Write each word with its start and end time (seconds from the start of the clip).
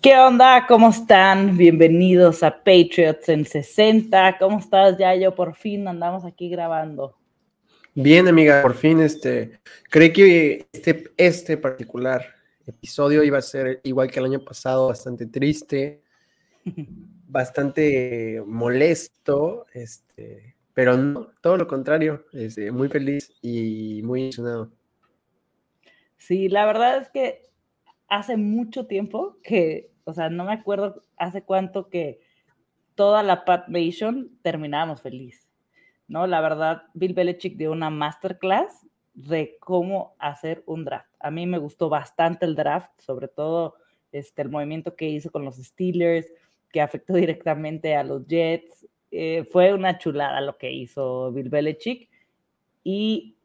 ¿Qué 0.00 0.16
onda? 0.16 0.64
¿Cómo 0.68 0.90
están? 0.90 1.56
Bienvenidos 1.56 2.44
a 2.44 2.56
Patriots 2.56 3.28
en 3.28 3.44
60. 3.44 4.38
¿Cómo 4.38 4.60
estás, 4.60 4.96
ya 4.96 5.12
yo 5.16 5.34
Por 5.34 5.56
fin 5.56 5.88
andamos 5.88 6.24
aquí 6.24 6.48
grabando. 6.48 7.16
Bien, 7.94 8.28
amiga, 8.28 8.62
por 8.62 8.74
fin 8.74 9.00
este, 9.00 9.58
creí 9.90 10.12
que 10.12 10.68
este, 10.72 11.10
este 11.16 11.56
particular 11.56 12.24
episodio 12.64 13.24
iba 13.24 13.38
a 13.38 13.42
ser 13.42 13.80
igual 13.82 14.08
que 14.08 14.20
el 14.20 14.26
año 14.26 14.44
pasado, 14.44 14.86
bastante 14.86 15.26
triste, 15.26 16.00
bastante 17.26 18.40
molesto, 18.46 19.66
este, 19.74 20.54
pero 20.74 20.96
no, 20.96 21.32
todo 21.40 21.56
lo 21.56 21.66
contrario, 21.66 22.24
este, 22.32 22.70
muy 22.70 22.88
feliz 22.88 23.32
y 23.42 24.00
muy 24.04 24.22
emocionado. 24.26 24.70
Sí, 26.18 26.48
la 26.48 26.66
verdad 26.66 26.98
es 26.98 27.08
que 27.08 27.48
hace 28.08 28.36
mucho 28.36 28.86
tiempo 28.86 29.36
que, 29.42 29.90
o 30.04 30.12
sea, 30.12 30.30
no 30.30 30.44
me 30.44 30.52
acuerdo 30.52 31.02
hace 31.16 31.42
cuánto 31.42 31.88
que 31.88 32.20
toda 32.94 33.22
la 33.22 33.44
Pat 33.44 33.68
Nation 33.68 34.30
terminábamos 34.42 35.02
feliz, 35.02 35.48
¿no? 36.08 36.26
La 36.26 36.40
verdad, 36.40 36.82
Bill 36.94 37.14
Belichick 37.14 37.56
dio 37.56 37.70
una 37.70 37.90
masterclass 37.90 38.86
de 39.14 39.56
cómo 39.60 40.14
hacer 40.18 40.62
un 40.66 40.84
draft. 40.84 41.10
A 41.20 41.30
mí 41.30 41.46
me 41.46 41.58
gustó 41.58 41.88
bastante 41.88 42.46
el 42.46 42.54
draft, 42.54 42.90
sobre 42.98 43.28
todo 43.28 43.74
este, 44.10 44.42
el 44.42 44.48
movimiento 44.48 44.96
que 44.96 45.08
hizo 45.08 45.30
con 45.30 45.44
los 45.44 45.56
Steelers, 45.56 46.32
que 46.72 46.80
afectó 46.80 47.12
directamente 47.14 47.94
a 47.94 48.04
los 48.04 48.26
Jets. 48.26 48.86
Eh, 49.10 49.44
fue 49.44 49.72
una 49.72 49.98
chulada 49.98 50.40
lo 50.40 50.58
que 50.58 50.72
hizo 50.72 51.32
Bill 51.32 51.48
Belichick 51.48 52.10
y 52.84 53.36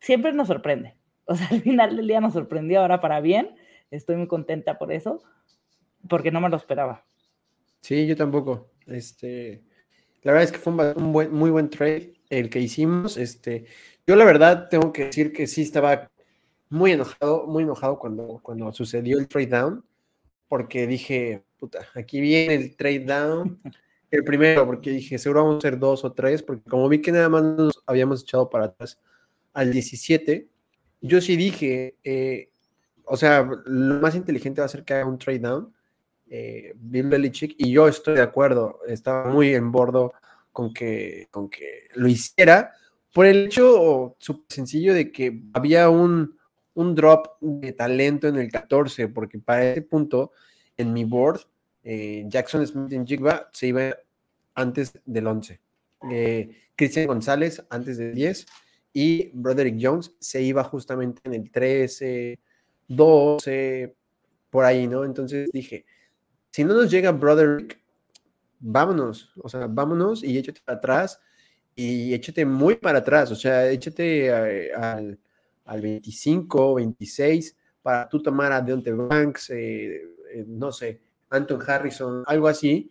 siempre 0.00 0.32
nos 0.32 0.48
sorprende. 0.48 0.94
O 1.24 1.34
sea, 1.34 1.48
al 1.52 1.60
final 1.60 1.96
del 1.96 2.06
día 2.06 2.20
nos 2.20 2.32
sorprendió 2.32 2.80
ahora 2.80 3.00
para 3.00 3.20
bien 3.20 3.54
Estoy 3.90 4.16
muy 4.16 4.26
contenta 4.26 4.78
por 4.78 4.92
eso, 4.92 5.22
porque 6.08 6.30
no 6.30 6.40
me 6.40 6.48
lo 6.48 6.56
esperaba. 6.56 7.04
Sí, 7.80 8.06
yo 8.06 8.16
tampoco. 8.16 8.70
Este, 8.86 9.62
la 10.22 10.32
verdad 10.32 10.44
es 10.44 10.52
que 10.52 10.58
fue 10.58 10.72
un, 10.72 11.12
buen, 11.12 11.32
muy 11.32 11.50
buen 11.50 11.70
trade 11.70 12.14
el 12.30 12.50
que 12.50 12.60
hicimos. 12.60 13.16
Este, 13.16 13.66
yo 14.06 14.16
la 14.16 14.24
verdad 14.24 14.68
tengo 14.68 14.92
que 14.92 15.06
decir 15.06 15.32
que 15.32 15.46
sí 15.46 15.62
estaba 15.62 16.10
muy 16.68 16.92
enojado, 16.92 17.46
muy 17.46 17.62
enojado 17.62 17.98
cuando, 17.98 18.40
cuando 18.42 18.72
sucedió 18.72 19.18
el 19.18 19.28
trade 19.28 19.46
down, 19.46 19.84
porque 20.48 20.86
dije, 20.86 21.44
puta, 21.58 21.86
aquí 21.94 22.20
viene 22.20 22.54
el 22.54 22.76
trade 22.76 23.00
down. 23.00 23.60
El 24.10 24.24
primero, 24.24 24.64
porque 24.64 24.88
dije, 24.88 25.18
seguro 25.18 25.44
vamos 25.44 25.58
a 25.58 25.68
ser 25.68 25.78
dos 25.78 26.02
o 26.02 26.12
tres, 26.12 26.42
porque 26.42 26.62
como 26.70 26.88
vi 26.88 27.02
que 27.02 27.12
nada 27.12 27.28
más 27.28 27.42
nos 27.42 27.82
habíamos 27.84 28.22
echado 28.22 28.48
para 28.48 28.64
atrás 28.64 28.98
al 29.52 29.70
17, 29.70 30.48
yo 31.02 31.20
sí 31.20 31.36
dije, 31.36 31.96
eh, 32.04 32.47
o 33.08 33.16
sea, 33.16 33.48
lo 33.64 34.00
más 34.00 34.14
inteligente 34.14 34.60
va 34.60 34.66
a 34.66 34.68
ser 34.68 34.84
que 34.84 34.94
haga 34.94 35.06
un 35.06 35.18
trade 35.18 35.38
down. 35.40 35.74
Eh, 36.30 36.72
Bill 36.76 37.08
Belichick, 37.08 37.54
y 37.58 37.70
yo 37.70 37.88
estoy 37.88 38.14
de 38.16 38.22
acuerdo, 38.22 38.80
estaba 38.86 39.30
muy 39.30 39.54
en 39.54 39.72
bordo 39.72 40.12
con 40.52 40.72
que, 40.72 41.28
con 41.30 41.48
que 41.48 41.88
lo 41.94 42.06
hiciera, 42.06 42.72
por 43.14 43.26
el 43.26 43.46
hecho 43.46 44.16
súper 44.18 44.44
sencillo 44.48 44.92
de 44.92 45.10
que 45.10 45.42
había 45.54 45.88
un, 45.88 46.36
un, 46.74 46.94
drop 46.94 47.38
de 47.40 47.72
talento 47.72 48.28
en 48.28 48.36
el 48.36 48.50
14, 48.50 49.08
porque 49.08 49.38
para 49.38 49.70
ese 49.70 49.82
punto, 49.82 50.32
en 50.76 50.92
mi 50.92 51.04
board, 51.04 51.40
eh, 51.82 52.24
Jackson 52.26 52.66
Smith 52.66 52.92
en 52.92 53.06
Jigba 53.06 53.48
se 53.52 53.68
iba 53.68 53.96
antes 54.54 54.92
del 55.06 55.26
11. 55.26 55.60
Eh, 56.10 56.50
Cristian 56.76 57.06
González 57.06 57.64
antes 57.70 57.96
del 57.96 58.14
10 58.14 58.46
y 58.92 59.30
Broderick 59.32 59.78
Jones 59.80 60.14
se 60.20 60.42
iba 60.42 60.62
justamente 60.64 61.22
en 61.24 61.34
el 61.34 61.50
13, 61.50 62.38
12, 62.88 63.94
por 64.50 64.64
ahí, 64.64 64.86
¿no? 64.86 65.04
Entonces 65.04 65.50
dije, 65.52 65.84
si 66.50 66.64
no 66.64 66.74
nos 66.74 66.90
llega 66.90 67.12
Broderick, 67.12 67.80
vámonos, 68.58 69.30
o 69.42 69.48
sea, 69.48 69.66
vámonos 69.68 70.24
y 70.24 70.36
échate 70.36 70.60
para 70.64 70.78
atrás 70.78 71.20
y 71.74 72.12
échate 72.14 72.44
muy 72.44 72.76
para 72.76 72.98
atrás, 72.98 73.30
o 73.30 73.36
sea, 73.36 73.70
échate 73.70 74.26
eh, 74.26 74.72
al, 74.74 75.18
al 75.64 75.80
25, 75.80 76.74
26 76.74 77.56
para 77.82 78.08
tú 78.08 78.20
tomar 78.22 78.52
a 78.52 78.60
Deontay 78.60 78.94
Banks, 78.94 79.50
eh, 79.50 80.02
eh, 80.32 80.44
no 80.46 80.72
sé, 80.72 81.00
Anton 81.30 81.60
Harrison, 81.64 82.24
algo 82.26 82.48
así, 82.48 82.90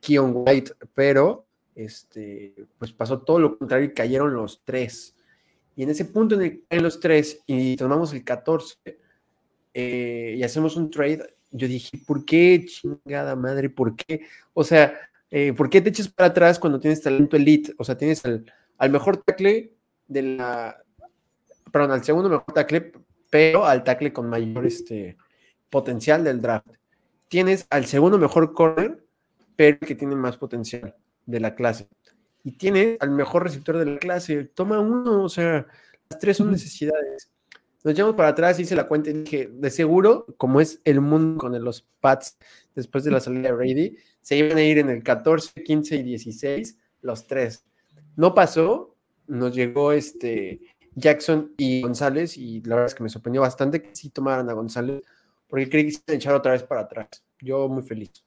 Keon 0.00 0.32
White, 0.34 0.72
pero 0.92 1.46
este, 1.74 2.54
pues 2.76 2.92
pasó 2.92 3.20
todo 3.20 3.38
lo 3.38 3.56
contrario 3.56 3.86
y 3.86 3.94
cayeron 3.94 4.34
los 4.34 4.62
tres. 4.64 5.14
Y 5.78 5.84
en 5.84 5.90
ese 5.90 6.06
punto 6.06 6.34
en 6.34 6.42
el 6.42 6.50
que 6.50 6.64
caen 6.68 6.82
los 6.82 6.98
tres 6.98 7.40
y 7.46 7.76
tomamos 7.76 8.12
el 8.12 8.24
14 8.24 8.74
eh, 9.74 10.34
y 10.36 10.42
hacemos 10.42 10.76
un 10.76 10.90
trade, 10.90 11.36
yo 11.52 11.68
dije, 11.68 12.00
¿por 12.04 12.24
qué 12.24 12.66
chingada 12.66 13.36
madre? 13.36 13.70
¿Por 13.70 13.94
qué? 13.94 14.22
O 14.54 14.64
sea, 14.64 14.98
eh, 15.30 15.52
¿por 15.52 15.70
qué 15.70 15.80
te 15.80 15.90
echas 15.90 16.08
para 16.08 16.30
atrás 16.30 16.58
cuando 16.58 16.80
tienes 16.80 17.00
talento 17.00 17.36
elite? 17.36 17.74
O 17.78 17.84
sea, 17.84 17.96
tienes 17.96 18.24
al, 18.24 18.90
mejor 18.90 19.18
tackle 19.18 19.72
de 20.08 20.22
la, 20.22 20.82
perdón, 21.70 21.92
al 21.92 22.02
segundo 22.02 22.28
mejor 22.28 22.52
tackle, 22.52 22.90
pero 23.30 23.64
al 23.64 23.84
tackle 23.84 24.12
con 24.12 24.28
mayor 24.28 24.66
este, 24.66 25.16
potencial 25.70 26.24
del 26.24 26.40
draft. 26.40 26.66
Tienes 27.28 27.68
al 27.70 27.86
segundo 27.86 28.18
mejor 28.18 28.52
corner, 28.52 29.04
pero 29.54 29.78
que 29.78 29.94
tiene 29.94 30.16
más 30.16 30.38
potencial 30.38 30.96
de 31.24 31.38
la 31.38 31.54
clase 31.54 31.86
y 32.48 32.52
tiene 32.52 32.96
al 33.00 33.10
mejor 33.10 33.42
receptor 33.42 33.76
de 33.76 33.84
la 33.84 33.98
clase. 33.98 34.44
Toma 34.44 34.80
uno, 34.80 35.22
o 35.22 35.28
sea, 35.28 35.66
las 36.08 36.18
tres 36.18 36.38
son 36.38 36.50
necesidades. 36.50 37.30
Nos 37.84 37.92
echamos 37.92 38.14
para 38.14 38.30
atrás, 38.30 38.58
hice 38.58 38.74
la 38.74 38.88
cuenta 38.88 39.10
y 39.10 39.12
dije, 39.12 39.50
de 39.52 39.68
seguro, 39.68 40.24
como 40.38 40.58
es 40.62 40.80
el 40.84 41.02
mundo 41.02 41.38
con 41.38 41.62
los 41.62 41.86
Pats 42.00 42.38
después 42.74 43.04
de 43.04 43.10
la 43.10 43.20
salida 43.20 43.50
de 43.50 43.52
Brady, 43.52 43.96
se 44.22 44.38
iban 44.38 44.56
a 44.56 44.62
ir 44.62 44.78
en 44.78 44.88
el 44.88 45.02
14, 45.02 45.62
15 45.62 45.96
y 45.96 46.02
16, 46.02 46.78
los 47.02 47.26
tres. 47.26 47.66
No 48.16 48.32
pasó, 48.34 48.96
nos 49.26 49.54
llegó 49.54 49.92
este 49.92 50.62
Jackson 50.94 51.52
y 51.58 51.82
González, 51.82 52.38
y 52.38 52.62
la 52.62 52.76
verdad 52.76 52.86
es 52.86 52.94
que 52.94 53.02
me 53.02 53.10
sorprendió 53.10 53.42
bastante 53.42 53.82
que 53.82 53.94
sí 53.94 54.08
tomaran 54.08 54.48
a 54.48 54.54
González, 54.54 55.02
porque 55.46 55.68
creí 55.68 55.84
que 55.84 55.92
se 55.92 55.98
iban 55.98 56.14
a 56.14 56.16
echar 56.16 56.34
otra 56.34 56.52
vez 56.52 56.62
para 56.62 56.80
atrás. 56.80 57.08
Yo 57.42 57.68
muy 57.68 57.82
feliz. 57.82 58.24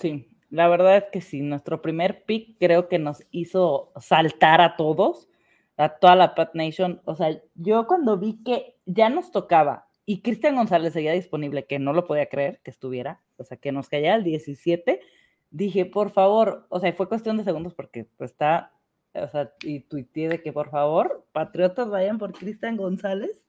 Sí, 0.00 0.28
la 0.50 0.68
verdad 0.68 0.96
es 0.96 1.04
que 1.12 1.20
sí, 1.20 1.42
nuestro 1.42 1.82
primer 1.82 2.24
pick 2.24 2.56
creo 2.58 2.88
que 2.88 2.98
nos 2.98 3.22
hizo 3.30 3.92
saltar 4.00 4.60
a 4.60 4.76
todos, 4.76 5.28
a 5.76 5.90
toda 5.90 6.16
la 6.16 6.34
Pat 6.34 6.54
Nation. 6.54 7.02
O 7.04 7.14
sea, 7.14 7.38
yo 7.54 7.86
cuando 7.86 8.16
vi 8.16 8.42
que 8.42 8.76
ya 8.86 9.10
nos 9.10 9.30
tocaba 9.30 9.88
y 10.06 10.22
Cristian 10.22 10.56
González 10.56 10.94
seguía 10.94 11.12
disponible, 11.12 11.66
que 11.66 11.78
no 11.78 11.92
lo 11.92 12.06
podía 12.06 12.30
creer 12.30 12.60
que 12.64 12.70
estuviera, 12.70 13.20
o 13.36 13.44
sea, 13.44 13.58
que 13.58 13.72
nos 13.72 13.90
caía 13.90 14.14
el 14.14 14.24
17, 14.24 15.00
dije, 15.50 15.84
por 15.84 16.10
favor, 16.10 16.66
o 16.70 16.80
sea, 16.80 16.92
fue 16.94 17.08
cuestión 17.08 17.36
de 17.36 17.44
segundos 17.44 17.74
porque 17.74 18.08
pues, 18.16 18.30
está, 18.30 18.72
o 19.12 19.28
sea, 19.28 19.52
y 19.62 19.80
tuiteé 19.80 20.30
de 20.30 20.42
que 20.42 20.52
por 20.52 20.70
favor, 20.70 21.26
Patriotas 21.32 21.90
vayan 21.90 22.18
por 22.18 22.32
Cristian 22.32 22.78
González 22.78 23.44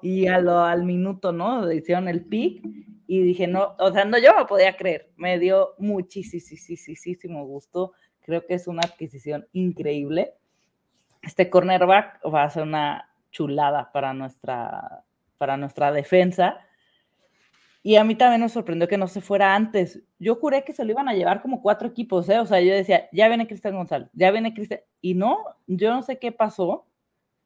y 0.00 0.28
a 0.28 0.38
lo, 0.38 0.60
al 0.60 0.84
minuto, 0.84 1.32
¿no? 1.32 1.72
Hicieron 1.72 2.06
el 2.06 2.24
pick 2.24 2.64
y 3.06 3.22
dije, 3.22 3.46
no, 3.46 3.74
o 3.78 3.92
sea, 3.92 4.04
no, 4.04 4.18
yo 4.18 4.32
no 4.34 4.46
podía 4.46 4.76
creer, 4.76 5.10
me 5.16 5.38
dio 5.38 5.74
muchísimo 5.78 7.44
gusto, 7.44 7.92
creo 8.20 8.44
que 8.44 8.54
es 8.54 8.66
una 8.66 8.82
adquisición 8.84 9.46
increíble. 9.52 10.34
Este 11.22 11.48
cornerback 11.48 12.20
va 12.32 12.44
a 12.44 12.50
ser 12.50 12.64
una 12.64 13.10
chulada 13.30 13.90
para 13.92 14.12
nuestra, 14.12 15.04
para 15.38 15.56
nuestra 15.56 15.92
defensa. 15.92 16.58
Y 17.82 17.96
a 17.96 18.04
mí 18.04 18.16
también 18.16 18.40
me 18.40 18.48
sorprendió 18.48 18.88
que 18.88 18.98
no 18.98 19.06
se 19.06 19.20
fuera 19.20 19.54
antes. 19.54 20.02
Yo 20.18 20.34
juré 20.34 20.64
que 20.64 20.72
se 20.72 20.84
lo 20.84 20.90
iban 20.90 21.08
a 21.08 21.14
llevar 21.14 21.40
como 21.40 21.62
cuatro 21.62 21.86
equipos, 21.86 22.28
¿eh? 22.28 22.40
O 22.40 22.46
sea, 22.46 22.60
yo 22.60 22.74
decía, 22.74 23.08
ya 23.12 23.28
viene 23.28 23.46
Cristian 23.46 23.76
González, 23.76 24.08
ya 24.12 24.32
viene 24.32 24.54
Cristian. 24.54 24.80
Y 25.00 25.14
no, 25.14 25.38
yo 25.68 25.94
no 25.94 26.02
sé 26.02 26.18
qué 26.18 26.32
pasó, 26.32 26.86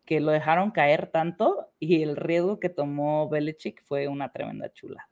que 0.06 0.18
lo 0.18 0.32
dejaron 0.32 0.70
caer 0.70 1.08
tanto 1.08 1.68
y 1.78 2.02
el 2.02 2.16
riesgo 2.16 2.58
que 2.58 2.70
tomó 2.70 3.28
Belichick 3.28 3.84
fue 3.84 4.08
una 4.08 4.32
tremenda 4.32 4.72
chula. 4.72 5.09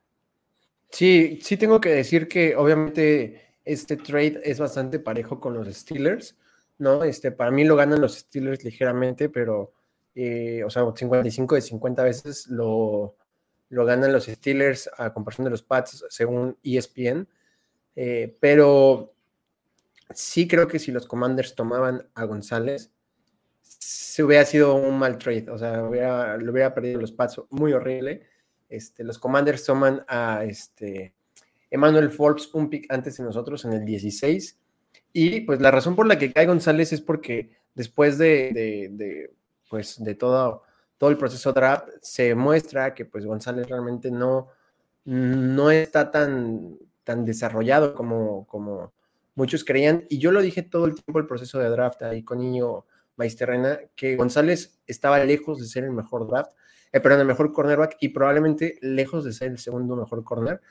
Sí, 0.91 1.39
sí 1.41 1.57
tengo 1.57 1.79
que 1.79 1.89
decir 1.89 2.27
que 2.27 2.55
obviamente 2.55 3.55
este 3.63 3.97
trade 3.97 4.41
es 4.43 4.59
bastante 4.59 4.99
parejo 4.99 5.39
con 5.39 5.53
los 5.53 5.67
Steelers, 5.67 6.35
¿no? 6.79 7.03
Este, 7.03 7.31
para 7.31 7.51
mí 7.51 7.63
lo 7.63 7.75
ganan 7.75 8.01
los 8.01 8.15
Steelers 8.15 8.63
ligeramente, 8.63 9.29
pero, 9.29 9.73
eh, 10.15 10.63
o 10.65 10.69
sea, 10.69 10.83
55 10.95 11.55
de 11.55 11.61
50 11.61 12.03
veces 12.03 12.47
lo, 12.47 13.15
lo 13.69 13.85
ganan 13.85 14.11
los 14.11 14.25
Steelers 14.25 14.89
a 14.97 15.13
comparación 15.13 15.45
de 15.45 15.51
los 15.51 15.63
Pats, 15.63 16.05
según 16.09 16.57
ESPN. 16.63 17.27
Eh, 17.95 18.37
pero 18.39 19.13
sí 20.13 20.47
creo 20.47 20.67
que 20.67 20.79
si 20.79 20.91
los 20.91 21.05
Commanders 21.05 21.55
tomaban 21.55 22.07
a 22.15 22.23
González, 22.25 22.91
se 23.61 24.23
hubiera 24.23 24.45
sido 24.45 24.75
un 24.75 24.97
mal 24.97 25.17
trade, 25.17 25.49
o 25.49 25.57
sea, 25.57 25.83
hubiera, 25.83 26.37
lo 26.37 26.51
hubiera 26.51 26.73
perdido 26.73 26.99
los 26.99 27.11
Pats 27.11 27.41
muy 27.49 27.73
horrible. 27.73 28.23
Este, 28.69 29.03
los 29.03 29.17
Commanders 29.17 29.65
toman 29.65 30.05
a 30.07 30.45
este, 30.45 31.13
Emmanuel 31.69 32.09
Forbes 32.09 32.53
un 32.53 32.69
pick 32.69 32.91
antes 32.91 33.17
de 33.17 33.23
nosotros 33.23 33.65
en 33.65 33.73
el 33.73 33.85
16. 33.85 34.57
Y 35.11 35.41
pues 35.41 35.59
la 35.59 35.71
razón 35.71 35.95
por 35.95 36.07
la 36.07 36.17
que 36.17 36.31
cae 36.31 36.45
González 36.45 36.93
es 36.93 37.01
porque 37.01 37.49
después 37.73 38.17
de, 38.17 39.31
pues, 39.69 40.03
de 40.03 40.15
todo, 40.15 40.63
todo 40.97 41.09
el 41.09 41.17
proceso 41.17 41.53
draft 41.53 41.87
se 42.01 42.35
muestra 42.35 42.93
que 42.93 43.05
pues 43.05 43.25
González 43.25 43.67
realmente 43.67 44.11
no, 44.11 44.49
no 45.05 45.71
está 45.71 46.11
tan, 46.11 46.77
tan 47.03 47.25
desarrollado 47.25 47.95
como, 47.95 48.45
como 48.47 48.93
muchos 49.35 49.63
creían. 49.63 50.05
Y 50.09 50.19
yo 50.19 50.31
lo 50.31 50.41
dije 50.41 50.61
todo 50.61 50.85
el 50.85 50.95
tiempo 50.95 51.19
el 51.19 51.27
proceso 51.27 51.57
de 51.59 51.69
draft 51.69 52.03
ahí 52.03 52.23
con 52.23 52.39
Niño 52.39 52.85
Maisterrena, 53.15 53.79
que 53.95 54.15
González 54.15 54.79
estaba 54.87 55.23
lejos 55.23 55.59
de 55.59 55.65
ser 55.65 55.83
el 55.83 55.91
mejor 55.91 56.27
draft, 56.27 56.51
eh, 56.91 56.99
perdón, 56.99 57.21
el 57.21 57.27
mejor 57.27 57.51
cornerback 57.51 57.97
y 57.99 58.09
probablemente 58.09 58.77
lejos 58.81 59.23
de 59.23 59.33
ser 59.33 59.51
el 59.51 59.57
segundo 59.57 59.95
mejor 59.95 60.23
corner, 60.23 60.61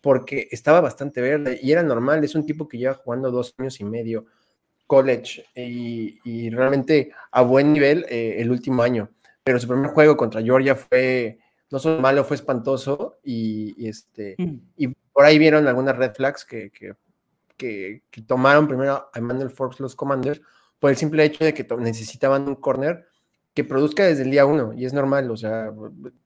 porque 0.00 0.48
estaba 0.50 0.80
bastante 0.80 1.20
verde 1.20 1.58
y 1.62 1.72
era 1.72 1.82
normal, 1.82 2.22
es 2.24 2.34
un 2.34 2.46
tipo 2.46 2.68
que 2.68 2.78
lleva 2.78 2.94
jugando 2.94 3.30
dos 3.30 3.54
años 3.58 3.80
y 3.80 3.84
medio 3.84 4.26
college 4.86 5.44
y, 5.54 6.50
realmente 6.50 7.12
a 7.32 7.42
buen 7.42 7.72
nivel 7.72 8.06
eh, 8.08 8.36
el 8.38 8.50
último 8.50 8.82
año. 8.82 9.10
Pero 9.42 9.58
su 9.58 9.68
primer 9.68 9.90
juego 9.90 10.16
contra 10.16 10.42
Georgia 10.42 10.74
fue 10.74 11.38
no 11.70 11.78
solo 11.78 12.00
malo, 12.00 12.24
fue 12.24 12.36
espantoso 12.36 13.18
y, 13.24 13.88
este, 13.88 14.36
mm. 14.38 14.54
y 14.76 14.88
por 14.88 15.24
ahí 15.24 15.38
vieron 15.38 15.66
algunas 15.66 15.96
red 15.96 16.12
flags 16.14 16.44
que, 16.44 16.70
que, 17.56 18.02
tomaron 18.26 18.68
primero 18.68 19.08
a 19.12 19.18
Emmanuel 19.18 19.50
Forbes 19.50 19.80
los 19.80 19.96
Commanders 19.96 20.40
por 20.78 20.90
el 20.90 20.96
simple 20.96 21.24
hecho 21.24 21.44
de 21.44 21.54
que 21.54 21.66
necesitaban 21.78 22.46
un 22.46 22.56
corner 22.56 23.06
que 23.56 23.64
produzca 23.64 24.04
desde 24.04 24.22
el 24.22 24.30
día 24.30 24.46
uno 24.46 24.72
y 24.72 24.84
es 24.84 24.92
normal, 24.92 25.28
o 25.30 25.36
sea, 25.36 25.72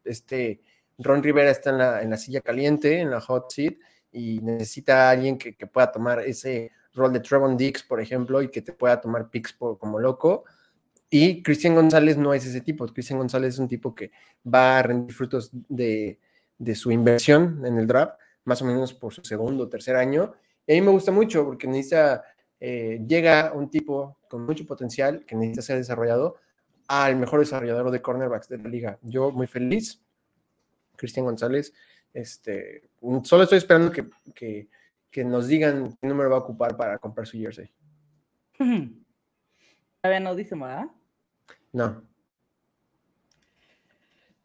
este 0.04 0.60
Ron 0.98 1.22
Rivera 1.22 1.50
está 1.50 1.70
en 1.70 1.78
la, 1.78 2.02
en 2.02 2.10
la 2.10 2.18
silla 2.18 2.42
caliente, 2.42 3.00
en 3.00 3.10
la 3.10 3.22
hot 3.22 3.50
seat 3.50 3.76
y 4.12 4.40
necesita 4.40 5.08
a 5.08 5.10
alguien 5.12 5.38
que, 5.38 5.56
que 5.56 5.66
pueda 5.66 5.90
tomar 5.90 6.20
ese 6.20 6.72
rol 6.92 7.12
de 7.12 7.20
Trevon 7.20 7.56
Dix, 7.56 7.82
por 7.84 8.00
ejemplo, 8.00 8.42
y 8.42 8.50
que 8.50 8.60
te 8.60 8.72
pueda 8.72 9.00
tomar 9.00 9.30
picks 9.30 9.54
como 9.54 9.98
loco 9.98 10.44
y 11.10 11.42
Cristian 11.42 11.74
González 11.74 12.16
no 12.16 12.32
es 12.32 12.46
ese 12.46 12.60
tipo. 12.60 12.86
Cristian 12.86 13.18
González 13.18 13.54
es 13.54 13.58
un 13.58 13.66
tipo 13.66 13.94
que 13.94 14.12
va 14.46 14.78
a 14.78 14.82
rendir 14.82 15.12
frutos 15.12 15.50
de, 15.68 16.18
su 16.74 16.92
inversión 16.92 17.66
en 17.66 17.78
el 17.78 17.86
draft, 17.88 18.14
más 18.44 18.62
o 18.62 18.64
menos 18.64 18.94
por 18.94 19.12
su 19.12 19.24
segundo 19.24 19.64
o 19.64 19.68
tercer 19.68 19.96
año. 19.96 20.32
Y 20.66 20.72
a 20.72 20.74
mí 20.76 20.80
me 20.82 20.92
gusta 20.92 21.10
mucho 21.10 21.44
porque 21.44 21.66
necesita, 21.66 22.22
eh, 22.60 23.00
llega 23.06 23.52
un 23.52 23.68
tipo 23.68 24.18
con 24.28 24.46
mucho 24.46 24.64
potencial 24.64 25.24
que 25.26 25.34
necesita 25.34 25.62
ser 25.62 25.78
desarrollado 25.78 26.36
al 26.90 27.14
mejor 27.14 27.38
desarrollador 27.38 27.92
de 27.92 28.02
cornerbacks 28.02 28.48
de 28.48 28.58
la 28.58 28.68
liga. 28.68 28.98
Yo 29.02 29.30
muy 29.30 29.46
feliz. 29.46 30.02
Cristian 30.96 31.24
González, 31.24 31.72
este, 32.12 32.90
solo 33.22 33.44
estoy 33.44 33.58
esperando 33.58 33.92
que, 33.92 34.68
que 35.08 35.24
nos 35.24 35.46
digan 35.46 35.96
qué 36.00 36.08
número 36.08 36.30
va 36.30 36.36
a 36.36 36.40
ocupar 36.40 36.76
para 36.76 36.98
comprar 36.98 37.28
su 37.28 37.38
jersey. 37.38 37.70
Todavía 38.58 40.20
no 40.20 40.34
dice, 40.34 40.56
¿verdad? 40.56 40.88
No. 41.72 42.02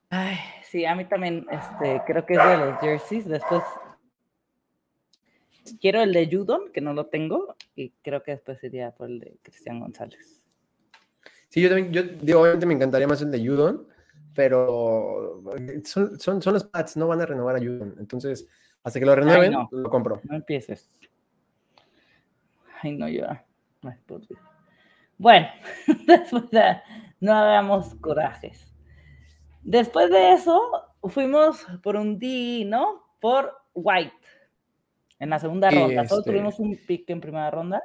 Ay, 0.10 0.38
sí, 0.64 0.86
a 0.86 0.94
mí 0.94 1.06
también, 1.06 1.48
este, 1.50 2.04
creo 2.06 2.26
que 2.28 2.34
es 2.36 2.44
de 2.44 2.58
los 2.58 2.80
jerseys. 2.80 3.28
Después 3.28 3.64
quiero 5.82 6.04
el 6.04 6.14
de 6.14 6.30
Judon, 6.32 6.72
que 6.72 6.80
no 6.80 6.94
lo 6.94 7.08
tengo, 7.08 7.56
y 7.76 7.90
creo 8.04 8.22
que 8.22 8.32
después 8.32 8.60
sería 8.60 8.92
por 8.92 9.10
el 9.10 9.20
de 9.20 9.40
Cristian 9.42 9.80
González. 9.80 10.45
Sí, 11.56 11.62
yo 11.62 11.70
también, 11.70 12.20
yo 12.22 12.42
obviamente 12.42 12.66
me 12.66 12.74
encantaría 12.74 13.08
más 13.08 13.22
el 13.22 13.32
de 13.32 13.40
Judon, 13.40 13.88
pero 14.34 15.42
son, 15.86 16.20
son, 16.20 16.42
son, 16.42 16.54
los 16.54 16.66
Pats, 16.66 16.98
no 16.98 17.08
van 17.08 17.22
a 17.22 17.26
renovar 17.26 17.56
a 17.56 17.60
Judon. 17.60 17.96
Entonces, 17.98 18.46
hasta 18.84 19.00
que 19.00 19.06
lo 19.06 19.16
renueven, 19.16 19.56
lo 19.72 19.90
compro. 19.90 20.20
No 20.26 20.36
empieces. 20.36 20.90
Ay, 22.82 22.98
no. 22.98 23.06
Ay, 23.06 23.40
por 24.06 24.20
Bueno, 25.18 25.48
después 26.06 26.50
de, 26.52 26.62
no 27.22 27.32
hagamos 27.32 27.96
corajes. 28.02 28.76
Después 29.64 30.12
de 30.12 30.34
eso, 30.34 30.62
fuimos 31.08 31.66
por 31.82 31.96
un 31.96 32.20
D, 32.20 32.66
¿no? 32.66 33.02
Por 33.22 33.50
White. 33.74 34.12
En 35.20 35.30
la 35.30 35.40
segunda 35.40 35.72
ronda. 35.72 36.02
Este 36.02 36.22
tuvimos 36.22 36.60
un 36.60 36.78
pick 36.86 37.10
en 37.10 37.22
primera 37.22 37.50
ronda. 37.50 37.82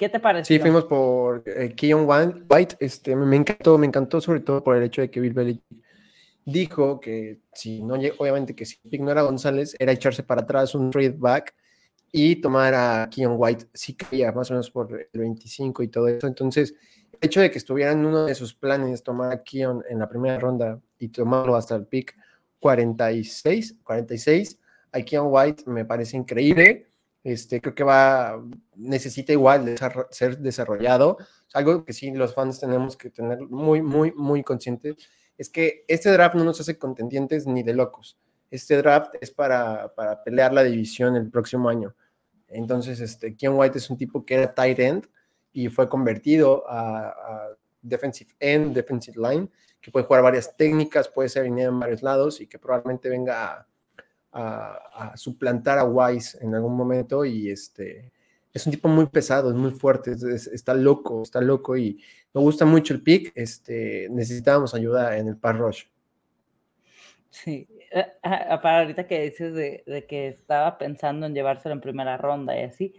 ¿Qué 0.00 0.08
te 0.08 0.18
pareció? 0.18 0.56
Sí, 0.56 0.58
fuimos 0.58 0.86
por 0.86 1.42
eh, 1.44 1.74
Keon 1.76 2.08
White. 2.08 2.76
Este, 2.80 3.14
me 3.14 3.36
encantó, 3.36 3.76
me 3.76 3.86
encantó 3.86 4.18
sobre 4.22 4.40
todo 4.40 4.64
por 4.64 4.74
el 4.74 4.84
hecho 4.84 5.02
de 5.02 5.10
que 5.10 5.20
Bill 5.20 5.34
Belichick 5.34 5.62
dijo 6.42 6.98
que 6.98 7.40
si 7.52 7.82
no, 7.82 7.96
obviamente 8.16 8.54
que 8.54 8.64
si 8.64 8.78
pick 8.78 9.02
no 9.02 9.10
era 9.10 9.20
González, 9.20 9.76
era 9.78 9.92
echarse 9.92 10.22
para 10.22 10.40
atrás 10.40 10.74
un 10.74 10.90
trade 10.90 11.16
back 11.18 11.54
y 12.10 12.36
tomar 12.36 12.72
a 12.72 13.10
Keon 13.10 13.34
White 13.36 13.66
si 13.74 13.92
caía 13.94 14.32
más 14.32 14.50
o 14.50 14.54
menos 14.54 14.70
por 14.70 14.90
el 15.12 15.20
25 15.20 15.82
y 15.82 15.88
todo 15.88 16.08
eso. 16.08 16.26
Entonces, 16.26 16.74
el 17.12 17.18
hecho 17.20 17.42
de 17.42 17.50
que 17.50 17.58
estuviera 17.58 17.92
en 17.92 18.06
uno 18.06 18.24
de 18.24 18.34
sus 18.34 18.54
planes 18.54 19.02
tomar 19.02 19.30
a 19.30 19.42
Keon 19.42 19.84
en 19.86 19.98
la 19.98 20.08
primera 20.08 20.38
ronda 20.38 20.80
y 20.98 21.08
tomarlo 21.08 21.56
hasta 21.56 21.76
el 21.76 21.84
pick 21.84 22.16
46, 22.58 23.76
46, 23.84 24.58
a 24.92 25.02
Keon 25.02 25.26
White 25.28 25.64
me 25.66 25.84
parece 25.84 26.16
increíble. 26.16 26.89
Este, 27.22 27.60
creo 27.60 27.74
que 27.74 27.84
va, 27.84 28.42
necesita 28.76 29.32
igual 29.32 29.64
de 29.66 29.76
ser 30.10 30.38
desarrollado. 30.38 31.18
Algo 31.52 31.84
que 31.84 31.92
sí 31.92 32.10
los 32.12 32.34
fans 32.34 32.60
tenemos 32.60 32.96
que 32.96 33.10
tener 33.10 33.40
muy, 33.40 33.82
muy, 33.82 34.12
muy 34.12 34.42
conscientes 34.42 34.96
es 35.36 35.48
que 35.48 35.84
este 35.88 36.10
draft 36.10 36.34
no 36.34 36.44
nos 36.44 36.60
hace 36.60 36.78
contendientes 36.78 37.46
ni 37.46 37.62
de 37.62 37.74
locos 37.74 38.18
este 38.50 38.76
draft 38.76 39.14
es 39.20 39.30
para, 39.30 39.94
para, 39.94 40.22
pelear 40.22 40.52
la 40.52 40.64
división 40.64 41.16
el 41.16 41.30
próximo 41.30 41.68
año. 41.68 41.94
Entonces, 42.48 43.00
este, 43.00 43.36
Ken 43.36 43.52
White 43.54 43.78
es 43.78 43.88
un 43.90 43.96
tipo 43.96 44.24
que 44.24 44.34
era 44.34 44.52
tight 44.52 44.78
end 44.80 45.06
y 45.52 45.68
fue 45.68 45.88
convertido 45.88 46.64
a, 46.68 47.48
defensive 47.82 48.30
end, 48.38 48.74
defensive 48.74 49.16
line, 49.16 49.48
que 49.80 49.90
puede 49.90 50.04
jugar 50.04 50.22
varias 50.22 50.54
técnicas, 50.54 51.08
puede 51.08 51.30
ser 51.30 51.46
en 51.46 51.80
varios 51.80 52.02
lados 52.02 52.40
y 52.40 52.46
que 52.46 52.58
probablemente 52.58 53.08
venga 53.08 53.44
a, 53.44 53.68
suplantar 55.14 55.78
a 55.78 55.84
Wise 55.84 56.38
en 56.40 56.54
algún 56.54 56.76
momento. 56.76 57.24
Y 57.24 57.50
este 57.50 58.12
es 58.52 58.66
un 58.66 58.72
tipo 58.72 58.88
muy 58.88 59.06
pesado, 59.06 59.50
es 59.50 59.56
muy 59.56 59.70
fuerte, 59.70 60.12
está 60.52 60.74
loco, 60.74 61.22
está 61.22 61.40
loco 61.40 61.76
y 61.76 62.00
me 62.34 62.40
gusta 62.40 62.64
mucho 62.64 62.94
el 62.94 63.02
pick. 63.02 63.32
Este, 63.34 64.08
necesitábamos 64.10 64.74
ayuda 64.74 65.16
en 65.16 65.28
el 65.28 65.36
pass 65.36 65.56
rush. 65.56 65.84
Sí, 67.30 67.68
eh, 67.92 68.06
para 68.22 68.80
ahorita 68.80 69.06
que 69.06 69.22
dices 69.22 69.54
de, 69.54 70.06
que 70.08 70.28
estaba 70.28 70.78
pensando 70.78 71.26
en 71.26 71.34
llevárselo 71.34 71.74
en 71.74 71.80
primera 71.80 72.16
ronda 72.16 72.58
y 72.58 72.64
así, 72.64 72.94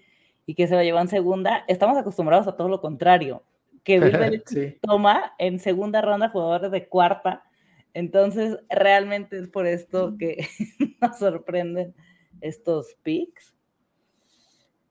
y 0.46 0.56
que 0.56 0.68
se 0.68 0.76
lo 0.76 0.84
llevó 0.84 1.00
en 1.00 1.08
segunda, 1.08 1.64
estamos 1.68 1.98
acostumbrados 1.98 2.48
a 2.48 2.56
todo 2.56 2.68
lo 2.68 2.82
contrario, 2.82 3.44
que 3.84 4.00
Bill 4.00 4.44
toma 4.82 5.34
en 5.38 5.60
segunda 5.60 6.02
ronda 6.02 6.30
jugadores 6.30 6.72
de 6.72 6.88
cuarta, 6.88 7.44
entonces 7.94 8.58
realmente 8.70 9.38
es 9.38 9.48
por 9.48 9.68
esto 9.68 10.16
que 10.18 10.48
nos 11.02 11.20
sorprenden 11.20 11.94
estos 12.42 12.96
picks. 13.04 13.54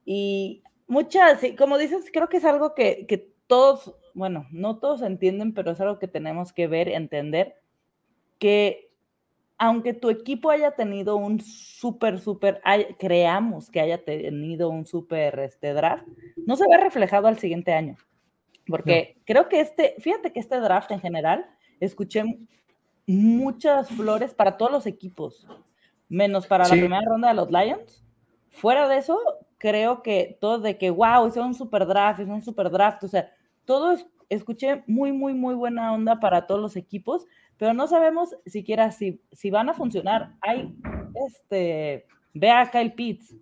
Y 0.05 0.63
muchas, 0.87 1.41
como 1.57 1.77
dices, 1.77 2.05
creo 2.11 2.29
que 2.29 2.37
es 2.37 2.45
algo 2.45 2.73
que, 2.73 3.05
que 3.07 3.31
todos, 3.47 3.95
bueno, 4.13 4.47
no 4.51 4.79
todos 4.79 5.01
entienden, 5.01 5.53
pero 5.53 5.71
es 5.71 5.81
algo 5.81 5.99
que 5.99 6.07
tenemos 6.07 6.53
que 6.53 6.67
ver, 6.67 6.89
entender, 6.89 7.55
que 8.39 8.91
aunque 9.57 9.93
tu 9.93 10.09
equipo 10.09 10.49
haya 10.49 10.71
tenido 10.71 11.17
un 11.17 11.39
súper, 11.39 12.19
súper, 12.19 12.61
creamos 12.97 13.69
que 13.69 13.79
haya 13.79 14.03
tenido 14.03 14.69
un 14.69 14.87
súper 14.87 15.37
este 15.39 15.73
draft, 15.73 16.07
no 16.47 16.55
se 16.55 16.67
ve 16.67 16.77
reflejado 16.77 17.27
al 17.27 17.37
siguiente 17.37 17.71
año. 17.71 17.95
Porque 18.65 19.21
creo 19.25 19.49
que 19.49 19.59
este, 19.59 19.95
fíjate 19.99 20.33
que 20.33 20.39
este 20.39 20.59
draft 20.59 20.89
en 20.89 20.99
general, 20.99 21.45
escuché 21.79 22.23
muchas 23.07 23.89
flores 23.89 24.33
para 24.33 24.57
todos 24.57 24.71
los 24.71 24.85
equipos, 24.85 25.47
menos 26.09 26.47
para 26.47 26.65
la 26.65 26.71
primera 26.71 27.01
ronda 27.05 27.29
de 27.29 27.33
los 27.33 27.51
Lions. 27.51 28.03
Fuera 28.49 28.87
de 28.87 28.97
eso, 28.97 29.17
creo 29.57 30.01
que 30.01 30.37
todo 30.41 30.59
de 30.59 30.77
que, 30.77 30.89
wow, 30.89 31.27
es 31.27 31.37
un 31.37 31.53
super 31.53 31.85
draft, 31.85 32.19
es 32.19 32.27
un 32.27 32.41
super 32.41 32.69
draft, 32.69 33.03
o 33.03 33.07
sea, 33.07 33.31
todo 33.65 33.95
escuché 34.29 34.83
muy, 34.87 35.11
muy, 35.11 35.33
muy 35.33 35.55
buena 35.55 35.93
onda 35.93 36.19
para 36.19 36.47
todos 36.47 36.61
los 36.61 36.75
equipos, 36.75 37.25
pero 37.57 37.73
no 37.73 37.87
sabemos 37.87 38.35
siquiera 38.45 38.91
si, 38.91 39.21
si 39.31 39.51
van 39.51 39.69
a 39.69 39.73
funcionar. 39.73 40.35
Hay, 40.41 40.73
este, 41.27 42.05
ve 42.33 42.49
a 42.49 42.71
Kyle 42.71 42.93
Pitts, 42.93 43.35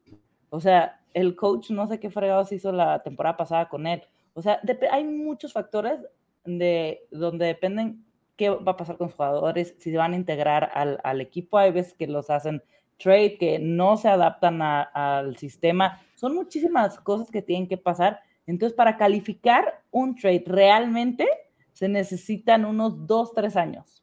o 0.49 0.59
sea, 0.59 0.99
el 1.13 1.35
coach 1.35 1.69
no 1.71 1.87
sé 1.87 1.99
qué 1.99 2.09
fregados 2.09 2.51
hizo 2.51 2.71
la 2.71 3.01
temporada 3.01 3.37
pasada 3.37 3.69
con 3.69 3.87
él. 3.87 4.03
O 4.33 4.41
sea, 4.41 4.59
hay 4.91 5.03
muchos 5.03 5.53
factores 5.53 5.99
de 6.45 7.01
donde 7.11 7.45
dependen 7.45 8.05
qué 8.39 8.49
va 8.49 8.71
a 8.71 8.77
pasar 8.77 8.95
con 8.95 9.07
los 9.07 9.15
jugadores, 9.15 9.75
si 9.79 9.91
se 9.91 9.97
van 9.97 10.13
a 10.13 10.15
integrar 10.15 10.71
al, 10.73 11.01
al 11.03 11.19
equipo. 11.19 11.57
Hay 11.57 11.71
veces 11.71 11.93
que 11.93 12.07
los 12.07 12.29
hacen 12.29 12.63
trade, 12.97 13.37
que 13.37 13.59
no 13.59 13.97
se 13.97 14.07
adaptan 14.07 14.61
al 14.61 15.35
sistema. 15.35 16.01
Son 16.15 16.33
muchísimas 16.33 16.97
cosas 16.99 17.29
que 17.29 17.41
tienen 17.41 17.67
que 17.67 17.77
pasar. 17.77 18.21
Entonces, 18.47 18.73
para 18.75 18.95
calificar 18.95 19.83
un 19.91 20.15
trade 20.15 20.45
realmente, 20.47 21.27
se 21.73 21.89
necesitan 21.89 22.63
unos 22.63 23.05
dos, 23.05 23.33
tres 23.33 23.57
años. 23.57 24.01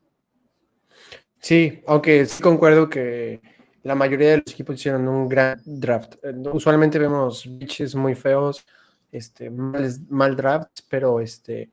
Sí, 1.38 1.82
aunque 1.86 2.26
sí 2.26 2.42
concuerdo 2.42 2.90
que 2.90 3.40
la 3.84 3.94
mayoría 3.94 4.32
de 4.32 4.36
los 4.38 4.52
equipos 4.52 4.76
hicieron 4.76 5.08
un 5.08 5.28
gran 5.28 5.62
draft. 5.64 6.16
Eh, 6.22 6.34
usualmente 6.52 6.98
vemos 6.98 7.46
biches 7.58 7.94
muy 7.94 8.14
feos, 8.14 8.66
este, 9.10 9.48
mal, 9.50 10.36
draft, 10.36 10.80
pero 10.90 11.20
este, 11.20 11.70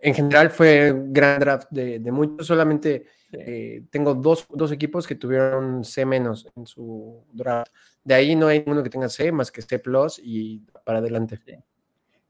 en 0.00 0.14
general 0.14 0.50
fue 0.50 0.94
gran 1.08 1.40
draft 1.40 1.68
de, 1.70 2.00
muchos. 2.12 2.46
Solamente 2.46 3.06
Eh, 3.30 3.82
tengo 3.90 4.14
dos, 4.14 4.46
dos, 4.48 4.72
equipos 4.72 5.06
que 5.06 5.14
tuvieron 5.14 5.84
C 5.84 6.06
menos 6.06 6.48
en 6.56 6.66
su 6.66 7.26
draft. 7.30 7.70
De 8.02 8.14
ahí 8.14 8.34
no 8.34 8.46
hay 8.46 8.60
ninguno 8.60 8.82
que 8.82 8.88
tenga 8.88 9.08
C 9.10 9.30
más 9.32 9.52
que 9.52 9.60
C 9.60 9.78
plus 9.78 10.18
y 10.22 10.60
para 10.84 10.98
adelante. 10.98 11.38
Sí. 11.44 11.52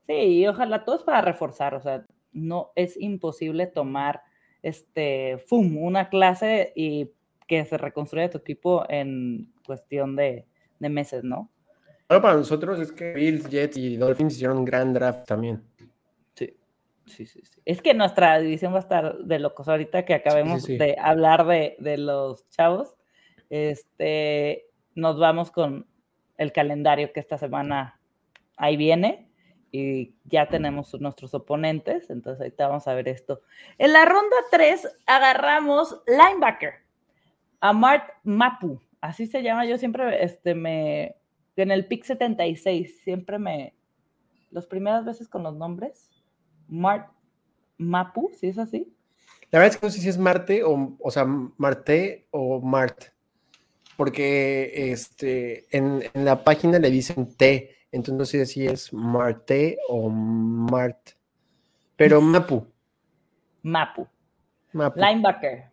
sí, 0.01 0.13
y 0.13 0.47
ojalá 0.49 0.85
todos 0.85 1.05
para 1.05 1.21
reforzar. 1.21 1.75
O 1.75 1.81
sea, 1.81 2.05
no 2.33 2.73
es 2.75 2.97
imposible 3.01 3.69
tomar 3.69 4.23
este, 4.63 5.39
FUM, 5.47 5.79
una 5.79 6.09
clase 6.09 6.73
y 6.75 7.13
que 7.47 7.65
se 7.65 7.79
reconstruya 7.79 8.29
tu 8.29 8.39
equipo 8.39 8.85
en 8.89 9.53
cuestión 9.65 10.17
de, 10.17 10.47
de 10.81 10.89
meses, 10.89 11.23
¿no? 11.23 11.49
Bueno, 12.09 12.23
para 12.23 12.37
nosotros 12.37 12.81
es 12.81 12.91
que 12.91 13.13
Bills, 13.13 13.49
Jets 13.49 13.77
y 13.77 13.97
Dolphins 13.97 14.35
hicieron 14.35 14.59
un 14.59 14.65
gran 14.65 14.93
draft 14.93 15.27
también. 15.27 15.63
Sí. 17.09 17.27
Sí, 17.27 17.27
sí, 17.27 17.41
sí. 17.45 17.61
Es 17.65 17.83
que 17.83 17.95
nuestra 17.95 18.39
división 18.39 18.73
va 18.73 18.79
a 18.79 18.81
estar 18.81 19.19
de 19.19 19.39
locos 19.39 19.69
ahorita 19.69 20.05
que 20.05 20.15
acabemos 20.15 20.67
de 20.67 20.97
hablar 21.01 21.47
de, 21.47 21.77
de, 21.79 21.99
los 21.99 22.49
chavos. 22.51 22.97
Este, 23.51 24.67
nos 24.95 25.19
vamos 25.19 25.51
con 25.51 25.87
el 26.37 26.53
calendario 26.53 27.13
que 27.13 27.21
esta 27.21 27.39
semana 27.39 28.01
ahí 28.57 28.77
viene 28.77 29.29
y 29.71 30.15
ya 30.25 30.49
tenemos 30.49 30.99
nuestros 31.01 31.35
oponentes, 31.35 32.09
entonces 32.11 32.41
ahorita 32.41 32.69
vamos 32.69 32.89
a 32.89 32.95
ver 32.95 33.09
esto. 33.09 33.43
En 33.77 33.93
la 33.93 34.05
ronda 34.05 34.37
3 34.51 34.89
agarramos 35.07 36.01
linebacker 36.07 36.75
a 37.61 37.73
Mart 37.73 38.09
Mapu, 38.23 38.81
así 39.01 39.27
se 39.27 39.43
llama, 39.43 39.67
yo 39.67 39.77
siempre 39.79 40.25
este, 40.25 40.55
me, 40.55 41.17
en 41.57 41.71
el 41.71 41.87
pick 41.87 42.05
76, 42.05 43.01
siempre 43.03 43.39
me, 43.39 43.75
las 44.51 44.67
primeras 44.67 45.05
veces 45.05 45.29
con 45.29 45.43
los 45.43 45.55
nombres, 45.55 46.11
Mart 46.69 47.11
Mapu, 47.79 48.31
¿sí 48.39 48.49
es 48.49 48.59
así? 48.59 48.93
La 49.51 49.59
verdad 49.59 49.75
es 49.75 49.81
que 49.81 49.87
no 49.87 49.93
sé 49.93 50.01
si 50.01 50.09
es 50.09 50.19
Marte 50.19 50.63
o, 50.63 50.97
o 51.01 51.11
sea, 51.11 51.25
Marte 51.25 52.27
o 52.31 52.61
Mart, 52.61 53.05
porque 53.97 54.93
este, 54.93 55.67
en, 55.77 56.05
en 56.13 56.25
la 56.25 56.45
página 56.45 56.79
le 56.79 56.91
dicen 56.91 57.35
T, 57.35 57.75
entonces 57.91 58.19
no 58.19 58.25
sé 58.25 58.47
si 58.47 58.67
es 58.67 58.93
Marte 58.93 59.79
o 59.89 60.11
Mart. 60.11 61.11
Pero 61.97 62.21
Mapu. 62.23 62.67
Mapu. 63.63 64.07
Mapu. 64.73 65.01
Linebacker. 65.01 65.65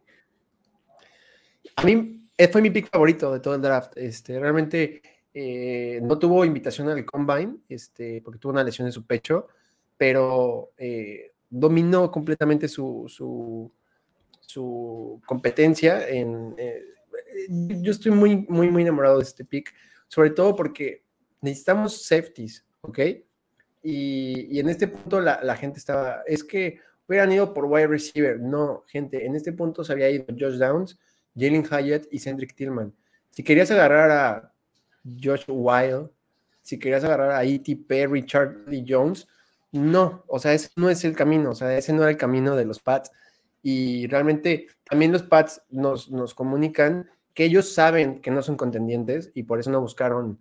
A 1.75 1.83
mí 1.83 2.29
eh, 2.37 2.47
fue 2.47 2.61
mi 2.61 2.69
pick 2.69 2.89
favorito 2.89 3.33
de 3.33 3.39
todo 3.39 3.55
el 3.55 3.61
draft. 3.61 3.97
Este, 3.97 4.39
realmente 4.39 5.01
eh, 5.33 5.99
no 6.01 6.17
tuvo 6.17 6.45
invitación 6.45 6.89
al 6.89 7.05
combine, 7.05 7.57
este, 7.69 8.21
porque 8.21 8.39
tuvo 8.39 8.53
una 8.53 8.63
lesión 8.63 8.87
en 8.87 8.93
su 8.93 9.05
pecho, 9.05 9.47
pero 9.97 10.71
eh, 10.77 11.33
dominó 11.49 12.11
completamente 12.11 12.67
su, 12.67 13.05
su, 13.07 13.71
su 14.41 15.21
competencia. 15.25 16.07
En, 16.07 16.55
yo 17.49 17.91
estoy 17.91 18.11
muy, 18.11 18.45
muy, 18.49 18.69
muy 18.69 18.83
enamorado 18.83 19.17
de 19.17 19.23
este 19.23 19.45
pick, 19.45 19.73
sobre 20.07 20.31
todo 20.31 20.55
porque 20.55 21.03
necesitamos 21.41 22.05
safeties, 22.05 22.65
¿ok? 22.81 22.99
Y, 23.83 24.59
en 24.59 24.69
este 24.69 24.87
punto 24.87 25.21
la, 25.21 25.55
gente 25.55 25.77
estaba, 25.77 26.23
es 26.25 26.43
que 26.43 26.79
hubieran 27.07 27.31
ido 27.31 27.53
por 27.53 27.65
wide 27.65 27.87
receiver. 27.87 28.39
No, 28.39 28.83
gente, 28.87 29.25
en 29.25 29.35
este 29.35 29.53
punto 29.53 29.83
se 29.83 29.93
había 29.93 30.09
ido 30.09 30.25
Josh 30.29 30.57
Downs, 30.57 30.99
Jalen 31.35 31.63
Hyatt 31.63 32.05
y 32.11 32.19
Cedric 32.19 32.55
Tillman. 32.55 32.93
Si 33.29 33.43
querías 33.43 33.69
agarrar 33.69 34.11
a 34.11 34.53
Josh 35.21 35.43
Wild, 35.47 36.09
si 36.61 36.79
querías 36.79 37.03
agarrar 37.03 37.31
a 37.31 37.43
E.T. 37.43 37.75
Perry, 37.87 38.25
Charlie 38.25 38.83
Jones, 38.87 39.27
no, 39.79 40.23
o 40.27 40.39
sea, 40.39 40.53
ese 40.53 40.69
no 40.75 40.89
es 40.89 41.03
el 41.05 41.15
camino, 41.15 41.51
o 41.51 41.55
sea, 41.55 41.77
ese 41.77 41.93
no 41.93 42.01
era 42.01 42.11
el 42.11 42.17
camino 42.17 42.55
de 42.55 42.65
los 42.65 42.79
Pats. 42.79 43.11
Y 43.61 44.07
realmente 44.07 44.67
también 44.83 45.11
los 45.11 45.23
Pats 45.23 45.61
nos, 45.69 46.11
nos 46.11 46.33
comunican 46.33 47.09
que 47.33 47.45
ellos 47.45 47.73
saben 47.73 48.21
que 48.21 48.31
no 48.31 48.41
son 48.41 48.57
contendientes 48.57 49.31
y 49.35 49.43
por 49.43 49.59
eso 49.59 49.71
no 49.71 49.81
buscaron 49.81 50.39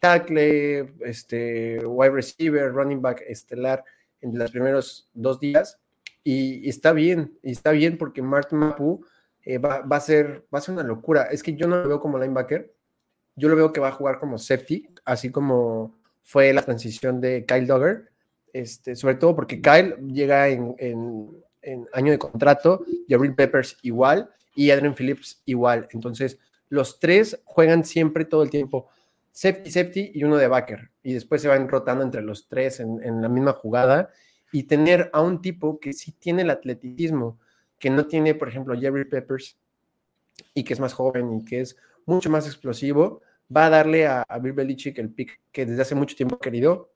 tackle, 0.00 0.92
este, 1.00 1.78
wide 1.86 2.10
receiver, 2.10 2.72
running 2.72 3.00
back 3.00 3.22
estelar 3.28 3.84
en 4.20 4.36
los 4.36 4.50
primeros 4.50 5.08
dos 5.14 5.38
días. 5.38 5.78
Y, 6.24 6.68
está 6.68 6.92
bien, 6.92 7.38
está 7.42 7.70
bien 7.70 7.98
porque 7.98 8.20
Martin 8.20 8.58
Mapu 8.58 9.04
eh, 9.44 9.58
va, 9.58 9.84
a 9.88 10.00
ser, 10.00 10.44
va 10.52 10.58
a 10.58 10.62
ser 10.62 10.74
una 10.74 10.82
locura. 10.82 11.24
Es 11.30 11.42
que 11.42 11.54
yo 11.54 11.68
no 11.68 11.82
lo 11.82 11.88
veo 11.88 12.00
como 12.00 12.18
linebacker, 12.18 12.74
yo 13.36 13.48
lo 13.48 13.56
veo 13.56 13.72
que 13.72 13.80
va 13.80 13.88
a 13.88 13.92
jugar 13.92 14.18
como 14.18 14.38
safety, 14.38 14.88
así 15.04 15.30
como 15.30 16.00
fue 16.22 16.52
la 16.52 16.62
transición 16.62 17.20
de 17.20 17.44
Kyle 17.46 17.66
Dogger, 17.66 18.11
este, 18.52 18.96
sobre 18.96 19.16
todo 19.16 19.34
porque 19.34 19.60
Kyle 19.60 19.96
llega 20.06 20.48
en, 20.48 20.76
año 21.92 22.12
de 22.12 22.18
contrato, 22.18 22.84
Jabril 23.08 23.34
Peppers 23.34 23.78
igual 23.82 24.30
y 24.54 24.70
Adrian 24.70 24.94
Phillips 24.94 25.42
igual. 25.46 25.88
Entonces, 25.92 26.38
los 26.68 26.98
tres 26.98 27.40
juegan 27.44 27.84
siempre 27.84 28.24
todo 28.24 28.42
el 28.42 28.50
tiempo 28.50 28.88
safety, 29.32 29.70
safety 29.70 30.12
y 30.14 30.24
uno 30.24 30.36
de 30.36 30.48
backer. 30.48 30.90
Y 31.02 31.14
después 31.14 31.42
se 31.42 31.48
van 31.48 31.68
rotando 31.68 32.04
entre 32.04 32.22
los 32.22 32.48
tres 32.48 32.80
en, 32.80 33.22
la 33.22 33.28
misma 33.28 33.52
jugada. 33.52 34.10
Y 34.52 34.64
tener 34.64 35.10
a 35.12 35.22
un 35.22 35.40
tipo 35.40 35.80
que 35.80 35.94
sí 35.94 36.12
tiene 36.12 36.42
el 36.42 36.50
atleticismo, 36.50 37.38
que 37.78 37.90
no 37.90 38.06
tiene, 38.06 38.34
por 38.34 38.48
ejemplo, 38.48 38.78
Jerry 38.78 39.06
Peppers, 39.06 39.58
y 40.54 40.62
que 40.62 40.74
es 40.74 40.80
más 40.80 40.92
joven 40.92 41.38
y 41.38 41.44
que 41.44 41.60
es 41.60 41.76
mucho 42.04 42.28
más 42.28 42.46
explosivo, 42.46 43.22
va 43.54 43.66
a 43.66 43.70
darle 43.70 44.06
a, 44.06 44.24
Bill 44.40 44.52
Belichick 44.52 44.98
el 44.98 45.10
pick 45.10 45.40
que 45.50 45.66
desde 45.66 45.82
hace 45.82 45.94
mucho 45.94 46.14
tiempo 46.14 46.36
ha 46.36 46.40
querido. 46.40 46.91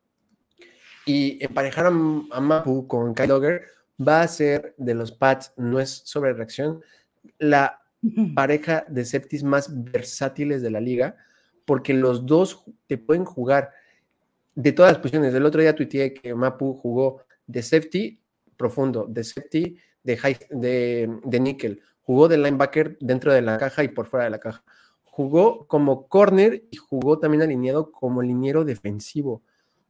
Y 1.07 1.43
emparejar 1.43 1.87
a, 1.87 1.89
a 1.89 2.41
Mapu 2.41 2.87
con 2.87 3.15
Kyle 3.15 3.29
Dogger 3.29 3.63
va 4.07 4.21
a 4.23 4.29
ser 4.29 4.75
de 4.77 4.95
los 4.95 5.13
Pats, 5.13 5.53
no 5.57 5.81
es 5.81 6.03
sobre 6.05 6.35
reacción, 6.35 6.83
la 7.39 7.81
pareja 8.35 8.85
de 8.89 9.05
safeties 9.05 9.43
más 9.43 9.69
versátiles 9.73 10.63
de 10.63 10.71
la 10.71 10.81
liga 10.81 11.17
porque 11.67 11.93
los 11.93 12.25
dos 12.25 12.65
te 12.87 12.97
pueden 12.97 13.25
jugar 13.25 13.73
de 14.55 14.73
todas 14.73 14.93
las 14.93 15.01
posiciones. 15.01 15.35
El 15.35 15.45
otro 15.45 15.61
día 15.61 15.75
tuiteé 15.75 16.15
que 16.15 16.35
Mapu 16.35 16.75
jugó 16.75 17.23
de 17.47 17.63
safety 17.63 18.19
profundo, 18.57 19.07
de 19.09 19.25
safety 19.25 19.77
de, 20.03 20.17
high, 20.17 20.39
de, 20.51 21.21
de 21.25 21.41
nickel, 21.41 21.83
jugó 22.03 22.29
de 22.29 22.39
linebacker 22.39 22.97
dentro 23.01 23.33
de 23.33 23.43
la 23.43 23.59
caja 23.59 23.85
y 23.85 23.89
por 23.89 24.07
fuera 24.07 24.25
de 24.25 24.31
la 24.31 24.39
caja. 24.39 24.65
Jugó 25.05 25.67
como 25.67 26.09
corner 26.09 26.65
y 26.71 26.77
jugó 26.77 27.19
también 27.19 27.43
alineado 27.43 27.91
como 27.91 28.23
liniero 28.23 28.65
defensivo. 28.65 29.33
O 29.33 29.43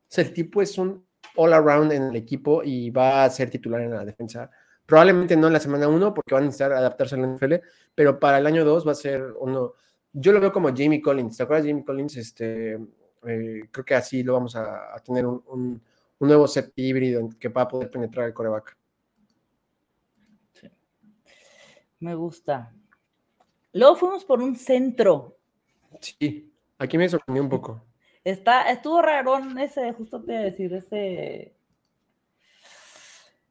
sea, 0.09 0.25
el 0.25 0.33
tipo 0.33 0.63
es 0.63 0.79
un 0.79 1.05
all 1.37 1.53
around 1.53 1.93
en 1.93 2.05
el 2.05 2.17
equipo 2.17 2.63
y 2.65 2.91
va 2.91 3.25
a 3.25 3.31
ser 3.31 3.51
titular 3.51 3.81
en 3.81 3.91
la 3.91 4.05
defensa. 4.05 4.51
Probablemente 4.85 5.37
no 5.37 5.49
en 5.49 5.53
la 5.53 5.61
semana 5.61 5.89
1 5.89 6.15
porque 6.15 6.35
van 6.35 6.45
a 6.45 6.47
necesitar 6.47 6.73
adaptarse 6.73 7.17
al 7.17 7.35
NFL, 7.35 7.55
pero 7.95 8.19
para 8.19 8.39
el 8.39 8.47
año 8.47 8.65
2 8.65 8.87
va 8.87 8.93
a 8.93 8.95
ser 8.95 9.23
uno 9.41 9.75
yo 10.19 10.33
lo 10.33 10.41
veo 10.41 10.51
como 10.53 10.69
Jamie 10.69 11.03
Collins. 11.03 11.37
¿Te 11.37 11.43
acuerdas 11.43 11.65
de 11.65 11.71
Jamie 11.71 11.85
Collins? 11.85 12.17
Este, 12.17 12.73
eh, 12.73 13.69
creo 13.71 13.85
que 13.85 13.95
así 13.95 14.23
lo 14.23 14.33
vamos 14.33 14.57
a, 14.57 14.97
tener 15.05 15.27
un, 15.27 15.83
nuevo 16.19 16.49
set 16.49 16.73
híbrido 16.75 17.29
que 17.39 17.49
va 17.49 17.63
a 17.63 17.69
poder 17.69 17.91
penetrar 17.91 18.27
el 18.27 18.33
coreback. 18.33 18.77
Sí. 20.55 20.71
Me 22.01 22.15
gusta. 22.15 22.73
Luego 23.75 23.97
fuimos 23.97 24.25
por 24.25 24.41
un 24.41 24.57
centro. 24.57 25.37
Sí, 26.01 26.51
aquí 26.79 26.97
me 26.97 27.09
sorprendió 27.09 27.43
un 27.43 27.51
poco. 27.51 27.83
Está, 28.27 28.73
estuvo 28.73 29.03
rarón 29.03 29.57
ese, 29.57 29.93
justo 29.93 30.21
te 30.21 30.33
iba 30.33 30.41
a 30.41 30.45
decir, 30.47 30.75
ese, 30.75 31.55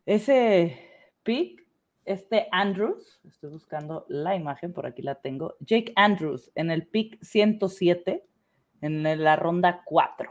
ese 0.06 0.78
pick, 1.24 1.66
este 2.04 2.50
Andrews, 2.52 3.22
estoy 3.26 3.52
buscando 3.52 4.06
la 4.10 4.36
imagen, 4.36 4.74
por 4.74 4.86
aquí 4.86 5.02
la 5.02 5.16
tengo, 5.16 5.56
Jake 5.62 5.94
Andrews 5.96 6.52
en 6.56 6.72
el 6.72 6.86
pick 6.88 7.18
107 7.24 8.26
en 8.82 9.24
la 9.24 9.38
ronda 9.38 9.82
4. 9.86 10.30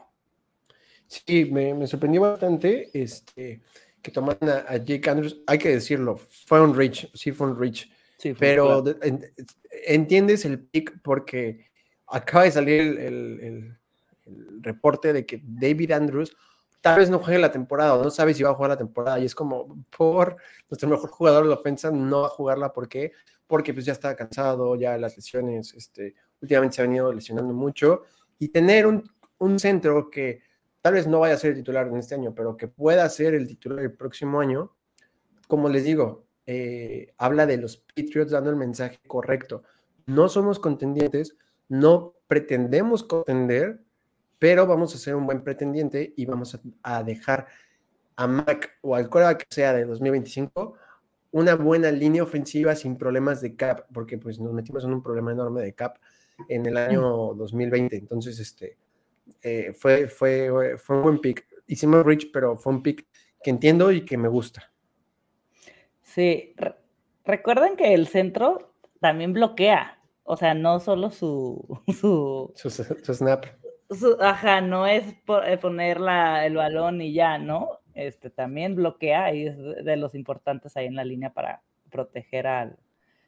Sí, 1.06 1.46
me, 1.46 1.86
sorprendió 1.86 2.20
bastante 2.20 2.90
este, 2.92 3.62
que 4.02 4.10
tomaran 4.10 4.66
a, 4.68 4.76
Jake 4.76 5.08
Andrews, 5.08 5.40
hay 5.46 5.56
que 5.56 5.70
decirlo, 5.70 6.18
fue 6.18 6.60
un 6.60 6.76
reach, 6.76 7.10
sí 7.14 7.32
fue 7.32 7.46
un 7.46 7.58
reach, 7.58 7.90
sí, 8.18 8.34
pero 8.38 8.84
entiendes 9.86 10.44
el 10.44 10.60
pick 10.60 11.00
porque 11.00 11.70
acaba 12.06 12.44
de 12.44 12.50
salir 12.50 13.00
el 13.00 13.78
reporte 14.60 15.12
de 15.12 15.26
que 15.26 15.42
David 15.44 15.92
Andrews 15.92 16.36
tal 16.84 16.98
vez 16.98 17.08
no 17.08 17.18
juegue 17.18 17.38
la 17.38 17.50
temporada 17.50 17.94
o 17.94 18.04
no 18.04 18.10
sabe 18.10 18.34
si 18.34 18.42
va 18.42 18.50
a 18.50 18.54
jugar 18.54 18.68
la 18.68 18.76
temporada 18.76 19.18
y 19.18 19.24
es 19.24 19.34
como 19.34 19.82
por 19.96 20.36
nuestro 20.68 20.86
mejor 20.86 21.08
jugador 21.08 21.44
de 21.44 21.48
la 21.48 21.56
ofensa 21.56 21.90
no 21.90 22.20
va 22.20 22.26
a 22.26 22.30
jugarla 22.30 22.72
¿por 22.74 22.88
qué? 22.88 23.12
porque 23.46 23.72
pues 23.72 23.86
ya 23.86 23.92
está 23.92 24.14
cansado 24.14 24.76
ya 24.76 24.98
las 24.98 25.16
lesiones 25.16 25.72
este 25.72 26.14
últimamente 26.42 26.76
se 26.76 26.82
ha 26.82 26.86
venido 26.86 27.10
lesionando 27.10 27.54
mucho 27.54 28.02
y 28.38 28.48
tener 28.48 28.86
un, 28.86 29.02
un 29.38 29.58
centro 29.58 30.10
que 30.10 30.42
tal 30.82 30.92
vez 30.92 31.06
no 31.06 31.20
vaya 31.20 31.34
a 31.34 31.38
ser 31.38 31.52
el 31.52 31.56
titular 31.56 31.86
en 31.86 31.96
este 31.96 32.16
año 32.16 32.34
pero 32.34 32.54
que 32.54 32.68
pueda 32.68 33.08
ser 33.08 33.34
el 33.34 33.46
titular 33.46 33.80
el 33.80 33.92
próximo 33.92 34.40
año 34.40 34.74
como 35.48 35.70
les 35.70 35.84
digo 35.84 36.26
eh, 36.46 37.14
habla 37.16 37.46
de 37.46 37.56
los 37.56 37.78
Patriots 37.78 38.32
dando 38.32 38.50
el 38.50 38.56
mensaje 38.56 38.98
correcto 39.06 39.62
no 40.04 40.28
somos 40.28 40.58
contendientes 40.58 41.34
no 41.68 42.12
pretendemos 42.26 43.04
contender 43.04 43.83
pero 44.38 44.66
vamos 44.66 44.94
a 44.94 44.98
ser 44.98 45.14
un 45.14 45.26
buen 45.26 45.42
pretendiente 45.42 46.12
y 46.16 46.26
vamos 46.26 46.58
a, 46.82 47.02
dejar 47.02 47.46
a 48.16 48.26
Mac 48.26 48.78
o 48.82 48.94
al 48.94 49.08
que 49.08 49.46
sea 49.48 49.72
de 49.72 49.84
2025 49.84 50.76
una 51.32 51.56
buena 51.56 51.90
línea 51.90 52.22
ofensiva 52.22 52.76
sin 52.76 52.96
problemas 52.96 53.40
de 53.40 53.56
cap, 53.56 53.86
porque 53.92 54.18
pues 54.18 54.38
nos 54.38 54.52
metimos 54.52 54.84
en 54.84 54.92
un 54.92 55.02
problema 55.02 55.32
enorme 55.32 55.62
de 55.62 55.74
cap 55.74 55.96
en 56.48 56.64
el 56.66 56.76
año 56.76 57.34
2020. 57.34 57.96
Entonces, 57.96 58.38
este, 58.38 58.78
eh, 59.42 59.72
fue, 59.76 60.06
fue, 60.06 60.78
fue 60.78 60.96
un 60.96 61.02
buen 61.02 61.18
pick. 61.18 61.44
Hicimos 61.66 62.06
Rich, 62.06 62.30
pero 62.32 62.56
fue 62.56 62.72
un 62.72 62.82
pick 62.82 63.06
que 63.42 63.50
entiendo 63.50 63.90
y 63.90 64.04
que 64.04 64.16
me 64.16 64.28
gusta. 64.28 64.72
Sí, 66.02 66.54
recuerden 67.24 67.76
que 67.76 67.94
el 67.94 68.06
centro 68.06 68.72
también 69.00 69.32
bloquea, 69.32 69.98
o 70.22 70.36
sea, 70.36 70.54
no 70.54 70.78
solo 70.80 71.10
su... 71.10 71.80
Su, 71.88 72.52
su, 72.54 73.14
snap. 73.14 73.46
Ajá, 74.20 74.60
no 74.60 74.86
es 74.86 75.04
eh, 75.46 75.58
poner 75.58 76.00
la, 76.00 76.46
el 76.46 76.56
balón 76.56 77.00
y 77.00 77.12
ya, 77.12 77.38
¿no? 77.38 77.80
Este, 77.94 78.30
también 78.30 78.74
bloquea 78.74 79.34
y 79.34 79.46
es 79.46 79.56
de 79.56 79.96
los 79.96 80.14
importantes 80.14 80.76
ahí 80.76 80.86
en 80.86 80.96
la 80.96 81.04
línea 81.04 81.32
para 81.32 81.62
proteger 81.90 82.46
al, 82.46 82.76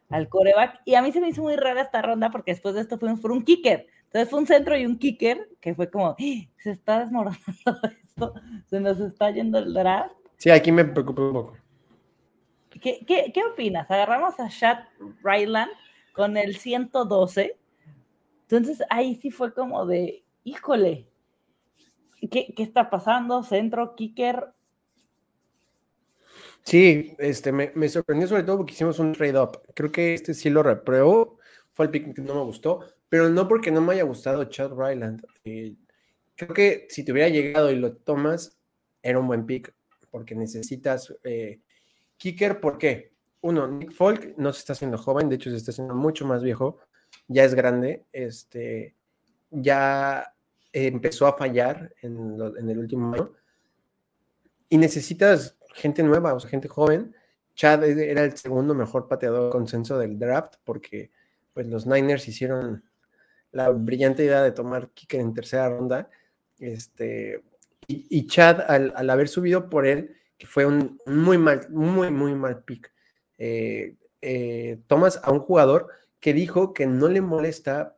al 0.08 0.28
coreback. 0.28 0.80
Y 0.84 0.94
a 0.94 1.02
mí 1.02 1.12
se 1.12 1.20
me 1.20 1.28
hizo 1.28 1.42
muy 1.42 1.56
rara 1.56 1.82
esta 1.82 2.02
ronda 2.02 2.30
porque 2.30 2.52
después 2.52 2.74
de 2.74 2.80
esto 2.80 2.98
fuimos 2.98 3.20
por 3.20 3.32
un 3.32 3.44
kicker. 3.44 3.86
Entonces 4.04 4.28
fue 4.28 4.40
un 4.40 4.46
centro 4.46 4.76
y 4.76 4.86
un 4.86 4.98
kicker 4.98 5.48
que 5.60 5.74
fue 5.74 5.90
como, 5.90 6.10
¡Ah! 6.10 6.16
se 6.58 6.70
está 6.70 7.00
desmoronando 7.00 7.40
esto, 8.04 8.34
se 8.66 8.80
nos 8.80 8.98
está 9.00 9.30
yendo 9.30 9.58
el 9.58 9.72
draft. 9.72 10.14
Sí, 10.36 10.50
aquí 10.50 10.72
me 10.72 10.84
preocupa 10.84 11.22
un 11.22 11.32
poco. 11.32 11.56
¿Qué, 12.70 13.04
qué, 13.06 13.30
qué 13.32 13.44
opinas? 13.44 13.90
Agarramos 13.90 14.38
a 14.38 14.48
Chad 14.48 14.78
Ryland 15.22 15.70
con 16.12 16.36
el 16.36 16.56
112. 16.56 17.56
Entonces 18.42 18.82
ahí 18.90 19.14
sí 19.16 19.30
fue 19.30 19.52
como 19.54 19.86
de, 19.86 20.24
híjole, 20.46 21.08
¿qué, 22.30 22.54
qué 22.56 22.62
está 22.62 22.88
pasando? 22.88 23.42
Centro, 23.42 23.96
kicker, 23.96 24.54
Sí, 26.62 27.14
este, 27.18 27.52
me, 27.52 27.70
me, 27.76 27.88
sorprendió 27.88 28.26
sobre 28.26 28.42
todo 28.42 28.56
porque 28.56 28.72
hicimos 28.72 28.98
un 28.98 29.12
trade-up. 29.12 29.60
Creo 29.72 29.92
que 29.92 30.14
este 30.14 30.34
sí 30.34 30.50
lo 30.50 30.64
repruebo. 30.64 31.38
Fue 31.72 31.84
el 31.86 31.92
pick 31.92 32.12
que 32.12 32.22
no 32.22 32.34
me 32.34 32.42
gustó, 32.42 32.80
pero 33.08 33.30
no 33.30 33.46
porque 33.46 33.70
no 33.70 33.80
me 33.80 33.92
haya 33.94 34.02
gustado 34.02 34.44
Chad 34.46 34.72
Ryland. 34.72 35.24
Eh, 35.44 35.76
creo 36.34 36.52
que 36.52 36.86
si 36.90 37.04
te 37.04 37.12
hubiera 37.12 37.28
llegado 37.28 37.70
y 37.70 37.76
lo 37.76 37.94
tomas, 37.94 38.58
era 39.00 39.20
un 39.20 39.28
buen 39.28 39.46
pick, 39.46 39.72
porque 40.10 40.34
necesitas 40.34 41.14
eh, 41.22 41.60
kicker. 42.16 42.60
¿Por 42.60 42.78
qué? 42.78 43.12
Uno, 43.42 43.68
Nick 43.68 43.92
Folk 43.92 44.34
no 44.36 44.52
se 44.52 44.58
está 44.58 44.72
haciendo 44.72 44.98
joven, 44.98 45.28
de 45.28 45.36
hecho 45.36 45.50
se 45.50 45.56
está 45.56 45.70
haciendo 45.70 45.94
mucho 45.94 46.26
más 46.26 46.42
viejo, 46.42 46.78
ya 47.28 47.44
es 47.44 47.54
grande, 47.54 48.06
este, 48.12 48.96
ya 49.50 50.35
empezó 50.84 51.26
a 51.26 51.36
fallar 51.36 51.94
en, 52.02 52.38
el 52.68 52.78
último 52.78 53.14
año 53.14 53.32
y 54.68 54.76
necesitas 54.76 55.56
gente 55.72 56.02
nueva, 56.02 56.34
o 56.34 56.40
sea, 56.40 56.50
gente 56.50 56.68
joven. 56.68 57.14
Chad 57.54 57.84
era 57.84 58.24
el 58.24 58.36
segundo 58.36 58.74
mejor 58.74 59.08
pateador 59.08 59.50
consenso 59.50 59.98
del 59.98 60.18
draft 60.18 60.56
porque 60.64 61.10
pues 61.54 61.66
los 61.66 61.86
Niners 61.86 62.28
hicieron 62.28 62.84
la 63.52 63.70
brillante 63.70 64.24
idea 64.24 64.42
de 64.42 64.52
tomar 64.52 64.90
kicker 64.90 65.20
en 65.20 65.32
tercera 65.32 65.70
ronda. 65.70 66.10
Este, 66.58 67.42
y, 67.88 68.26
Chad, 68.26 68.60
al, 68.68 69.08
haber 69.08 69.28
subido 69.28 69.70
por 69.70 69.86
él, 69.86 70.14
que 70.36 70.46
fue 70.46 70.66
un, 70.66 71.00
muy 71.06 71.38
mal, 71.38 71.66
muy, 71.70 72.10
muy 72.10 72.34
mal 72.34 72.64
pick, 72.64 72.92
eh, 73.38 73.94
eh, 74.20 74.78
tomas 74.86 75.20
a 75.22 75.30
un 75.32 75.38
jugador 75.38 75.88
que 76.20 76.34
dijo 76.34 76.74
que 76.74 76.86
no 76.86 77.08
le 77.08 77.22
molesta 77.22 77.96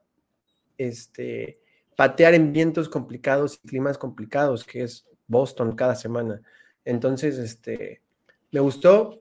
este, 0.76 1.60
patear 1.98 2.34
en 2.34 2.52
vientos 2.52 2.88
complicados 2.88 3.58
y 3.60 3.66
climas 3.66 3.98
complicados, 3.98 4.62
que 4.62 4.84
es 4.84 5.04
Boston 5.26 5.74
cada 5.74 5.96
semana. 5.96 6.40
Entonces, 6.84 7.38
este, 7.38 8.02
me 8.52 8.60
gustó 8.60 9.20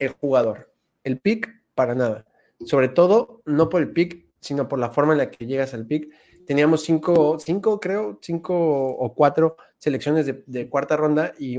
el 0.00 0.08
jugador. 0.08 0.72
El 1.04 1.20
pick, 1.20 1.62
para 1.76 1.94
nada. 1.94 2.26
Sobre 2.64 2.88
todo, 2.88 3.42
no 3.44 3.68
por 3.68 3.80
el 3.80 3.92
pick, 3.92 4.26
sino 4.40 4.66
por 4.66 4.80
la 4.80 4.90
forma 4.90 5.12
en 5.12 5.18
la 5.18 5.30
que 5.30 5.46
llegas 5.46 5.72
al 5.72 5.86
pick. 5.86 6.12
Teníamos 6.44 6.82
cinco, 6.82 7.38
cinco 7.38 7.78
creo, 7.78 8.18
cinco 8.20 8.56
o 8.88 9.14
cuatro 9.14 9.56
selecciones 9.78 10.26
de, 10.26 10.68
cuarta 10.68 10.96
ronda 10.96 11.32
y 11.38 11.56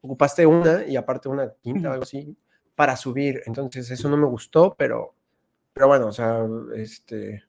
ocupaste 0.00 0.46
una 0.46 0.86
y 0.86 0.96
aparte 0.96 1.28
una 1.28 1.52
quinta 1.60 1.90
o 1.90 1.92
algo 1.92 2.04
así 2.04 2.34
para 2.74 2.96
subir. 2.96 3.42
Entonces, 3.44 3.90
eso 3.90 4.08
no 4.08 4.16
me 4.16 4.26
gustó, 4.26 4.74
pero, 4.78 5.14
pero 5.74 5.88
bueno, 5.88 6.06
o 6.06 6.12
sea, 6.12 6.42
este 6.74 7.44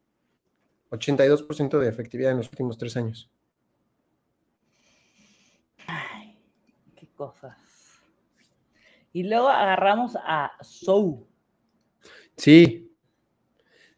82% 0.90 1.80
de 1.80 1.90
efectividad 1.90 2.32
en 2.32 2.38
los 2.38 2.50
últimos 2.50 2.78
tres 2.78 2.96
años. 2.98 3.30
cosas. 7.18 7.58
Y 9.12 9.24
luego 9.24 9.50
agarramos 9.50 10.16
a 10.16 10.52
Sou. 10.62 11.28
Sí, 12.38 12.96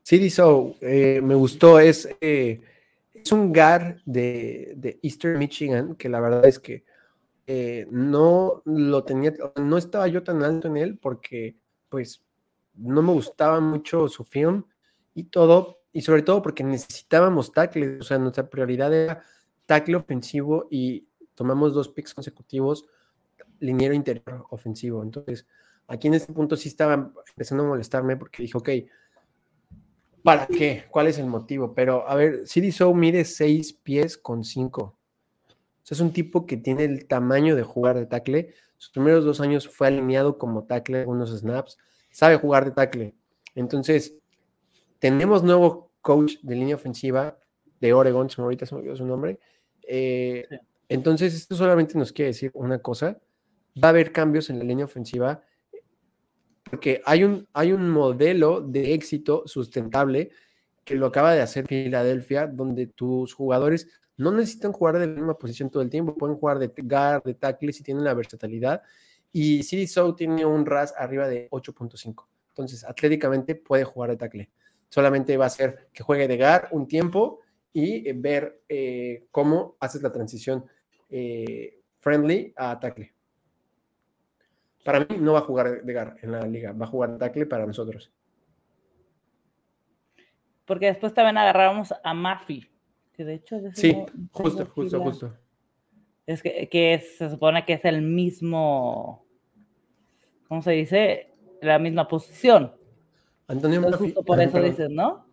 sí, 0.01 0.29
Sou, 0.29 0.77
eh, 0.81 1.19
me 1.21 1.35
gustó. 1.35 1.79
Es, 1.79 2.09
eh, 2.21 2.61
es 3.13 3.31
un 3.31 3.51
GAR 3.51 4.01
de, 4.05 4.73
de, 4.77 4.99
Eastern 5.03 5.37
Michigan 5.37 5.95
que 5.95 6.07
la 6.07 6.21
verdad 6.21 6.45
es 6.45 6.57
que 6.57 6.85
eh, 7.45 7.85
no 7.91 8.61
lo 8.65 9.03
tenía, 9.03 9.33
no 9.61 9.77
estaba 9.77 10.07
yo 10.07 10.23
tan 10.23 10.41
alto 10.41 10.69
en 10.69 10.77
él 10.77 10.97
porque 10.97 11.57
pues 11.89 12.23
no 12.75 13.01
me 13.01 13.11
gustaba 13.11 13.59
mucho 13.59 14.07
su 14.07 14.23
film 14.23 14.63
y 15.13 15.25
todo, 15.25 15.78
y 15.91 16.01
sobre 16.01 16.21
todo 16.21 16.41
porque 16.41 16.63
necesitábamos 16.63 17.51
tackle, 17.51 17.99
o 17.99 18.03
sea, 18.03 18.17
nuestra 18.17 18.49
prioridad 18.49 18.93
era 18.93 19.23
tackle 19.65 19.95
ofensivo 19.95 20.67
y 20.69 21.07
tomamos 21.35 21.73
dos 21.73 21.89
picks 21.89 22.13
consecutivos 22.13 22.85
liniero 23.59 23.93
interior 23.93 24.45
ofensivo. 24.49 25.03
Entonces, 25.03 25.45
aquí 25.87 26.07
en 26.07 26.15
este 26.15 26.33
punto 26.33 26.55
sí 26.55 26.69
estaba 26.69 27.11
empezando 27.29 27.63
a 27.63 27.67
molestarme 27.67 28.17
porque 28.17 28.43
dije, 28.43 28.57
ok, 28.57 28.69
¿para 30.23 30.47
qué? 30.47 30.85
¿Cuál 30.89 31.07
es 31.07 31.17
el 31.19 31.27
motivo? 31.27 31.73
Pero, 31.73 32.07
a 32.07 32.15
ver, 32.15 32.47
CD 32.47 32.71
Show 32.71 32.93
mide 32.93 33.25
6 33.25 33.73
pies 33.73 34.17
con 34.17 34.43
5. 34.43 34.81
O 34.81 34.95
sea, 35.83 35.95
es 35.95 36.01
un 36.01 36.11
tipo 36.11 36.45
que 36.45 36.57
tiene 36.57 36.85
el 36.85 37.07
tamaño 37.07 37.55
de 37.55 37.63
jugar 37.63 37.97
de 37.97 38.05
tackle. 38.05 38.53
Sus 38.77 38.91
primeros 38.91 39.25
dos 39.25 39.41
años 39.41 39.67
fue 39.67 39.87
alineado 39.87 40.37
como 40.37 40.65
tackle, 40.65 41.05
unos 41.05 41.37
snaps. 41.37 41.77
Sabe 42.11 42.37
jugar 42.37 42.65
de 42.65 42.71
tackle. 42.71 43.15
Entonces, 43.55 44.15
tenemos 44.99 45.43
nuevo 45.43 45.91
coach 46.01 46.35
de 46.41 46.55
línea 46.55 46.75
ofensiva 46.75 47.37
de 47.79 47.93
Oregon, 47.93 48.27
ahorita 48.37 48.65
se 48.65 48.75
me 48.75 48.81
olvidó 48.81 48.95
su 48.95 49.05
nombre. 49.05 49.39
Eh, 49.87 50.45
entonces, 50.87 51.33
esto 51.33 51.55
solamente 51.55 51.97
nos 51.97 52.11
quiere 52.11 52.29
decir 52.29 52.51
una 52.53 52.79
cosa, 52.79 53.19
va 53.81 53.87
a 53.87 53.89
haber 53.89 54.11
cambios 54.11 54.49
en 54.49 54.59
la 54.59 54.65
línea 54.65 54.85
ofensiva 54.85 55.43
porque 56.69 57.01
hay 57.05 57.23
un, 57.23 57.47
hay 57.53 57.71
un 57.71 57.89
modelo 57.89 58.61
de 58.61 58.93
éxito 58.93 59.43
sustentable 59.45 60.29
que 60.83 60.95
lo 60.95 61.07
acaba 61.07 61.33
de 61.33 61.41
hacer 61.41 61.67
Filadelfia, 61.67 62.47
donde 62.47 62.87
tus 62.87 63.33
jugadores 63.33 63.87
no 64.17 64.31
necesitan 64.31 64.71
jugar 64.71 64.99
de 64.99 65.07
la 65.07 65.13
misma 65.13 65.37
posición 65.37 65.69
todo 65.69 65.81
el 65.81 65.89
tiempo, 65.89 66.15
pueden 66.15 66.35
jugar 66.35 66.59
de 66.59 66.71
guard, 66.77 67.23
de 67.23 67.33
tackle 67.33 67.73
si 67.73 67.83
tienen 67.83 68.03
la 68.03 68.13
versatilidad. 68.13 68.81
Y 69.31 69.63
CD 69.63 69.87
So 69.87 70.15
tiene 70.15 70.45
un 70.45 70.65
RAS 70.65 70.93
arriba 70.97 71.27
de 71.27 71.49
8.5. 71.51 72.27
Entonces, 72.49 72.83
atléticamente 72.83 73.55
puede 73.55 73.83
jugar 73.83 74.11
de 74.11 74.17
tackle. 74.17 74.49
Solamente 74.89 75.37
va 75.37 75.45
a 75.45 75.49
ser 75.49 75.89
que 75.93 76.03
juegue 76.03 76.27
de 76.27 76.37
guard 76.37 76.67
un 76.71 76.87
tiempo 76.87 77.39
y 77.71 78.11
ver 78.13 78.63
eh, 78.67 79.27
cómo 79.31 79.77
haces 79.79 80.01
la 80.01 80.11
transición 80.11 80.65
eh, 81.09 81.79
friendly 81.99 82.53
a 82.55 82.79
tackle. 82.79 83.13
Para 84.83 85.01
mí 85.01 85.17
no 85.19 85.33
va 85.33 85.39
a 85.39 85.43
jugar 85.43 85.83
de 85.83 85.93
gar 85.93 86.15
en 86.21 86.31
la 86.31 86.41
liga, 86.47 86.71
va 86.71 86.85
a 86.85 86.89
jugar 86.89 87.17
tackle 87.17 87.45
para 87.45 87.65
nosotros. 87.65 88.11
Porque 90.65 90.87
después 90.87 91.13
también 91.13 91.37
agarramos 91.37 91.93
a 92.03 92.13
Mafi, 92.13 92.69
que 93.13 93.25
de 93.25 93.35
hecho 93.35 93.57
es 93.57 93.77
Sí, 93.79 93.95
justo, 94.31 94.65
justo, 94.67 95.01
justo. 95.01 95.37
Es 96.25 96.43
que, 96.43 97.03
se 97.17 97.27
supone 97.27 97.65
que 97.65 97.73
es 97.73 97.85
el 97.85 98.03
mismo, 98.03 99.25
¿cómo 100.47 100.61
se 100.61 100.71
dice? 100.73 101.33
La 101.59 101.79
misma 101.79 102.07
posición. 102.07 102.78
Antonio 103.49 103.81
Mafi. 103.81 104.05
Justo 104.05 104.23
por 104.23 104.41
eso 104.41 104.61
dices, 104.61 104.89
¿no? 104.89 105.25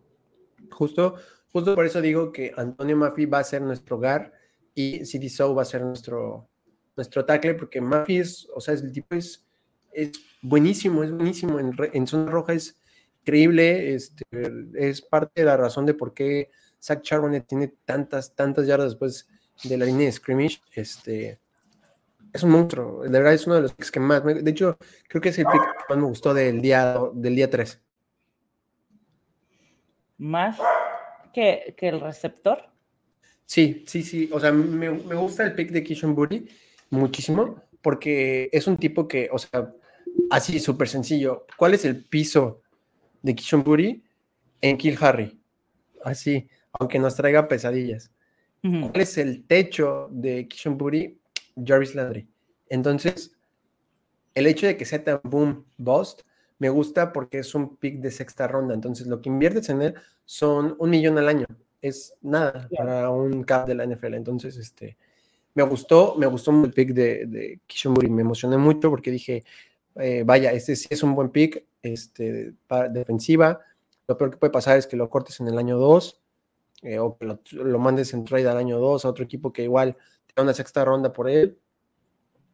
Justo, 0.71 1.15
justo 1.53 1.75
por 1.75 1.85
eso 1.85 2.01
digo 2.01 2.33
que 2.33 2.51
Antonio 2.57 2.97
Mafi 2.97 3.25
va 3.25 3.39
a 3.39 3.43
ser 3.45 3.61
nuestro 3.61 3.97
gar 3.97 4.33
y 4.75 5.05
CD 5.05 5.29
So 5.29 5.55
va 5.55 5.61
a 5.61 5.65
ser 5.65 5.81
nuestro, 5.81 6.49
nuestro 6.95 7.23
tackle, 7.23 7.53
porque 7.53 7.79
Mafi 7.79 8.17
es, 8.17 8.49
o 8.53 8.59
sea, 8.59 8.73
el 8.73 8.91
tipo 8.91 9.15
es 9.15 9.47
es 9.97 10.11
buenísimo, 10.43 11.03
es 11.03 11.11
buenísimo. 11.11 11.59
En, 11.59 12.07
zona 12.07 12.31
roja 12.31 12.53
es 12.53 12.77
increíble, 13.21 13.95
este, 13.95 14.23
es 14.75 15.01
parte 15.01 15.41
de 15.41 15.45
la 15.45 15.57
razón 15.57 15.87
de 15.87 15.95
por 15.95 16.13
qué 16.13 16.51
Zach 16.79 17.01
Charbonnet 17.01 17.47
tiene 17.47 17.73
tantas, 17.83 18.35
tantas 18.35 18.67
yardas 18.67 18.91
después 18.91 19.27
de 19.63 19.75
la 19.75 19.85
línea 19.85 20.05
de 20.05 20.11
scrimmage. 20.11 20.61
Este, 20.75 21.39
es 22.31 22.43
un 22.43 22.51
monstruo, 22.51 23.01
de 23.01 23.09
verdad 23.09 23.33
es 23.33 23.47
uno 23.47 23.55
de 23.55 23.61
los 23.61 23.73
picks 23.73 23.91
que 23.91 23.99
más, 23.99 24.23
de 24.23 24.51
hecho, 24.51 24.77
creo 25.07 25.19
que 25.19 25.29
es 25.29 25.39
el 25.39 25.45
pick 25.45 25.61
que 25.61 25.93
más 25.93 25.97
me 25.97 26.07
gustó 26.07 26.33
del 26.33 26.61
día, 26.61 26.99
del 27.13 27.35
día 27.35 27.49
3. 27.49 27.81
¿Más 30.17 30.57
que, 31.33 31.75
el 31.77 32.01
receptor? 32.01 32.69
Sí, 33.45 33.83
sí, 33.87 34.03
sí, 34.03 34.29
o 34.31 34.39
sea, 34.39 34.51
me, 34.51 34.89
me 34.89 35.15
gusta 35.15 35.43
el 35.43 35.53
pick 35.53 35.71
de 35.71 35.83
Kishon 35.83 36.15
Booty 36.15 36.47
muchísimo, 36.89 37.61
porque 37.81 38.49
es 38.51 38.67
un 38.67 38.77
tipo 38.77 39.07
que, 39.07 39.29
o 39.31 39.37
sea, 39.37 39.71
Así, 40.29 40.59
súper 40.59 40.89
sencillo. 40.89 41.45
¿Cuál 41.57 41.73
es 41.73 41.85
el 41.85 42.03
piso 42.03 42.61
de 43.21 43.35
Kishon 43.35 43.63
Buri 43.63 44.03
en 44.61 44.77
Kill 44.77 44.97
Harry? 44.99 45.39
Así, 46.03 46.47
aunque 46.73 46.99
nos 46.99 47.15
traiga 47.15 47.47
pesadillas. 47.47 48.11
¿Cuál 48.61 49.01
es 49.01 49.17
el 49.17 49.45
techo 49.45 50.09
de 50.11 50.47
Kishon 50.47 50.77
Buri? 50.77 51.19
Jarvis 51.63 51.95
Landry. 51.95 52.27
Entonces, 52.69 53.31
el 54.35 54.47
hecho 54.47 54.67
de 54.67 54.75
que 54.75 54.85
sea 54.85 55.03
tan 55.03 55.21
boom 55.23 55.65
bust 55.77 56.21
me 56.59 56.69
gusta 56.69 57.13
porque 57.13 57.39
es 57.39 57.53
un 57.55 57.77
pick 57.77 57.99
de 57.99 58.11
sexta 58.11 58.47
ronda. 58.47 58.73
Entonces, 58.73 59.07
lo 59.07 59.21
que 59.21 59.29
inviertes 59.29 59.69
en 59.69 59.81
él 59.81 59.95
son 60.25 60.75
un 60.79 60.89
millón 60.89 61.17
al 61.17 61.29
año. 61.29 61.45
Es 61.81 62.15
nada 62.21 62.67
para 62.75 63.09
un 63.09 63.43
cap 63.43 63.67
de 63.67 63.75
la 63.75 63.85
NFL. 63.85 64.15
Entonces, 64.15 64.57
este, 64.57 64.97
me 65.53 65.63
gustó, 65.63 66.15
me 66.17 66.25
gustó 66.27 66.51
el 66.63 66.73
pick 66.73 66.93
de, 66.93 67.25
de. 67.27 67.59
Me 68.09 68.21
emocioné 68.21 68.57
mucho 68.57 68.89
porque 68.89 69.11
dije, 69.11 69.43
eh, 69.95 70.23
vaya, 70.25 70.51
este 70.51 70.75
sí 70.75 70.87
es 70.89 71.03
un 71.03 71.15
buen 71.15 71.29
pick 71.29 71.65
este, 71.81 72.53
para 72.67 72.89
defensiva. 72.89 73.59
Lo 74.07 74.17
peor 74.17 74.31
que 74.31 74.37
puede 74.37 74.51
pasar 74.51 74.77
es 74.77 74.87
que 74.87 74.95
lo 74.95 75.09
cortes 75.09 75.39
en 75.39 75.47
el 75.47 75.57
año 75.57 75.77
2 75.77 76.21
eh, 76.83 76.99
o 76.99 77.17
que 77.17 77.25
lo, 77.25 77.79
mandes 77.79 78.13
en 78.13 78.23
trade 78.23 78.47
al 78.47 78.57
año 78.57 78.79
2 78.79 79.05
a 79.05 79.09
otro 79.09 79.23
equipo 79.23 79.51
que 79.51 79.63
igual 79.63 79.95
te 80.27 80.33
da 80.35 80.43
una 80.43 80.53
sexta 80.53 80.85
ronda 80.85 81.11
por 81.11 81.29
él 81.29 81.57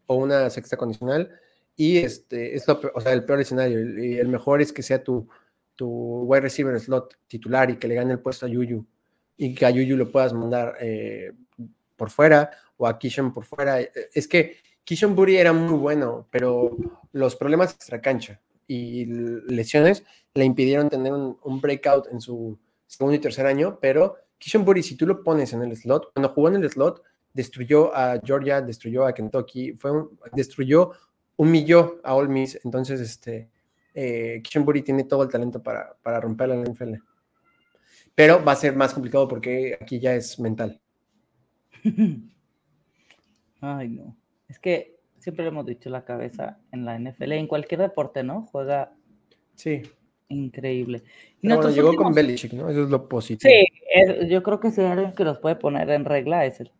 o 0.07 0.15
una 0.15 0.49
sexta 0.49 0.77
condicional 0.77 1.29
y 1.75 1.97
este, 1.97 2.55
es 2.55 2.67
lo, 2.67 2.79
o 2.93 3.01
sea, 3.01 3.13
el 3.13 3.25
peor 3.25 3.41
escenario. 3.41 4.03
Y 4.03 4.17
el 4.17 4.27
mejor 4.27 4.61
es 4.61 4.71
que 4.71 4.83
sea 4.83 5.03
tu, 5.03 5.27
tu 5.75 6.23
wide 6.23 6.41
receiver 6.41 6.79
slot 6.79 7.17
titular 7.27 7.69
y 7.69 7.77
que 7.77 7.87
le 7.87 7.95
gane 7.95 8.13
el 8.13 8.19
puesto 8.19 8.45
a 8.45 8.49
Yuyu. 8.49 8.85
Y 9.37 9.55
que 9.55 9.65
a 9.65 9.71
Yuyu 9.71 9.97
lo 9.97 10.11
puedas 10.11 10.33
mandar 10.33 10.75
eh, 10.79 11.31
por 11.95 12.09
fuera 12.09 12.51
o 12.77 12.87
a 12.87 12.99
Kishon 12.99 13.33
por 13.33 13.45
fuera. 13.45 13.79
Es 14.13 14.27
que 14.27 14.57
Kishon 14.83 15.15
Buri 15.15 15.37
era 15.37 15.53
muy 15.53 15.77
bueno, 15.77 16.27
pero 16.29 16.77
los 17.11 17.35
problemas 17.35 17.73
extracancha 17.73 18.39
y 18.67 19.05
lesiones 19.05 20.03
le 20.33 20.45
impidieron 20.45 20.89
tener 20.89 21.13
un, 21.13 21.61
breakout 21.61 22.07
en 22.11 22.21
su 22.21 22.57
segundo 22.87 23.15
y 23.15 23.19
tercer 23.19 23.45
año. 23.45 23.79
Pero 23.81 24.17
Kishon 24.37 24.65
Buri, 24.65 24.83
si 24.83 24.95
tú 24.95 25.07
lo 25.07 25.23
pones 25.23 25.53
en 25.53 25.63
el 25.63 25.75
slot, 25.75 26.11
cuando 26.13 26.29
jugó 26.29 26.49
en 26.49 26.55
el 26.55 26.69
slot, 26.69 27.01
destruyó 27.33 27.95
a 27.95 28.19
Georgia, 28.23 28.61
destruyó 28.61 29.05
a 29.05 29.13
Kentucky, 29.13 29.73
fue 29.73 29.91
destruyó 30.33 30.91
humilló 31.35 31.99
a 32.03 32.15
All 32.15 32.29
Miss. 32.29 32.59
Entonces, 32.63 32.99
este, 32.99 33.49
eh, 33.93 34.41
tiene 34.83 35.03
todo 35.03 35.23
el 35.23 35.29
talento 35.29 35.61
para, 35.61 35.95
para 36.01 36.19
romper 36.19 36.49
la 36.49 36.55
NFL. 36.55 36.95
Pero 38.15 38.43
va 38.43 38.51
a 38.51 38.55
ser 38.55 38.75
más 38.75 38.93
complicado 38.93 39.27
porque 39.27 39.77
aquí 39.79 39.99
ya 39.99 40.15
es 40.15 40.39
mental. 40.39 40.79
Ay, 43.61 43.89
no. 43.89 44.15
Es 44.47 44.59
que 44.59 44.99
siempre 45.19 45.45
lo 45.45 45.51
hemos 45.51 45.65
dicho, 45.65 45.89
la 45.89 46.03
cabeza 46.03 46.59
en 46.71 46.85
la 46.85 46.99
NFL, 46.99 47.31
en 47.31 47.47
cualquier 47.47 47.81
deporte, 47.81 48.23
¿no? 48.23 48.43
Juega. 48.51 48.93
Sí. 49.55 49.83
Increíble. 50.27 51.03
llegó 51.41 51.95
con 51.95 52.13
Belichick, 52.13 52.53
¿no? 52.53 52.69
Eso 52.69 52.83
es 52.83 52.89
lo 52.89 53.07
positivo. 53.07 53.49
Sí, 53.49 54.27
yo 54.27 54.41
creo 54.43 54.59
que 54.59 54.71
si 54.71 54.81
hay 54.81 54.87
alguien 54.87 55.13
que 55.13 55.23
los 55.23 55.39
puede 55.39 55.55
poner 55.55 55.89
en 55.91 56.05
regla 56.05 56.45
es 56.45 56.59
él. 56.59 56.71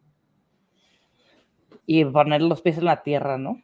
Y 1.85 2.05
poner 2.05 2.41
los 2.41 2.61
pies 2.61 2.77
en 2.77 2.85
la 2.85 3.03
tierra, 3.03 3.37
¿no? 3.37 3.61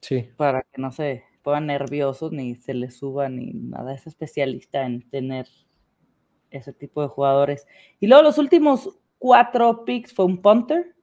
Sí. 0.00 0.30
Para 0.36 0.62
que 0.62 0.80
no 0.80 0.92
se 0.92 1.24
pongan 1.42 1.66
nerviosos 1.66 2.32
ni 2.32 2.54
se 2.56 2.74
les 2.74 2.96
suba 2.96 3.28
ni 3.28 3.52
nada. 3.52 3.94
Es 3.94 4.06
especialista 4.06 4.84
en 4.84 5.08
tener 5.08 5.46
ese 6.50 6.72
tipo 6.72 7.02
de 7.02 7.08
jugadores. 7.08 7.66
Y 8.00 8.06
luego 8.06 8.22
los 8.22 8.38
últimos 8.38 8.98
cuatro 9.18 9.84
picks 9.84 10.12
fue 10.12 10.24
un 10.24 10.42
punter, 10.42 10.94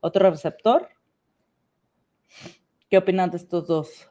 otro 0.00 0.30
receptor. 0.30 0.88
¿Qué 2.88 2.98
opinan 2.98 3.30
de 3.30 3.36
estos 3.36 3.66
dos? 3.66 4.08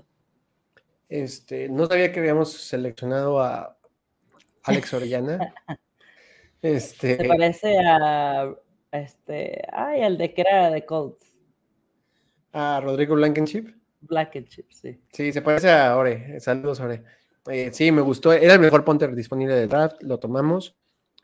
Este, 1.09 1.69
no 1.69 1.87
sabía 1.87 2.11
que 2.11 2.19
habíamos 2.19 2.53
seleccionado 2.53 3.39
a 3.41 3.77
Alex 4.63 4.93
Orellana. 4.93 5.53
este, 6.61 7.17
Se 7.17 7.25
parece 7.25 7.79
a 7.79 8.53
este, 8.91 9.61
ay, 9.71 10.01
al 10.01 10.17
de 10.17 10.33
que 10.33 10.41
era 10.41 10.69
de 10.69 10.85
Colts. 10.85 11.35
A 12.51 12.79
Rodrigo 12.81 13.15
Blankenship. 13.15 13.78
Black 14.01 14.35
and 14.35 14.47
Chip, 14.47 14.71
sí. 14.71 14.99
Sí, 15.11 15.31
se 15.31 15.41
parece 15.41 15.69
a 15.69 15.95
Ore. 15.97 16.39
Saludos, 16.39 16.79
Ore. 16.79 17.03
Eh, 17.47 17.69
sí, 17.73 17.91
me 17.91 18.01
gustó. 18.01 18.31
Era 18.33 18.53
el 18.53 18.59
mejor 18.59 18.83
punter 18.83 19.15
disponible 19.15 19.55
de 19.55 19.67
draft, 19.67 20.01
lo 20.01 20.19
tomamos. 20.19 20.75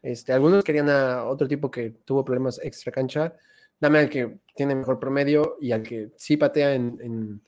Este, 0.01 0.33
algunos 0.33 0.63
querían 0.63 0.89
a 0.89 1.23
otro 1.25 1.47
tipo 1.47 1.71
que 1.71 1.91
tuvo 2.05 2.23
problemas 2.23 2.59
extra 2.63 2.91
cancha. 2.91 3.33
Dame 3.79 3.99
al 3.99 4.09
que 4.09 4.37
tiene 4.55 4.75
mejor 4.75 4.99
promedio 4.99 5.57
y 5.59 5.71
al 5.71 5.83
que 5.83 6.11
sí 6.15 6.37
patea 6.37 6.73
en, 6.73 7.41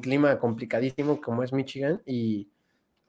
clima 0.00 0.38
complicadísimo 0.38 1.20
como 1.20 1.42
es 1.42 1.52
Michigan 1.52 2.00
y 2.06 2.48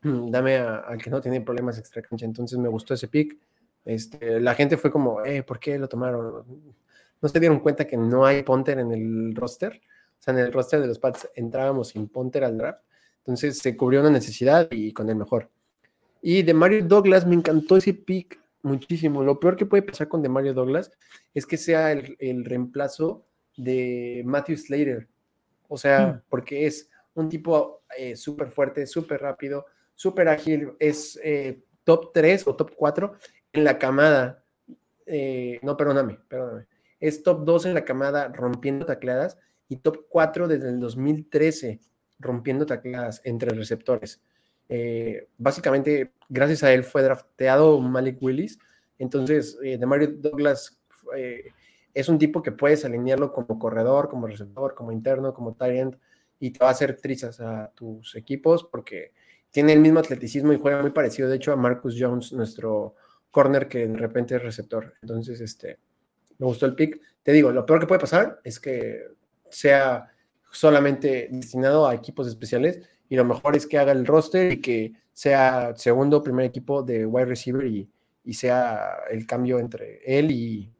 dame 0.01 0.57
al 0.57 1.01
que 1.01 1.09
no 1.09 1.21
tiene 1.21 1.39
problemas 1.39 1.79
extra 1.79 2.01
cancha. 2.01 2.25
Entonces 2.25 2.59
me 2.59 2.67
gustó 2.67 2.93
ese 2.93 3.07
pick. 3.07 3.37
Este, 3.85 4.39
la 4.39 4.53
gente 4.53 4.77
fue 4.77 4.91
como, 4.91 5.23
eh, 5.23 5.43
¿por 5.43 5.59
qué 5.59 5.77
lo 5.77 5.87
tomaron? 5.87 6.45
¿No 7.21 7.29
se 7.29 7.39
dieron 7.39 7.61
cuenta 7.61 7.85
que 7.85 7.97
no 7.97 8.25
hay 8.25 8.43
punter 8.43 8.79
en 8.79 8.91
el 8.91 9.33
roster? 9.33 9.81
Sea, 10.23 10.33
en 10.33 10.39
el 10.39 10.53
roster 10.53 10.79
de 10.79 10.87
los 10.87 10.99
Pats 10.99 11.27
entrábamos 11.35 11.89
sin 11.89 12.07
Ponter 12.07 12.45
al 12.45 12.57
draft. 12.57 12.81
Entonces 13.17 13.57
se 13.57 13.75
cubrió 13.75 13.99
una 13.99 14.09
necesidad 14.09 14.69
y 14.71 14.93
con 14.93 15.09
el 15.09 15.17
mejor. 15.17 15.49
Y 16.21 16.43
de 16.43 16.53
Mario 16.53 16.85
Douglas 16.85 17.27
me 17.27 17.35
encantó 17.35 17.75
ese 17.75 17.93
pick 17.93 18.39
muchísimo. 18.61 19.21
Lo 19.21 19.37
peor 19.37 19.57
que 19.57 19.65
puede 19.65 19.83
pasar 19.83 20.07
con 20.07 20.21
de 20.21 20.29
Mario 20.29 20.53
Douglas 20.53 20.91
es 21.33 21.45
que 21.45 21.57
sea 21.57 21.91
el, 21.91 22.45
reemplazo 22.45 23.25
de 23.57 24.23
Matthew 24.25 24.55
Slater. 24.55 25.09
O 25.67 25.77
sea, 25.77 26.07
hmm. 26.07 26.21
porque 26.29 26.67
es 26.67 26.89
un 27.15 27.27
tipo 27.27 27.83
eh, 27.97 28.15
súper 28.15 28.49
fuerte, 28.49 28.87
súper 28.87 29.21
rápido, 29.21 29.65
súper 29.93 30.29
ágil. 30.29 30.71
Es 30.79 31.19
eh, 31.21 31.63
top 31.83 32.13
3 32.13 32.47
o 32.47 32.55
top 32.55 32.71
4 32.77 33.13
en 33.51 33.63
la 33.65 33.77
camada. 33.77 34.41
Eh, 35.05 35.59
no, 35.63 35.75
perdóname, 35.75 36.17
perdóname. 36.29 36.65
Es 37.01 37.23
top 37.23 37.43
2 37.43 37.65
en 37.65 37.73
la 37.73 37.83
camada 37.83 38.29
rompiendo 38.29 38.85
tacleadas 38.85 39.37
top 39.77 40.05
4 40.09 40.47
desde 40.47 40.69
el 40.69 40.79
2013, 40.79 41.79
rompiendo 42.19 42.65
tacleadas 42.65 43.21
entre 43.23 43.51
receptores. 43.51 44.21
Eh, 44.69 45.27
básicamente, 45.37 46.13
gracias 46.29 46.63
a 46.63 46.73
él 46.73 46.83
fue 46.83 47.03
drafteado 47.03 47.79
Malik 47.79 48.21
Willis. 48.21 48.59
Entonces, 48.97 49.57
eh, 49.63 49.77
de 49.77 49.85
Mario 49.85 50.13
Douglas 50.17 50.81
eh, 51.15 51.51
es 51.93 52.09
un 52.09 52.17
tipo 52.17 52.41
que 52.41 52.51
puedes 52.51 52.85
alinearlo 52.85 53.31
como 53.33 53.59
corredor, 53.59 54.09
como 54.09 54.27
receptor, 54.27 54.73
como 54.73 54.91
interno, 54.91 55.33
como 55.33 55.53
tight 55.53 55.95
y 56.39 56.51
te 56.51 56.59
va 56.59 56.67
a 56.69 56.71
hacer 56.71 56.97
trizas 56.97 57.39
a 57.39 57.71
tus 57.73 58.15
equipos 58.15 58.65
porque 58.65 59.13
tiene 59.51 59.73
el 59.73 59.79
mismo 59.79 59.99
atleticismo 59.99 60.51
y 60.51 60.59
juega 60.59 60.81
muy 60.81 60.91
parecido, 60.91 61.29
de 61.29 61.35
hecho, 61.35 61.53
a 61.53 61.55
Marcus 61.55 61.95
Jones, 61.97 62.33
nuestro 62.33 62.95
corner 63.31 63.67
que 63.67 63.87
de 63.87 63.97
repente 63.97 64.35
es 64.35 64.43
receptor. 64.43 64.95
Entonces, 65.01 65.39
este, 65.39 65.79
me 66.39 66.47
gustó 66.47 66.65
el 66.65 66.75
pick. 66.75 66.99
Te 67.21 67.31
digo, 67.31 67.51
lo 67.51 67.65
peor 67.65 67.79
que 67.79 67.87
puede 67.87 68.01
pasar 68.01 68.41
es 68.43 68.59
que 68.59 69.05
sea 69.53 70.11
solamente 70.51 71.27
destinado 71.31 71.87
a 71.87 71.95
equipos 71.95 72.27
especiales 72.27 72.81
y 73.09 73.15
lo 73.15 73.25
mejor 73.25 73.55
es 73.55 73.67
que 73.67 73.77
haga 73.77 73.91
el 73.91 74.05
roster 74.05 74.53
y 74.53 74.61
que 74.61 74.93
sea 75.11 75.75
segundo 75.75 76.23
primer 76.23 76.45
equipo 76.45 76.81
de 76.81 77.05
wide 77.05 77.25
receiver 77.25 77.65
y, 77.65 77.89
sea 78.33 78.99
el 79.11 79.27
cambio 79.27 79.59
entre 79.59 79.99
él 80.05 80.31
y 80.31 80.71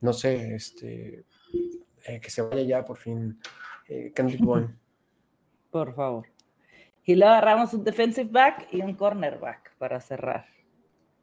no 0.00 0.12
sé, 0.12 0.54
este 0.54 1.24
eh, 2.06 2.20
que 2.20 2.30
se 2.30 2.42
vaya 2.42 2.62
ya 2.62 2.84
por 2.84 2.98
fin 2.98 3.38
eh, 3.88 4.12
Kendrick 4.14 4.42
Por 5.70 5.94
favor. 5.94 6.26
Y 7.04 7.16
luego 7.16 7.32
agarramos 7.32 7.74
un 7.74 7.82
defensive 7.82 8.30
back 8.30 8.68
y 8.70 8.82
un 8.82 8.94
cornerback 8.94 9.76
para 9.76 10.00
cerrar. 10.00 10.46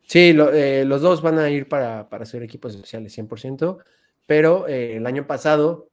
Sí, 0.02 0.36
eh, 0.36 0.84
los 0.86 1.02
dos 1.02 1.22
van 1.22 1.40
a 1.40 1.50
ir 1.50 1.70
para, 1.70 2.10
para 2.10 2.26
ser 2.26 2.44
equipos 2.44 2.76
especiales, 2.76 3.18
100%, 3.18 3.78
pero 4.26 4.68
el 4.68 5.06
año 5.06 5.26
pasado 5.26 5.91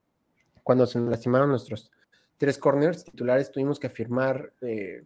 cuando 0.68 0.87
se 0.87 1.00
lastimaron 1.00 1.48
nuestros 1.48 1.90
tres 2.37 2.59
corners 2.59 3.02
titulares, 3.02 3.50
tuvimos 3.50 3.81
que 3.81 3.88
firmar 3.88 4.52
eh, 4.61 5.02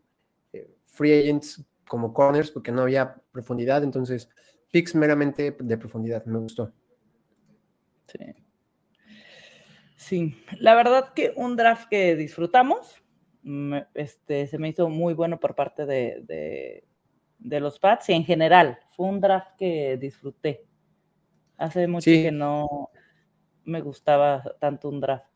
eh, 0.53 0.75
free 0.87 1.21
agents 1.21 1.65
como 1.87 2.13
corners 2.13 2.51
porque 2.51 2.73
no 2.73 2.83
había 2.83 3.15
profundidad, 3.31 3.85
entonces 3.85 4.29
picks 4.73 4.97
meramente 4.97 5.57
de 5.57 5.79
profundidad, 5.79 6.25
me 6.25 6.41
gustó. 6.41 6.73
Sí. 8.09 8.19
Sí, 9.95 10.45
la 10.59 10.75
verdad 10.75 11.13
que 11.15 11.33
un 11.37 11.55
draft 11.55 11.89
que 11.89 12.17
disfrutamos, 12.17 13.01
este, 13.95 14.49
se 14.49 14.59
me 14.59 14.71
hizo 14.71 14.89
muy 14.89 15.15
bueno 15.15 15.39
por 15.39 15.55
parte 15.55 15.87
de, 15.87 16.83
los 17.39 17.79
Pats 17.79 18.09
y 18.09 18.15
en 18.15 18.25
general, 18.25 18.81
fue 18.97 19.07
un 19.07 19.21
draft 19.21 19.55
que 19.57 19.97
disfruté. 19.97 20.67
Hace 21.57 21.87
mucho 21.87 22.11
que 22.11 22.33
no 22.33 22.91
me 23.63 23.81
gustaba 23.81 24.43
tanto 24.59 24.89
un 24.89 24.99
draft 24.99 25.32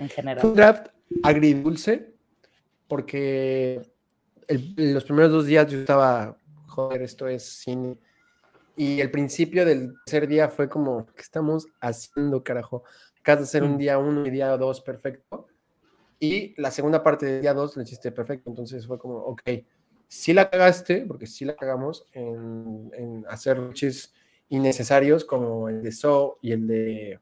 en 0.00 0.08
general. 0.08 0.40
Fue 0.40 0.50
un 0.50 0.56
draft 0.56 0.88
agridulce, 1.22 2.14
porque 2.88 3.82
los 4.76 5.04
primeros 5.04 5.30
dos 5.30 5.46
días 5.46 5.70
yo 5.70 5.78
estaba, 5.78 6.36
joder, 6.66 7.02
esto 7.02 7.28
es 7.28 7.44
cine. 7.44 7.96
Y 8.76 9.00
el 9.00 9.10
principio 9.10 9.64
del 9.64 9.94
tercer 10.04 10.26
día 10.26 10.48
fue 10.48 10.68
como, 10.68 11.06
¿qué 11.06 11.22
estamos 11.22 11.66
haciendo, 11.80 12.42
carajo? 12.42 12.82
Acabas 13.20 13.40
de 13.40 13.44
hacer 13.44 13.62
un 13.62 13.74
mm. 13.74 13.78
día 13.78 13.98
uno 13.98 14.26
y 14.26 14.30
día 14.30 14.56
dos 14.56 14.80
perfecto. 14.80 15.46
Y 16.20 16.54
la 16.60 16.70
segunda 16.70 17.02
parte 17.02 17.24
del 17.24 17.40
día 17.40 17.54
2 17.54 17.78
le 17.78 17.82
hiciste 17.84 18.12
perfecto. 18.12 18.50
Entonces 18.50 18.86
fue 18.86 18.98
como, 18.98 19.16
ok, 19.16 19.42
si 20.06 20.34
la 20.34 20.50
cagaste, 20.50 21.06
porque 21.06 21.26
si 21.26 21.46
la 21.46 21.56
cagamos 21.56 22.06
en, 22.12 23.24
hacer 23.26 23.58
luches 23.58 24.12
innecesarios 24.50 25.24
como 25.24 25.70
el 25.70 25.82
de 25.82 25.92
So 25.92 26.38
y 26.42 26.52
el 26.52 26.66
de 26.66 27.20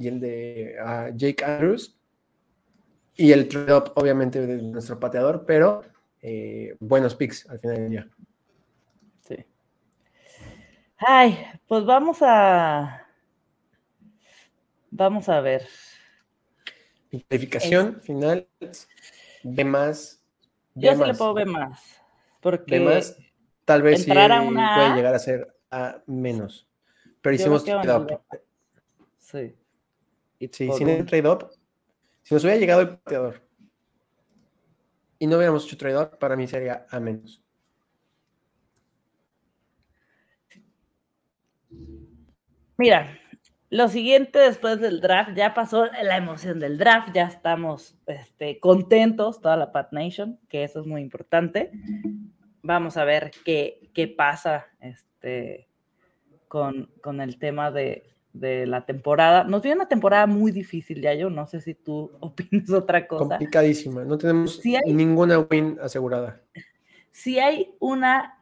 y 0.00 0.08
el 0.08 0.18
de 0.18 0.76
ah, 0.80 1.10
Jake 1.14 1.44
Andrews 1.44 1.94
y 3.16 3.32
el 3.32 3.48
trade-up 3.48 3.92
obviamente 3.96 4.46
de 4.46 4.62
nuestro 4.62 4.98
pateador, 4.98 5.44
pero 5.46 5.82
eh, 6.22 6.74
buenos 6.80 7.14
picks 7.14 7.48
al 7.50 7.60
final 7.60 7.76
del 7.76 7.90
día. 7.90 8.08
Sí. 9.20 9.36
Ay, 10.96 11.38
pues 11.68 11.84
vamos 11.84 12.18
a 12.22 13.06
vamos 14.90 15.28
a 15.28 15.40
ver. 15.42 15.68
Mi 17.10 17.20
calificación 17.22 18.00
final 18.00 18.48
B 19.42 19.64
más 19.64 20.24
yo 20.74 20.96
se 20.96 21.06
le 21.06 21.14
puedo 21.14 21.34
ver 21.34 21.46
más. 21.46 22.00
Porque 22.40 22.78
de 22.78 22.84
más, 22.86 23.18
tal 23.66 23.82
vez 23.82 24.04
sí 24.04 24.10
puede 24.10 24.94
llegar 24.94 25.14
a 25.14 25.18
ser 25.18 25.54
a 25.70 26.02
menos. 26.06 26.66
Pero 27.20 27.34
hicimos 27.34 27.64
trade-up. 27.64 28.18
Sí. 29.18 29.54
Sí, 30.48 30.70
sin 30.72 30.88
el 30.88 31.06
trade-up, 31.06 31.50
si 32.22 32.34
nos 32.34 32.44
hubiera 32.44 32.60
llegado 32.60 32.80
el 32.82 32.98
pateador 32.98 33.42
y 35.18 35.26
no 35.26 35.36
hubiéramos 35.36 35.66
hecho 35.66 35.76
trade-up, 35.76 36.18
para 36.18 36.36
mí 36.36 36.46
sería 36.46 36.86
a 36.90 36.98
menos. 36.98 37.42
Mira, 42.78 43.18
lo 43.68 43.88
siguiente 43.88 44.38
después 44.38 44.80
del 44.80 45.00
draft, 45.00 45.32
ya 45.36 45.52
pasó 45.52 45.86
la 45.86 46.16
emoción 46.16 46.58
del 46.58 46.78
draft, 46.78 47.10
ya 47.14 47.24
estamos 47.24 47.96
este, 48.06 48.58
contentos, 48.58 49.40
toda 49.40 49.56
la 49.56 49.70
Pat 49.70 49.92
Nation, 49.92 50.40
que 50.48 50.64
eso 50.64 50.80
es 50.80 50.86
muy 50.86 51.02
importante. 51.02 51.70
Vamos 52.62 52.96
a 52.96 53.04
ver 53.04 53.30
qué, 53.44 53.90
qué 53.92 54.08
pasa 54.08 54.66
este, 54.80 55.68
con, 56.48 56.90
con 57.02 57.20
el 57.20 57.38
tema 57.38 57.70
de, 57.70 58.10
de 58.32 58.66
la 58.66 58.86
temporada. 58.86 59.44
Nos 59.44 59.62
viene 59.62 59.76
una 59.76 59.88
temporada 59.88 60.26
muy 60.26 60.52
difícil, 60.52 61.00
ya 61.00 61.14
yo 61.14 61.30
no 61.30 61.46
sé 61.46 61.60
si 61.60 61.74
tú 61.74 62.10
opinas 62.20 62.70
otra 62.70 63.06
cosa. 63.06 63.36
Complicadísima, 63.36 64.04
no 64.04 64.18
tenemos 64.18 64.60
ninguna 64.86 65.38
win 65.38 65.78
asegurada. 65.82 66.40
Si 67.10 67.38
hay 67.38 67.74
una 67.80 68.38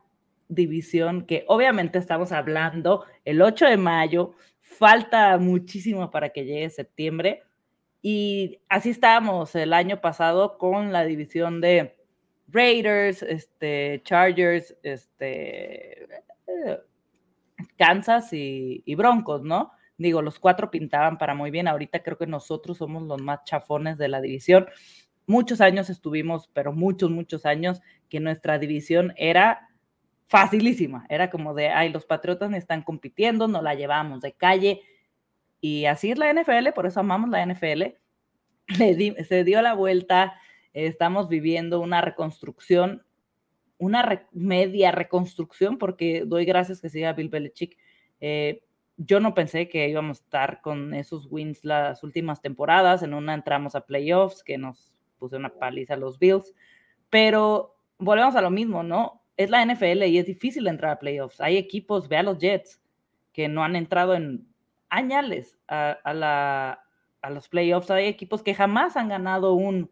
división 0.49 1.27
que 1.27 1.45
obviamente 1.47 1.99
estamos 1.99 2.33
hablando 2.33 3.05
el 3.25 3.43
8 3.43 3.67
de 3.67 3.77
mayo, 3.77 4.35
falta 4.61 5.37
muchísimo 5.39 6.11
para 6.11 6.31
que 6.31 6.45
llegue 6.45 6.71
septiembre. 6.71 7.43
Y 8.01 8.61
así 8.69 8.91
estábamos 8.91 9.55
el 9.55 9.73
año 9.73 10.01
pasado 10.01 10.57
con 10.57 10.93
la 10.93 11.05
división 11.05 11.61
de 11.61 11.97
Raiders, 12.47 13.23
este, 13.23 14.01
Chargers, 14.05 14.77
este, 14.83 16.05
eh, 16.05 16.79
Kansas 17.77 18.33
y, 18.33 18.83
y, 18.87 18.95
Broncos, 18.95 19.43
¿no? 19.43 19.73
Digo, 19.99 20.23
los 20.23 20.39
cuatro 20.39 20.71
pintaban 20.71 21.19
para 21.19 21.35
muy 21.35 21.51
bien. 21.51 21.67
Ahorita 21.67 22.03
creo 22.03 22.17
que 22.17 22.27
nosotros 22.27 22.79
somos 22.79 23.03
los 23.03 23.21
más 23.21 23.45
chafones 23.45 23.99
de 23.99 24.09
la 24.09 24.21
división. 24.21 24.67
Muchos 25.27 25.61
años 25.61 25.91
estuvimos, 25.91 26.49
pero 26.55 26.73
muchos, 26.73 27.11
muchos 27.11 27.45
años, 27.45 27.83
que 28.09 28.21
nuestra 28.21 28.59
división 28.59 29.13
era 29.17 29.69
facilísima. 30.29 31.05
Era 31.09 31.31
como 31.31 31.53
de, 31.53 31.69
ay, 31.69 31.91
los 31.91 32.07
Patriotas 32.07 32.53
están 32.55 32.83
compitiendo, 32.83 33.49
no 33.49 33.61
la 33.61 33.75
llevamos 33.75 34.21
de 34.21 34.33
calle. 34.33 34.83
Y 35.61 35.87
así 35.87 36.13
es 36.13 36.19
la 36.19 36.33
NFL, 36.33 36.73
por 36.75 36.87
eso 36.87 37.01
amamos 37.01 37.29
la 37.31 37.45
NFL. 37.45 37.83
se 39.29 39.45
dio 39.45 39.61
la 39.63 39.75
vuelta, 39.75 40.39
estamos 40.73 41.29
viviendo 41.29 41.81
una 41.81 42.01
reconstrucción, 42.03 43.05
una 43.79 44.27
media 44.33 44.93
reconstrucción, 44.93 45.77
porque 45.77 46.23
doy 46.25 46.45
gracias 46.45 46.81
que 46.81 46.89
siga 46.89 47.15
Bill 47.15 47.31
Belichick. 47.31 47.77
Eh, 48.21 48.63
yo 48.99 49.21
no 49.21 49.33
pensé 49.33 49.69
que 49.69 49.89
íbamos 49.89 50.21
a 50.21 50.25
estar 50.25 50.61
con 50.61 50.93
esos 50.93 51.27
wins 51.31 51.65
las 51.65 52.05
últimas 52.05 52.43
temporadas. 52.43 53.03
En 53.03 53.15
una 53.15 53.33
entramos 53.33 53.75
a 53.75 53.87
playoffs, 53.87 54.45
que 54.45 54.59
nos 54.59 54.95
puse 55.19 55.37
una 55.37 55.49
paliza 55.49 55.95
a 55.95 55.97
los 55.97 56.19
Bills, 56.19 56.55
pero 57.09 57.77
volvemos 57.99 58.37
a 58.37 58.43
lo 58.43 58.51
mismo, 58.51 58.83
¿no? 58.83 59.23
es 59.39 59.51
la 59.51 59.65
NFL 59.65 60.03
y 60.03 60.19
es 60.19 60.27
difícil 60.27 60.67
entrar 60.67 60.91
a 60.91 60.99
playoffs. 60.99 61.41
Hay 61.41 61.57
equipos, 61.57 62.09
vea 62.09 62.25
los 62.25 62.39
Jets, 62.39 62.83
que 63.33 63.49
no 63.49 63.65
han 63.65 63.77
entrado 63.77 64.15
en 64.15 64.47
añales 64.91 65.57
a, 65.69 66.77
los 67.31 67.49
playoffs. 67.49 67.91
Hay 67.91 68.07
equipos 68.07 68.43
que 68.43 68.53
jamás 68.53 68.97
han 68.97 69.09
ganado 69.09 69.55
un, 69.55 69.91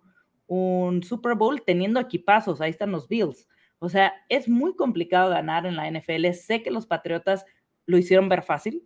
un 0.49 1.03
Super 1.05 1.37
Bowl 1.37 1.62
teniendo 1.64 2.01
equipazos. 2.01 2.61
Ahí 2.61 2.71
están 2.71 2.90
los 2.90 3.07
Bills. 3.07 3.49
O 3.79 3.88
sea, 3.88 4.12
es 4.29 4.49
muy 4.49 4.75
complicado 4.75 5.31
ganar 5.31 5.64
en 5.64 5.77
la 5.77 5.88
NFL. 5.88 6.33
Sé 6.33 6.64
que 6.64 6.73
los 6.73 6.87
Patriotas 6.87 7.47
lo 7.87 7.99
hicieron 7.99 8.29
ver 8.29 8.42
fácil 8.42 8.83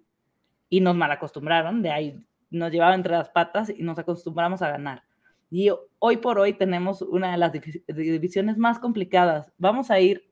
y 0.70 0.80
nos 0.80 0.96
malacostumbraron. 0.96 1.83
De 1.83 1.90
ahí 1.90 2.26
nos 2.48 2.72
llevaban 2.72 2.94
entre 2.94 3.12
las 3.12 3.28
patas 3.28 3.68
y 3.68 3.83
nos 3.83 3.98
acostumbramos 3.98 4.62
a 4.62 4.70
ganar. 4.70 5.02
Y 5.50 5.68
hoy 5.98 6.16
por 6.16 6.38
hoy 6.38 6.54
tenemos 6.54 7.02
una 7.02 7.33
de 7.33 7.37
las 7.37 7.52
divisiones 7.52 8.56
más 8.56 8.78
complicadas. 8.78 9.52
Vamos 9.59 9.90
a 9.90 10.00
ir 10.00 10.30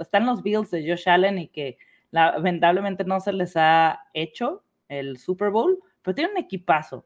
están 0.00 0.26
los 0.26 0.42
Bills 0.42 0.70
de 0.70 0.88
Josh 0.88 1.08
Allen 1.08 1.38
y 1.38 1.48
que 1.48 1.78
lamentablemente 2.10 3.04
no 3.04 3.20
se 3.20 3.32
les 3.32 3.56
ha 3.56 4.00
hecho 4.14 4.62
el 4.88 5.18
Super 5.18 5.50
Bowl, 5.50 5.78
pero 6.02 6.14
tienen 6.14 6.32
un 6.32 6.42
equipazo. 6.42 7.04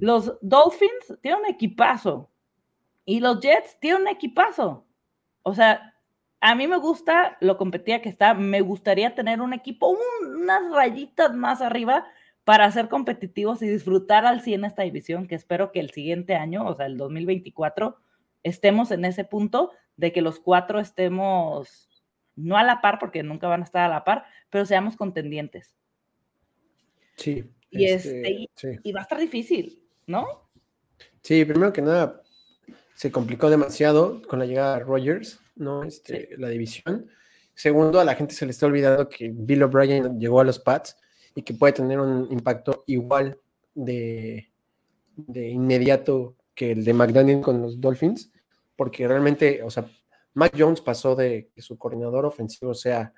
Los 0.00 0.36
Dolphins 0.42 1.18
tienen 1.22 1.40
un 1.40 1.46
equipazo 1.46 2.30
y 3.04 3.20
los 3.20 3.40
Jets 3.40 3.78
tienen 3.80 4.02
un 4.02 4.08
equipazo. 4.08 4.84
O 5.42 5.54
sea, 5.54 5.94
a 6.40 6.54
mí 6.54 6.66
me 6.66 6.76
gusta 6.76 7.36
lo 7.40 7.56
competía 7.56 8.00
que 8.02 8.08
está. 8.08 8.34
Me 8.34 8.60
gustaría 8.60 9.14
tener 9.14 9.40
un 9.40 9.52
equipo 9.52 9.96
unas 10.22 10.72
rayitas 10.72 11.34
más 11.34 11.60
arriba 11.60 12.06
para 12.44 12.70
ser 12.70 12.88
competitivos 12.88 13.60
y 13.60 13.68
disfrutar 13.68 14.24
al 14.24 14.40
100 14.40 14.64
esta 14.64 14.82
división, 14.82 15.26
que 15.26 15.34
espero 15.34 15.70
que 15.70 15.80
el 15.80 15.90
siguiente 15.90 16.34
año, 16.34 16.66
o 16.66 16.74
sea, 16.74 16.86
el 16.86 16.96
2024, 16.96 17.98
estemos 18.42 18.90
en 18.90 19.04
ese 19.04 19.24
punto 19.24 19.72
de 19.96 20.12
que 20.12 20.22
los 20.22 20.40
cuatro 20.40 20.80
estemos 20.80 21.88
no 22.36 22.56
a 22.56 22.62
la 22.62 22.80
par, 22.80 22.98
porque 22.98 23.22
nunca 23.22 23.48
van 23.48 23.60
a 23.60 23.64
estar 23.64 23.82
a 23.82 23.92
la 23.92 24.04
par, 24.04 24.24
pero 24.48 24.64
seamos 24.64 24.96
contendientes. 24.96 25.74
Sí. 27.16 27.44
Y, 27.70 27.84
este, 27.84 28.48
y, 28.82 28.92
va 28.92 29.00
a 29.00 29.02
estar 29.02 29.18
difícil, 29.18 29.82
¿no? 30.06 30.48
Sí, 31.22 31.44
primero 31.44 31.72
que 31.72 31.82
nada, 31.82 32.22
se 32.94 33.12
complicó 33.12 33.50
demasiado 33.50 34.22
con 34.22 34.38
la 34.38 34.46
llegada 34.46 34.78
de 34.78 34.84
Rogers, 34.84 35.40
¿no? 35.58 35.82
Este, 35.84 36.30
La 36.38 36.48
división. 36.48 37.06
Segundo, 37.54 38.00
a 38.00 38.04
la 38.04 38.14
gente 38.14 38.34
se 38.34 38.46
le 38.46 38.52
está 38.52 38.66
olvidando 38.66 39.08
que 39.08 39.30
Bill 39.34 39.64
O'Brien 39.64 40.18
llegó 40.18 40.40
a 40.40 40.44
los 40.44 40.58
Pats 40.58 40.96
y 41.34 41.42
que 41.42 41.54
puede 41.54 41.72
tener 41.72 41.98
un 41.98 42.28
impacto 42.30 42.84
igual 42.86 43.38
de, 43.74 44.50
de 45.16 45.48
inmediato 45.48 46.36
que 46.54 46.72
el 46.72 46.84
de 46.84 46.92
McDaniel 46.92 47.40
con 47.40 47.60
los 47.60 47.80
Dolphins 47.80 48.30
porque 48.78 49.08
realmente, 49.08 49.60
o 49.64 49.70
sea, 49.70 49.90
Mac 50.34 50.54
Jones 50.56 50.80
pasó 50.80 51.16
de 51.16 51.50
que 51.52 51.62
su 51.62 51.76
coordinador 51.76 52.24
ofensivo 52.24 52.74
sea 52.74 53.12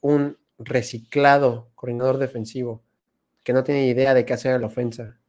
un 0.00 0.38
reciclado 0.58 1.68
coordinador 1.74 2.16
defensivo 2.16 2.82
que 3.42 3.52
no 3.52 3.62
tiene 3.62 3.86
idea 3.86 4.14
de 4.14 4.24
qué 4.24 4.32
hacer 4.32 4.54
en 4.54 4.62
la 4.62 4.68
ofensa, 4.68 5.20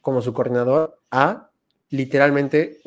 como 0.00 0.20
su 0.20 0.34
coordinador, 0.34 1.00
a 1.12 1.52
literalmente 1.90 2.80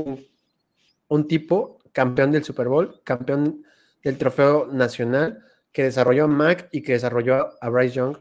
un, 1.08 1.28
tipo 1.30 1.79
campeón 1.92 2.32
del 2.32 2.44
Super 2.44 2.68
Bowl, 2.68 3.02
campeón 3.04 3.64
del 4.04 4.18
trofeo 4.18 4.68
nacional, 4.68 5.44
que 5.72 5.84
desarrolló 5.84 6.26
a 6.26 6.28
Mac 6.28 6.70
y 6.72 6.82
que 6.82 6.94
desarrolló 6.94 7.50
a 7.62 7.70
Bryce 7.70 7.96
Young 7.96 8.18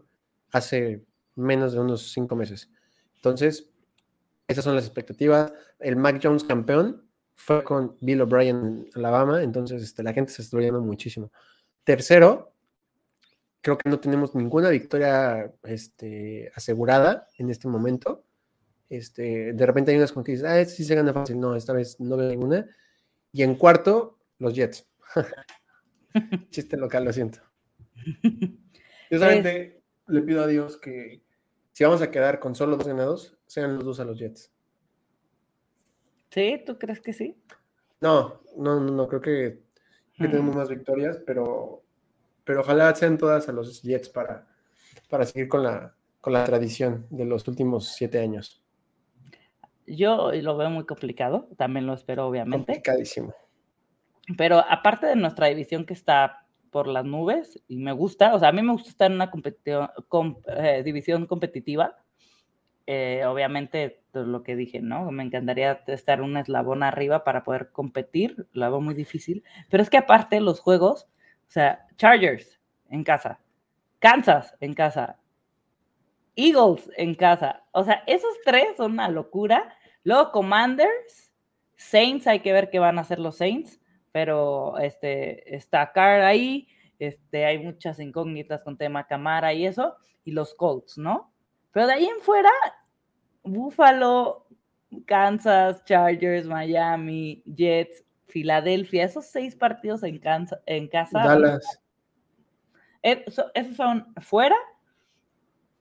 hace 0.52 1.04
menos 1.34 1.72
de 1.72 1.80
unos 1.80 2.12
cinco 2.12 2.36
meses. 2.36 2.70
Entonces, 3.16 3.70
esas 4.46 4.64
son 4.64 4.74
las 4.74 4.84
expectativas. 4.84 5.52
El 5.78 5.96
Mac 5.96 6.20
Jones 6.22 6.44
campeón 6.44 7.08
fue 7.34 7.62
con 7.62 7.96
Bill 8.00 8.22
O'Brien 8.22 8.56
en 8.56 8.88
Alabama, 8.94 9.42
entonces 9.42 9.82
este, 9.82 10.02
la 10.02 10.12
gente 10.12 10.32
se 10.32 10.42
está 10.42 10.58
viendo 10.58 10.80
muchísimo. 10.80 11.30
Tercero, 11.84 12.52
creo 13.60 13.78
que 13.78 13.88
no 13.88 14.00
tenemos 14.00 14.34
ninguna 14.34 14.70
victoria 14.70 15.52
este, 15.62 16.50
asegurada 16.54 17.28
en 17.38 17.50
este 17.50 17.68
momento. 17.68 18.24
Este, 18.88 19.52
de 19.52 19.66
repente 19.66 19.90
hay 19.90 19.98
unas 19.98 20.12
con 20.12 20.24
que 20.24 20.32
dices, 20.32 20.46
ah, 20.46 20.64
sí 20.64 20.84
se 20.84 20.94
gana 20.94 21.12
fácil. 21.12 21.38
No, 21.38 21.54
esta 21.54 21.72
vez 21.72 22.00
no 22.00 22.16
veo 22.16 22.28
ninguna. 22.28 22.66
Y 23.32 23.42
en 23.42 23.54
cuarto, 23.54 24.18
los 24.38 24.54
Jets. 24.54 24.88
Chiste 26.50 26.76
local, 26.76 27.04
lo 27.04 27.12
siento. 27.12 27.40
Yo 29.10 29.18
solamente 29.18 29.82
le 30.06 30.22
pido 30.22 30.42
a 30.42 30.46
Dios 30.46 30.76
que 30.76 31.22
si 31.72 31.84
vamos 31.84 32.02
a 32.02 32.10
quedar 32.10 32.40
con 32.40 32.54
solo 32.54 32.76
dos 32.76 32.88
ganados, 32.88 33.36
sean 33.46 33.76
los 33.76 33.84
dos 33.84 34.00
a 34.00 34.04
los 34.04 34.18
Jets. 34.18 34.52
¿Sí? 36.30 36.62
¿Tú 36.66 36.78
crees 36.78 37.00
que 37.00 37.12
sí? 37.12 37.40
No, 38.00 38.42
no, 38.56 38.80
no, 38.80 39.08
creo 39.08 39.20
que, 39.20 39.62
tenemos 40.16 40.56
más 40.56 40.68
victorias, 40.68 41.20
pero, 41.24 41.84
pero 42.44 42.62
ojalá 42.62 42.92
sean 42.94 43.16
todas 43.16 43.48
a 43.48 43.52
los 43.52 43.80
Jets 43.82 44.08
para, 44.08 44.48
para 45.08 45.24
seguir 45.24 45.48
con 45.48 45.62
la, 45.62 45.94
con 46.20 46.32
la 46.32 46.44
tradición 46.44 47.06
de 47.10 47.24
los 47.24 47.46
últimos 47.46 47.94
siete 47.94 48.18
años. 48.18 48.62
Yo 49.88 50.32
lo 50.32 50.56
veo 50.56 50.70
muy 50.70 50.84
complicado, 50.84 51.48
también 51.56 51.86
lo 51.86 51.94
espero, 51.94 52.26
obviamente. 52.26 52.72
Complicadísimo. 52.72 53.34
Pero 54.36 54.58
aparte 54.58 55.06
de 55.06 55.16
nuestra 55.16 55.46
división 55.46 55.84
que 55.84 55.94
está 55.94 56.46
por 56.70 56.86
las 56.86 57.04
nubes, 57.04 57.62
y 57.66 57.76
me 57.78 57.92
gusta, 57.92 58.34
o 58.34 58.38
sea, 58.38 58.48
a 58.48 58.52
mí 58.52 58.62
me 58.62 58.72
gusta 58.72 58.90
estar 58.90 59.10
en 59.10 59.16
una 59.16 59.30
eh, 60.56 60.82
división 60.84 61.26
competitiva. 61.26 61.96
Eh, 62.86 63.24
obviamente, 63.26 64.02
pues, 64.12 64.26
lo 64.26 64.42
que 64.42 64.56
dije, 64.56 64.80
¿no? 64.80 65.10
Me 65.10 65.22
encantaría 65.22 65.82
estar 65.86 66.20
un 66.22 66.36
eslabón 66.36 66.82
arriba 66.82 67.24
para 67.24 67.44
poder 67.44 67.70
competir, 67.70 68.48
lo 68.52 68.64
hago 68.64 68.80
muy 68.80 68.94
difícil. 68.94 69.44
Pero 69.70 69.82
es 69.82 69.90
que 69.90 69.98
aparte 69.98 70.40
los 70.40 70.60
juegos, 70.60 71.04
o 71.48 71.50
sea, 71.50 71.86
Chargers 71.96 72.60
en 72.90 73.04
casa, 73.04 73.40
Kansas 73.98 74.54
en 74.60 74.74
casa, 74.74 75.18
Eagles 76.38 76.90
en 76.96 77.14
casa. 77.14 77.64
O 77.72 77.84
sea, 77.84 78.04
esos 78.06 78.32
tres 78.44 78.76
son 78.76 78.92
una 78.92 79.08
locura. 79.08 79.74
Luego 80.04 80.32
Commanders, 80.32 81.32
Saints, 81.76 82.26
hay 82.26 82.40
que 82.40 82.52
ver 82.52 82.70
qué 82.70 82.78
van 82.78 82.98
a 82.98 83.02
hacer 83.02 83.18
los 83.18 83.36
Saints, 83.36 83.80
pero 84.12 84.78
este, 84.78 85.54
está 85.54 85.92
Carr 85.92 86.22
ahí, 86.22 86.68
este, 86.98 87.44
hay 87.44 87.58
muchas 87.58 88.00
incógnitas 88.00 88.62
con 88.62 88.76
tema 88.76 89.06
Camara 89.06 89.52
y 89.52 89.66
eso, 89.66 89.96
y 90.24 90.32
los 90.32 90.54
Colts, 90.54 90.98
¿no? 90.98 91.32
Pero 91.72 91.86
de 91.86 91.92
ahí 91.94 92.06
en 92.06 92.20
fuera, 92.20 92.50
Buffalo, 93.42 94.46
Kansas, 95.06 95.84
Chargers, 95.84 96.46
Miami, 96.46 97.42
Jets, 97.44 98.04
Filadelfia, 98.26 99.04
esos 99.04 99.26
seis 99.26 99.54
partidos 99.54 100.02
en, 100.02 100.20
en 100.66 100.88
casa. 100.88 101.20
Dallas. 101.20 101.80
esos 103.02 103.76
son 103.76 104.12
fuera 104.20 104.56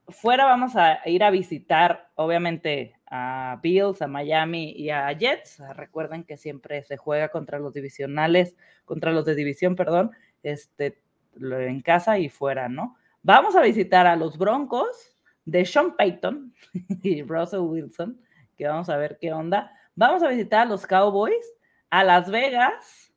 fuera 0.10 0.46
vamos 0.46 0.76
a 0.76 1.00
ir 1.06 1.24
a 1.24 1.32
visitar, 1.32 2.10
obviamente, 2.16 2.96
a 3.10 3.60
Bills, 3.62 4.02
a 4.02 4.08
Miami 4.08 4.72
y 4.72 4.90
a 4.90 5.12
Jets. 5.12 5.62
Recuerden 5.76 6.24
que 6.24 6.38
siempre 6.38 6.84
se 6.84 6.98
juega 6.98 7.30
contra 7.30 7.60
los 7.60 7.74
divisionales, 7.74 8.56
contra 8.86 9.12
los 9.12 9.26
de 9.26 9.36
división, 9.36 9.76
perdón, 9.76 10.12
este, 10.44 11.02
en 11.40 11.82
casa 11.82 12.18
y 12.20 12.30
fuera, 12.30 12.70
¿no? 12.70 12.98
Vamos 13.22 13.56
a 13.56 13.62
visitar 13.62 14.08
a 14.08 14.16
los 14.16 14.38
Broncos 14.38 15.16
de 15.46 15.66
Sean 15.66 15.96
Payton 15.96 16.54
y 17.04 17.24
Russell 17.24 17.60
Wilson, 17.60 18.22
que 18.58 18.68
vamos 18.68 18.90
a 18.90 18.98
ver 18.98 19.18
qué 19.20 19.34
onda. 19.34 19.72
Vamos 19.96 20.24
a 20.24 20.30
visitar 20.30 20.62
a 20.62 20.70
los 20.70 20.86
Cowboys, 20.86 21.56
a 21.90 22.04
Las 22.04 22.30
Vegas, 22.30 23.14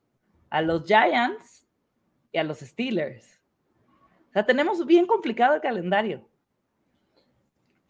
a 0.48 0.62
los 0.62 0.85
Giants 0.85 1.66
y 2.33 2.38
a 2.38 2.44
los 2.44 2.59
Steelers. 2.59 3.40
O 4.31 4.33
sea, 4.33 4.46
tenemos 4.46 4.87
bien 4.87 5.07
complicado 5.07 5.55
el 5.55 5.61
calendario. 5.61 6.29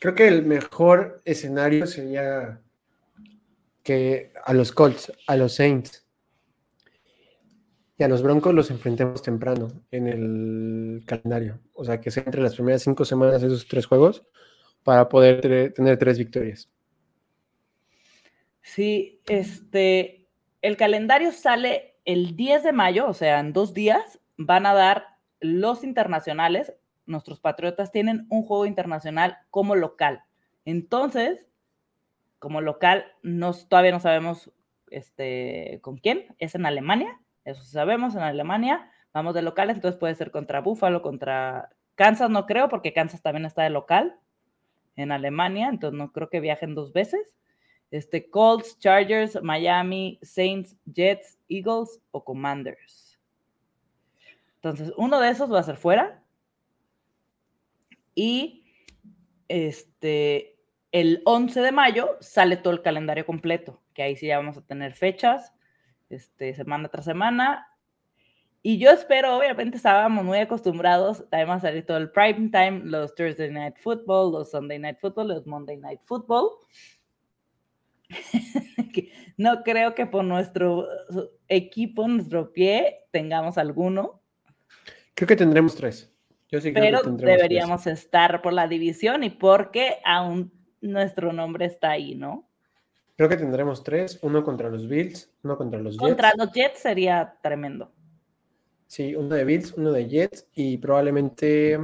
Creo 0.01 0.15
que 0.15 0.27
el 0.27 0.47
mejor 0.47 1.21
escenario 1.27 1.87
sería 1.87 2.59
que 3.83 4.33
a 4.47 4.55
los 4.55 4.73
Colts, 4.73 5.13
a 5.27 5.37
los 5.37 5.55
Saints 5.55 6.07
y 7.99 8.03
a 8.03 8.09
los 8.09 8.23
Broncos 8.23 8.55
los 8.55 8.71
enfrentemos 8.71 9.23
temprano 9.23 9.69
en 9.91 10.07
el 10.07 11.03
calendario. 11.05 11.61
O 11.75 11.85
sea, 11.85 12.01
que 12.01 12.11
sea 12.11 12.23
entre 12.25 12.41
las 12.41 12.55
primeras 12.55 12.83
cinco 12.83 13.05
semanas 13.05 13.43
de 13.43 13.49
esos 13.49 13.69
tres 13.69 13.85
juegos 13.85 14.25
para 14.85 15.07
poder 15.11 15.75
tener 15.75 15.99
tres 15.99 16.17
victorias. 16.19 16.71
Sí, 18.63 19.21
este, 19.27 20.29
el 20.63 20.79
calendario 20.79 21.31
sale 21.31 21.99
el 22.07 22.37
10 22.37 22.63
de 22.63 22.73
mayo, 22.73 23.07
o 23.07 23.13
sea, 23.13 23.39
en 23.39 23.53
dos 23.53 23.75
días 23.75 24.19
van 24.39 24.65
a 24.65 24.73
dar 24.73 25.19
los 25.41 25.85
internacionales 25.85 26.73
nuestros 27.07 27.41
Patriotas 27.41 27.93
tienen 27.93 28.27
un 28.31 28.43
juego 28.45 28.67
internacional 28.67 29.39
como 29.51 29.75
local. 29.75 30.23
Entonces, 30.65 31.49
como 32.39 32.61
local, 32.61 33.07
todavía 33.69 33.93
no 33.93 34.01
sabemos 34.01 34.51
este, 34.91 35.79
con 35.83 35.99
quién. 35.99 36.35
Es 36.39 36.55
en 36.55 36.67
Alemania, 36.67 37.21
eso 37.45 37.63
sabemos, 37.63 38.15
en 38.15 38.23
Alemania. 38.23 38.91
Vamos 39.13 39.35
de 39.35 39.43
local, 39.43 39.71
entonces 39.71 39.99
puede 39.99 40.15
ser 40.15 40.31
contra 40.31 40.61
Buffalo, 40.61 41.03
contra 41.03 41.71
Kansas, 41.97 42.31
no 42.31 42.47
creo, 42.47 42.69
porque 42.69 42.93
Kansas 42.93 43.23
también 43.23 43.45
está 43.45 43.63
de 43.63 43.71
local 43.71 44.19
en 44.97 45.13
Alemania, 45.13 45.69
entonces 45.69 45.99
no 45.99 46.13
creo 46.13 46.31
que 46.31 46.41
viajen 46.41 46.75
dos 46.75 46.93
veces. 46.93 47.35
Este, 47.91 48.31
Colts, 48.31 48.79
Chargers, 48.79 49.43
Miami, 49.43 50.19
Saints, 50.23 50.77
Jets, 50.87 51.39
Eagles 51.49 52.01
o 52.13 52.25
Commanders. 52.25 53.19
Entonces, 54.57 54.93
uno 54.97 55.21
de 55.21 55.31
esos 55.31 55.53
va 55.53 55.59
a 55.59 55.65
ser 55.65 55.77
fuera 55.77 56.23
y 58.21 58.67
este, 59.49 60.59
el 60.93 61.23
11 61.25 61.63
de 61.63 61.73
mayo 61.73 62.19
sale 62.21 62.59
todo 62.59 62.75
el 62.75 62.83
calendario 62.83 63.25
completo, 63.25 63.81
que 63.95 64.03
ahí 64.03 64.15
sí 64.15 64.27
ya 64.27 64.37
vamos 64.37 64.59
a 64.59 64.67
tener 64.67 64.93
fechas, 64.93 65.55
este, 66.11 66.53
semana 66.53 66.91
tras 66.91 67.07
semana. 67.07 67.67
Y 68.61 68.77
yo 68.77 68.91
espero, 68.91 69.39
obviamente 69.39 69.79
estábamos 69.79 70.23
muy 70.23 70.37
acostumbrados, 70.37 71.25
además 71.31 71.65
a 71.65 71.69
salir 71.69 71.87
todo 71.87 71.97
el 71.97 72.11
prime 72.11 72.51
time, 72.51 72.83
los 72.85 73.15
Thursday 73.15 73.51
Night 73.51 73.79
Football, 73.79 74.33
los 74.33 74.51
Sunday 74.51 74.79
Night 74.79 74.99
Football, 75.01 75.29
los 75.29 75.47
Monday 75.47 75.79
Night 75.79 76.01
Football. 76.05 76.51
no 79.39 79.63
creo 79.63 79.95
que 79.95 80.05
por 80.05 80.25
nuestro 80.25 80.87
equipo, 81.49 82.07
nuestro 82.07 82.53
pie, 82.53 83.07
tengamos 83.13 83.57
alguno. 83.57 84.21
Creo 85.15 85.27
que 85.27 85.37
tendremos 85.37 85.75
tres 85.75 86.10
pero 86.51 87.03
deberíamos 87.03 87.87
estar 87.87 88.43
por 88.43 88.53
la 88.53 88.67
división 88.67 89.23
y 89.23 89.31
porque 89.31 89.99
aún 90.05 90.53
nuestro 90.81 91.33
nombre 91.33 91.67
está 91.67 91.91
ahí, 91.91 92.15
¿no? 92.15 92.49
Creo 93.17 93.29
que 93.29 93.37
tendremos 93.37 93.85
tres, 93.85 94.19
uno 94.23 94.43
contra 94.43 94.71
los 94.71 94.89
Bills, 94.89 95.31
uno 95.43 95.57
contra 95.57 95.79
los 95.79 95.95
Jets. 95.95 96.03
Contra 96.03 96.33
los 96.37 96.53
Jets 96.53 96.79
sería 96.79 97.37
tremendo. 97.43 97.93
Sí, 98.87 99.15
uno 99.15 99.35
de 99.35 99.45
Bills, 99.45 99.75
uno 99.77 99.93
de 99.93 100.09
Jets 100.09 100.49
y 100.55 100.79
probablemente... 100.79 101.79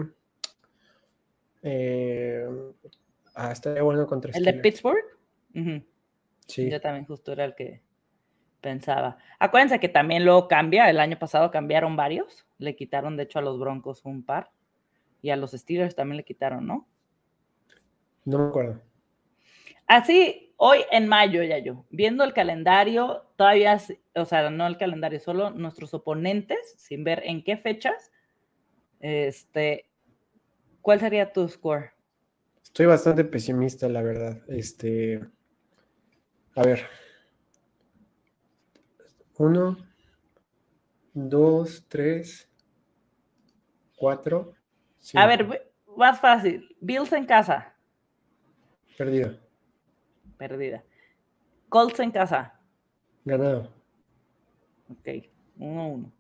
Eh, 1.63 2.49
ah, 3.35 3.53
estaría 3.53 3.83
bueno 3.83 4.07
contra 4.07 4.33
¿El 4.35 4.45
de 4.45 4.55
Pittsburgh? 4.55 5.05
Sí. 6.47 6.71
Yo 6.71 6.81
también 6.81 7.05
justo 7.05 7.33
era 7.33 7.45
el 7.45 7.55
que 7.55 7.83
pensaba. 8.61 9.19
Acuérdense 9.39 9.81
que 9.81 9.89
también 9.89 10.25
luego 10.25 10.49
cambia, 10.49 10.91
el 10.91 11.01
año 11.01 11.19
pasado 11.19 11.51
cambiaron 11.51 11.97
varios, 11.97 12.47
le 12.59 12.77
quitaron 12.77 13.17
de 13.17 13.25
hecho 13.25 13.39
a 13.39 13.43
los 13.43 13.59
Broncos 13.59 14.05
un 14.05 14.25
par 14.25 14.51
y 15.23 15.31
a 15.31 15.37
los 15.37 15.53
Steelers 15.53 15.95
también 15.95 16.19
le 16.19 16.25
quitaron, 16.25 16.67
¿no? 16.67 16.89
No 18.25 18.39
me 18.39 18.49
acuerdo. 18.49 18.83
Así, 19.87 20.53
hoy 20.57 20.81
en 20.91 21.07
mayo 21.07 21.43
ya 21.43 21.59
yo, 21.59 21.85
viendo 21.91 22.25
el 22.25 22.33
calendario, 22.33 23.25
todavía, 23.37 23.81
o 24.15 24.25
sea, 24.25 24.51
no 24.51 24.67
el 24.67 24.79
calendario, 24.79 25.21
solo 25.21 25.51
nuestros 25.51 25.95
oponentes, 25.95 26.75
sin 26.79 27.05
ver 27.05 27.23
en 27.25 27.45
qué 27.45 27.57
fechas, 27.57 28.13
este, 29.01 29.89
¿cuál 30.83 30.99
sería 31.01 31.33
tu 31.33 31.49
score? 31.49 31.93
Estoy 32.63 32.87
bastante 32.87 33.25
pesimista, 33.25 33.89
la 33.89 34.03
verdad. 34.03 34.43
Este, 34.49 35.21
a 36.57 36.63
ver, 36.63 36.87
uno, 39.39 39.77
dos, 41.13 41.85
tres, 41.89 42.51
cuatro. 43.97 44.55
A 45.15 45.27
ver, 45.27 45.71
más 45.97 46.21
fácil. 46.21 46.77
Bills 46.81 47.13
en 47.13 47.27
casa. 47.27 47.75
Perdida. 48.97 49.39
Perdida. 50.37 50.85
Colts 51.69 52.01
en 52.01 52.11
casa. 52.11 52.59
Ganado. 53.25 53.73
Ok, 54.89 55.09
uno 55.57 55.81
a 55.81 55.87
uno. 55.87 56.13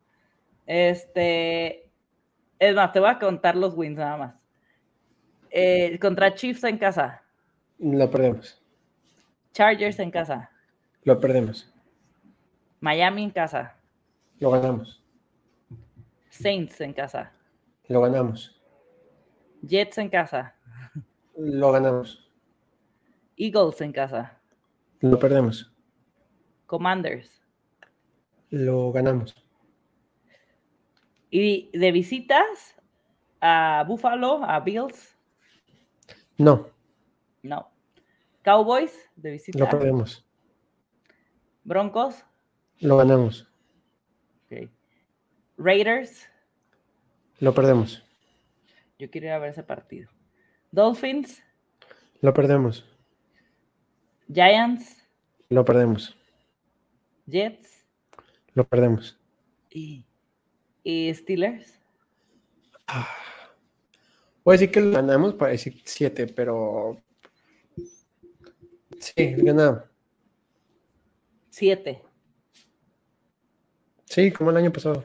Este. 0.67 1.91
Es 2.59 2.75
más, 2.75 2.93
te 2.93 3.01
voy 3.01 3.11
a 3.11 3.19
contar 3.19 3.55
los 3.57 3.77
wins 3.77 3.99
nada 3.99 4.17
más. 4.17 4.47
Eh, 5.51 5.99
contra 6.01 6.35
Chiefs 6.35 6.64
en 6.64 6.79
casa. 6.79 7.23
Lo 7.79 8.11
perdemos. 8.11 8.62
Chargers 9.53 9.99
en 9.99 10.11
casa. 10.11 10.51
Lo 11.05 11.21
perdemos. 11.21 11.73
Miami 12.87 13.24
en 13.24 13.30
casa. 13.30 13.76
Lo 14.39 14.53
ganamos. 14.53 15.03
Saints 16.30 16.80
en 16.80 16.93
casa. 16.93 17.32
Lo 17.89 18.01
ganamos. 18.01 18.62
Jets 19.61 19.99
en 19.99 20.09
casa. 20.09 20.55
Lo 21.37 21.72
ganamos. 21.72 22.30
Eagles 23.37 23.80
en 23.80 23.91
casa. 23.91 24.39
Lo 25.01 25.18
perdemos. 25.18 25.68
Commanders. 26.66 27.43
Lo 28.51 28.93
ganamos. 28.93 29.34
¿Y 31.28 31.76
de 31.76 31.91
visitas 31.91 32.76
a 33.41 33.84
Buffalo, 33.84 34.45
a 34.45 34.61
Bills? 34.61 35.18
No. 36.39 36.70
No. 37.43 37.68
Cowboys 38.45 39.11
de 39.16 39.32
visita. 39.32 39.59
Lo 39.59 39.68
perdemos. 39.68 40.24
Broncos. 41.64 42.24
Lo 42.81 42.97
ganamos. 42.97 43.47
Okay. 44.47 44.70
Raiders. 45.57 46.29
Lo 47.41 47.55
perdemos. 47.55 48.03
Yo 48.99 49.11
quiero 49.11 49.27
ir 49.27 49.33
a 49.33 49.39
ver 49.39 49.51
ese 49.51 49.62
partido. 49.62 50.11
Dolphins. 50.70 51.43
Lo 52.20 52.33
perdemos. 52.33 52.85
Giants. 54.33 55.07
Lo 55.49 55.64
perdemos. 55.64 56.16
Jets. 57.27 57.85
Lo 58.55 58.66
perdemos. 58.66 59.18
Y, 59.70 60.05
y 60.83 61.12
Steelers. 61.14 61.79
Ah. 62.87 63.09
Voy 64.45 64.55
a 64.55 64.59
decir 64.59 64.70
que 64.70 64.81
lo 64.81 64.93
ganamos 64.93 65.35
para 65.35 65.53
decir 65.53 65.83
7, 65.85 66.29
pero. 66.29 67.03
Sí, 68.99 69.35
ganamos. 69.39 69.83
7. 71.51 72.06
Sí, 74.07 74.31
como 74.31 74.51
el 74.51 74.57
año 74.57 74.73
pasado. 74.73 75.05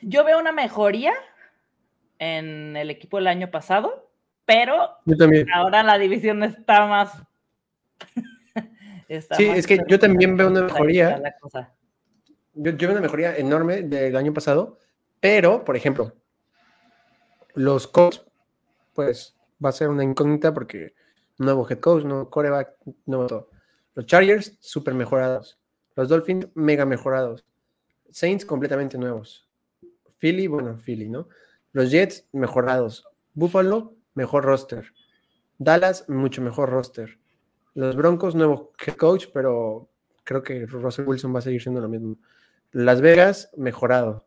Yo 0.00 0.24
veo 0.24 0.38
una 0.38 0.52
mejoría 0.52 1.14
en 2.18 2.76
el 2.76 2.90
equipo 2.90 3.16
del 3.16 3.26
año 3.26 3.50
pasado, 3.50 4.10
pero 4.44 4.98
yo 5.06 5.16
también. 5.16 5.50
ahora 5.52 5.82
la 5.82 5.98
división 5.98 6.42
está 6.42 6.86
más. 6.86 7.22
está 9.08 9.34
sí, 9.34 9.46
es 9.48 9.66
que 9.66 9.78
yo 9.88 9.98
también 9.98 10.36
veo 10.36 10.48
una 10.48 10.62
mejoría. 10.62 11.22
Yo, 12.54 12.70
yo, 12.70 12.88
veo 12.88 12.92
una 12.92 13.00
mejoría 13.00 13.36
enorme 13.36 13.82
del 13.82 14.16
año 14.16 14.32
pasado, 14.32 14.78
pero, 15.20 15.64
por 15.64 15.76
ejemplo, 15.76 16.12
los 17.54 17.88
Colts, 17.88 18.24
pues 18.92 19.36
va 19.64 19.70
a 19.70 19.72
ser 19.72 19.88
una 19.88 20.04
incógnita 20.04 20.52
porque 20.52 20.94
nuevo 21.38 21.66
head 21.68 21.80
coach, 21.80 22.04
nuevo 22.04 22.30
coreback, 22.30 22.76
nuevo 23.06 23.26
todo. 23.26 23.53
Los 23.94 24.06
Chargers, 24.06 24.56
súper 24.60 24.94
mejorados. 24.94 25.58
Los 25.96 26.08
Dolphins, 26.08 26.48
mega 26.54 26.84
mejorados. 26.84 27.44
Saints, 28.10 28.44
completamente 28.44 28.98
nuevos. 28.98 29.48
Philly, 30.18 30.46
bueno, 30.46 30.76
Philly, 30.76 31.08
¿no? 31.08 31.28
Los 31.72 31.90
Jets, 31.90 32.26
mejorados. 32.32 33.04
Buffalo, 33.34 33.94
mejor 34.14 34.44
roster. 34.44 34.92
Dallas, 35.58 36.08
mucho 36.08 36.42
mejor 36.42 36.70
roster. 36.70 37.18
Los 37.74 37.96
Broncos, 37.96 38.34
nuevo 38.34 38.72
coach, 38.98 39.26
pero 39.32 39.88
creo 40.24 40.42
que 40.42 40.66
Russell 40.66 41.06
Wilson 41.06 41.34
va 41.34 41.40
a 41.40 41.42
seguir 41.42 41.62
siendo 41.62 41.80
lo 41.80 41.88
mismo. 41.88 42.16
Las 42.72 43.00
Vegas, 43.00 43.50
mejorado. 43.56 44.26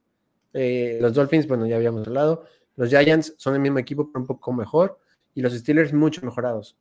Eh, 0.54 0.98
los 1.02 1.14
Dolphins, 1.14 1.48
bueno, 1.48 1.66
ya 1.68 1.76
habíamos 1.76 2.08
hablado. 2.08 2.46
Los 2.76 2.90
Giants 2.90 3.34
son 3.38 3.56
el 3.56 3.60
mismo 3.60 3.80
equipo, 3.80 4.12
pero 4.12 4.22
un 4.22 4.28
poco 4.28 4.54
mejor. 4.54 5.00
Y 5.34 5.42
los 5.42 5.54
Steelers, 5.54 5.94
mucho 5.94 6.26
mejorados. 6.26 6.78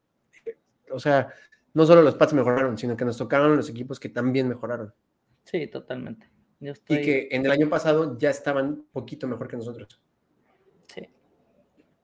O 0.91 0.99
sea, 0.99 1.33
no 1.77 1.85
solo 1.85 2.01
los 2.01 2.15
Pats 2.15 2.33
mejoraron, 2.33 2.79
sino 2.79 2.97
que 2.97 3.05
nos 3.05 3.19
tocaron 3.19 3.55
los 3.55 3.69
equipos 3.69 4.01
que 4.01 4.09
también 4.09 4.49
mejoraron. 4.49 4.95
Sí, 5.45 5.67
totalmente. 5.67 6.27
Y 6.59 7.03
que 7.03 7.29
en 7.31 7.45
el 7.45 7.53
año 7.53 7.69
pasado 7.69 8.17
ya 8.17 8.31
estaban 8.31 8.87
poquito 8.91 9.29
mejor 9.29 9.47
que 9.47 9.59
nosotros. 9.59 10.01
Sí, 10.87 11.07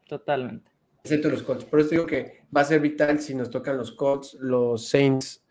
totalmente. 0.07 0.71
Excepto 1.03 1.31
los 1.31 1.43
Colts. 1.43 1.65
Por 1.65 1.81
eso 1.81 1.89
digo 1.89 2.05
que 2.05 2.43
va 2.55 2.61
a 2.61 2.65
ser 2.65 2.81
vital 2.81 3.19
si 3.19 3.35
nos 3.35 3.49
tocan 3.49 3.79
los 3.79 3.93
Colts, 3.93 4.35
los 4.41 4.87
Saints 4.87 5.43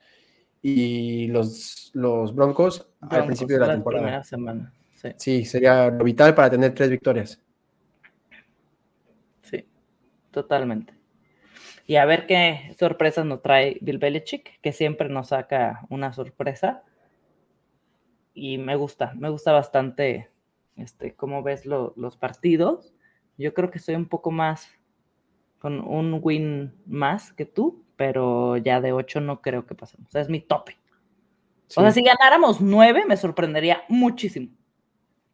y 0.62 1.26
los, 1.30 1.90
los 1.96 2.36
Broncos, 2.36 2.92
al 3.00 3.26
principio 3.26 3.56
de 3.58 3.66
la, 3.66 3.74
temporada. 3.74 4.24
semana. 4.24 4.72
Sí. 4.98 5.10
sí, 5.18 5.46
sería 5.46 5.90
lo 5.90 6.04
vital 6.04 6.36
para 6.36 6.52
tener 6.52 6.76
tres 6.76 6.92
victorias. 6.92 7.42
Sí, 9.42 9.66
totalmente. 10.30 11.01
Y 11.92 11.98
a 11.98 12.06
ver 12.06 12.26
qué 12.26 12.74
sorpresas 12.80 13.26
nos 13.26 13.42
trae 13.42 13.78
Bill 13.82 13.98
Belichick, 13.98 14.62
que 14.62 14.72
siempre 14.72 15.10
nos 15.10 15.28
saca 15.28 15.86
una 15.90 16.14
sorpresa. 16.14 16.86
Y 18.34 18.60
me 18.60 18.78
gusta, 18.78 19.12
me 19.18 19.28
gusta 19.28 19.52
bastante 19.52 20.30
este, 20.78 21.16
cómo 21.16 21.44
ves 21.44 21.66
los 21.66 22.16
partidos. 22.16 22.94
Yo 23.38 23.54
creo 23.54 23.72
que 23.72 23.80
estoy 23.80 23.96
un 23.96 24.08
poco 24.08 24.32
más 24.32 24.70
con 25.60 25.82
un 25.82 26.22
win 26.24 26.74
más 26.86 27.34
que 27.34 27.46
tú, 27.46 27.84
pero 27.98 28.56
ya 28.56 28.80
de 28.80 28.94
8 28.94 29.20
no 29.20 29.42
creo 29.42 29.66
que 29.66 29.76
pasemos. 29.76 30.08
O 30.08 30.12
sea, 30.12 30.22
es 30.22 30.30
mi 30.30 30.40
tope. 30.40 30.78
O 31.76 31.82
sea, 31.82 31.92
si 31.92 32.04
ganáramos 32.04 32.62
9 32.62 33.04
me 33.06 33.18
sorprendería 33.18 33.84
muchísimo. 33.90 34.48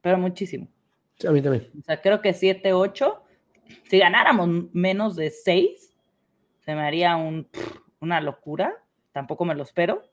Pero 0.01 0.17
muchísimo. 0.17 0.67
a 1.23 1.29
mí 1.29 1.39
también. 1.39 1.69
O 1.79 1.83
sea, 1.83 2.01
creo 2.01 2.19
que 2.19 2.33
7, 2.33 2.73
8. 2.73 3.23
Si 3.91 3.99
ganáramos 3.99 4.73
menos 4.73 5.15
de 5.15 5.29
6, 5.29 5.86
se 6.68 6.76
me 6.76 6.82
haría 6.82 7.15
un, 7.15 7.47
una 8.01 8.20
locura, 8.20 8.76
tampoco 9.13 9.45
me 9.45 9.55
lo 9.55 9.63
espero. 9.63 10.03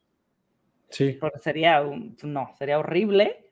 Sí. 0.89 1.17
Porque 1.21 1.41
sería, 1.41 1.83
un, 1.83 2.17
no, 2.23 2.55
sería 2.57 2.79
horrible, 2.79 3.51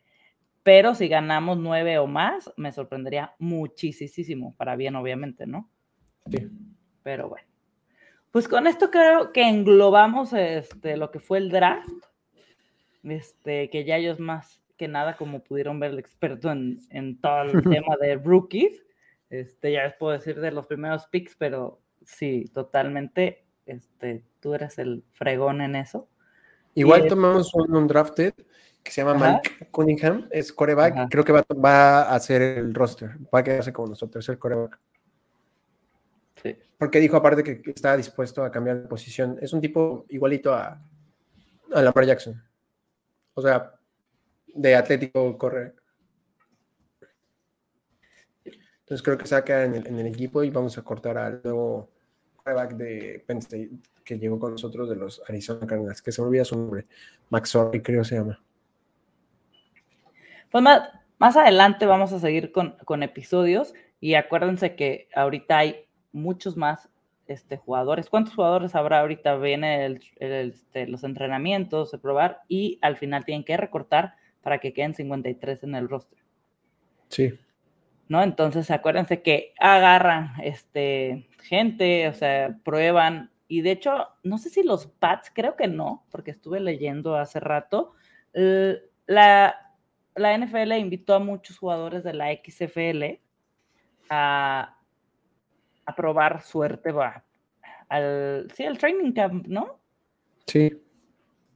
pero 0.62 0.94
si 0.94 1.08
ganamos 1.08 1.58
nueve 1.58 1.98
o 1.98 2.06
más, 2.06 2.52
me 2.56 2.70
sorprendería 2.70 3.34
muchísimo, 3.40 4.54
para 4.56 4.76
bien 4.76 4.94
obviamente, 4.94 5.48
¿no? 5.48 5.68
Sí. 6.30 6.48
Pero 7.02 7.28
bueno. 7.28 7.48
Pues 8.30 8.46
con 8.46 8.68
esto 8.68 8.92
creo 8.92 9.32
que 9.32 9.48
englobamos 9.48 10.32
este, 10.32 10.96
lo 10.96 11.10
que 11.10 11.18
fue 11.18 11.38
el 11.38 11.50
draft, 11.50 12.04
este, 13.02 13.68
que 13.70 13.84
ya 13.84 13.96
ellos 13.96 14.20
más 14.20 14.62
que 14.76 14.86
nada, 14.86 15.16
como 15.16 15.42
pudieron 15.42 15.80
ver 15.80 15.90
el 15.90 15.98
experto 15.98 16.52
en, 16.52 16.78
en 16.90 17.20
todo 17.20 17.42
el 17.42 17.50
tema 17.82 17.96
de 18.00 18.14
rookies, 18.14 18.80
este, 19.28 19.72
ya 19.72 19.82
les 19.82 19.94
puedo 19.94 20.12
decir 20.12 20.38
de 20.38 20.52
los 20.52 20.66
primeros 20.66 21.08
picks, 21.08 21.34
pero 21.34 21.81
sí, 22.04 22.50
totalmente. 22.52 23.44
Este, 23.66 24.24
tú 24.40 24.54
eres 24.54 24.78
el 24.78 25.04
fregón 25.12 25.60
en 25.60 25.76
eso. 25.76 26.08
Igual 26.74 27.06
tomamos 27.06 27.54
un, 27.54 27.86
drafted 27.86 28.32
que 28.82 28.90
se 28.90 29.04
llama 29.04 29.14
Mike 29.14 29.68
Cunningham, 29.70 30.26
es 30.30 30.52
coreback, 30.52 31.08
creo 31.10 31.24
que 31.24 31.32
va, 31.32 31.44
va, 31.52 32.02
a 32.02 32.14
hacer 32.14 32.42
el 32.42 32.74
roster, 32.74 33.10
va 33.32 33.40
a 33.40 33.44
quedarse 33.44 33.72
como 33.72 33.88
nuestro 33.88 34.08
tercer 34.08 34.38
coreback. 34.38 34.80
Sí. 36.42 36.56
Porque 36.78 36.98
dijo 36.98 37.16
aparte 37.16 37.44
que 37.44 37.62
estaba 37.70 37.96
dispuesto 37.96 38.42
a 38.42 38.50
cambiar 38.50 38.82
de 38.82 38.88
posición. 38.88 39.38
Es 39.40 39.52
un 39.52 39.60
tipo 39.60 40.06
igualito 40.08 40.52
a, 40.52 40.82
a 41.72 41.82
Lamar 41.82 42.06
Jackson. 42.06 42.42
O 43.34 43.42
sea, 43.42 43.74
de 44.54 44.74
atlético 44.74 45.38
corre. 45.38 45.74
Entonces 48.92 49.04
creo 49.06 49.16
que 49.16 49.26
se 49.26 49.34
va 49.34 49.38
a 49.38 49.44
quedar 49.44 49.64
en 49.64 49.74
el, 49.74 49.86
en 49.86 49.98
el 50.00 50.06
equipo 50.06 50.44
y 50.44 50.50
vamos 50.50 50.76
a 50.76 50.82
cortar 50.82 51.16
al 51.16 51.40
nuevo 51.42 51.88
quarterback 52.36 52.74
de 52.74 53.24
Penn 53.26 53.38
State 53.38 53.70
que 54.04 54.18
llegó 54.18 54.38
con 54.38 54.52
nosotros 54.52 54.86
de 54.90 54.96
los 54.96 55.22
Arizona 55.26 55.66
Cardinals, 55.66 56.02
que 56.02 56.12
se 56.12 56.20
me 56.20 56.28
olvida 56.28 56.44
su 56.44 56.58
nombre, 56.58 56.84
Max 57.30 57.54
Orley 57.54 57.80
creo 57.80 58.04
se 58.04 58.16
llama. 58.16 58.38
Pues 60.50 60.62
más, 60.62 60.90
más 61.18 61.38
adelante 61.38 61.86
vamos 61.86 62.12
a 62.12 62.18
seguir 62.18 62.52
con, 62.52 62.76
con, 62.84 63.02
episodios 63.02 63.72
y 63.98 64.12
acuérdense 64.12 64.76
que 64.76 65.08
ahorita 65.14 65.56
hay 65.56 65.86
muchos 66.12 66.58
más 66.58 66.90
este, 67.28 67.56
jugadores. 67.56 68.10
¿Cuántos 68.10 68.34
jugadores 68.34 68.74
habrá 68.74 69.00
ahorita? 69.00 69.36
Viene 69.36 69.86
el, 69.86 70.02
este, 70.16 70.86
los 70.86 71.02
entrenamientos, 71.02 71.92
de 71.92 71.98
probar 71.98 72.42
y 72.46 72.78
al 72.82 72.98
final 72.98 73.24
tienen 73.24 73.44
que 73.44 73.56
recortar 73.56 74.16
para 74.42 74.58
que 74.58 74.74
queden 74.74 74.92
53 74.92 75.62
en 75.62 75.76
el 75.76 75.88
roster. 75.88 76.18
Sí. 77.08 77.32
¿No? 78.08 78.22
Entonces 78.22 78.70
acuérdense 78.70 79.22
que 79.22 79.54
agarran 79.58 80.32
este, 80.42 81.28
gente, 81.42 82.08
o 82.08 82.14
sea, 82.14 82.58
prueban, 82.64 83.30
y 83.48 83.62
de 83.62 83.72
hecho, 83.72 84.08
no 84.22 84.38
sé 84.38 84.50
si 84.50 84.62
los 84.62 84.86
Pats, 84.86 85.30
creo 85.34 85.56
que 85.56 85.68
no, 85.68 86.04
porque 86.10 86.30
estuve 86.30 86.60
leyendo 86.60 87.16
hace 87.16 87.40
rato, 87.40 87.92
la, 88.32 89.72
la 90.14 90.38
NFL 90.38 90.72
invitó 90.72 91.14
a 91.14 91.18
muchos 91.18 91.58
jugadores 91.58 92.04
de 92.04 92.14
la 92.14 92.32
XFL 92.32 93.20
a, 94.08 94.76
a 95.84 95.94
probar 95.94 96.42
suerte, 96.42 96.92
va, 96.92 97.24
al, 97.88 98.48
sí, 98.54 98.64
al 98.64 98.78
training 98.78 99.12
camp, 99.12 99.46
¿no? 99.46 99.78
Sí. 100.46 100.80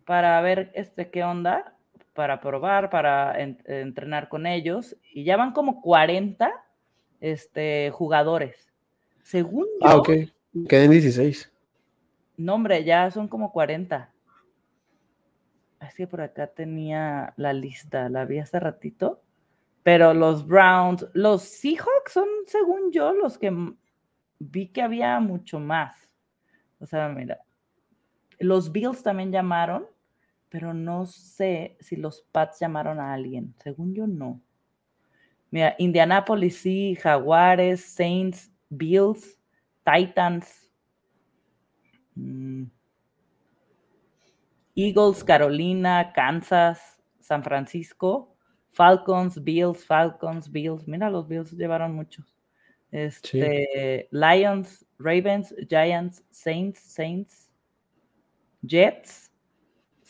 Para 0.05 0.41
ver 0.43 0.71
este, 0.75 1.11
qué 1.11 1.25
onda 1.25 1.76
para 2.17 2.41
probar, 2.41 2.91
para 2.91 3.41
entrenar 3.41 4.29
con 4.29 4.47
ellos, 4.47 4.97
y 5.12 5.23
ya 5.23 5.37
van 5.37 5.53
como 5.53 5.81
40 5.81 6.51
este, 7.21 7.91
jugadores. 7.93 8.73
Según 9.23 9.67
yo. 9.81 9.87
Ah, 9.87 9.97
ok. 9.97 10.11
Queden 10.69 10.91
16. 10.91 11.53
No, 12.39 12.55
hombre, 12.55 12.83
ya 12.83 13.11
son 13.11 13.29
como 13.29 13.53
40. 13.53 14.12
Es 15.81 15.95
que 15.95 16.07
por 16.07 16.21
acá 16.21 16.49
tenía 16.49 17.33
la 17.37 17.53
lista, 17.53 18.09
la 18.09 18.25
vi 18.25 18.39
hace 18.39 18.59
ratito. 18.59 19.23
Pero 19.83 20.12
los 20.14 20.47
Browns, 20.47 21.07
los 21.12 21.43
Seahawks 21.43 22.12
son, 22.12 22.29
según 22.47 22.91
yo, 22.91 23.12
los 23.12 23.39
que 23.39 23.53
vi 24.39 24.69
que 24.69 24.83
había 24.83 25.21
mucho 25.21 25.61
más. 25.61 25.95
O 26.81 26.87
sea, 26.87 27.09
mira, 27.09 27.39
los 28.39 28.73
Bills 28.73 29.03
también 29.03 29.31
llamaron 29.31 29.87
pero 30.57 30.73
no 30.73 31.05
sé 31.05 31.77
si 31.81 31.97
los 31.97 32.23
Pats 32.33 32.61
llamaron 32.61 32.99
a 32.99 33.13
alguien. 33.13 33.55
Según 33.63 33.95
yo, 33.95 34.07
no. 34.07 34.41
Mira, 35.51 35.75
Indianapolis 35.77 36.57
sí, 36.57 36.95
Jaguares, 36.95 37.85
Saints, 37.85 38.51
Bills, 38.71 39.39
Titans, 39.85 40.73
mm, 42.15 42.65
Eagles, 44.75 45.23
Carolina, 45.23 46.11
Kansas, 46.15 47.03
San 47.21 47.45
Francisco, 47.45 48.35
Falcons, 48.71 49.45
Bills, 49.45 49.85
Falcons, 49.85 50.51
Bills. 50.51 50.89
Mira, 50.89 51.11
los 51.11 51.29
Bills 51.29 51.53
llevaron 51.53 51.95
muchos. 51.95 52.35
Este, 52.91 54.09
Lions, 54.11 54.87
Ravens, 54.99 55.55
Giants, 55.69 56.25
Saints, 56.31 56.81
Saints, 56.81 57.51
Jets, 58.63 59.31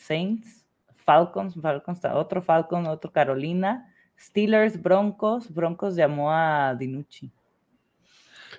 Saints, 0.07 0.65
Falcons, 0.95 1.55
Falcons, 1.61 2.01
otro 2.05 2.41
Falcon, 2.41 2.87
otro 2.87 3.11
Carolina, 3.11 3.93
Steelers, 4.17 4.81
Broncos, 4.81 5.53
Broncos 5.53 5.95
llamó 5.95 6.31
a 6.31 6.75
Dinucci. 6.75 7.31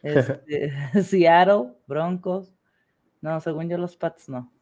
Este, 0.02 0.72
Seattle, 1.02 1.72
Broncos, 1.88 2.54
no, 3.20 3.40
según 3.40 3.68
yo 3.68 3.78
los 3.78 3.96
Pats 3.96 4.28
no. 4.28 4.52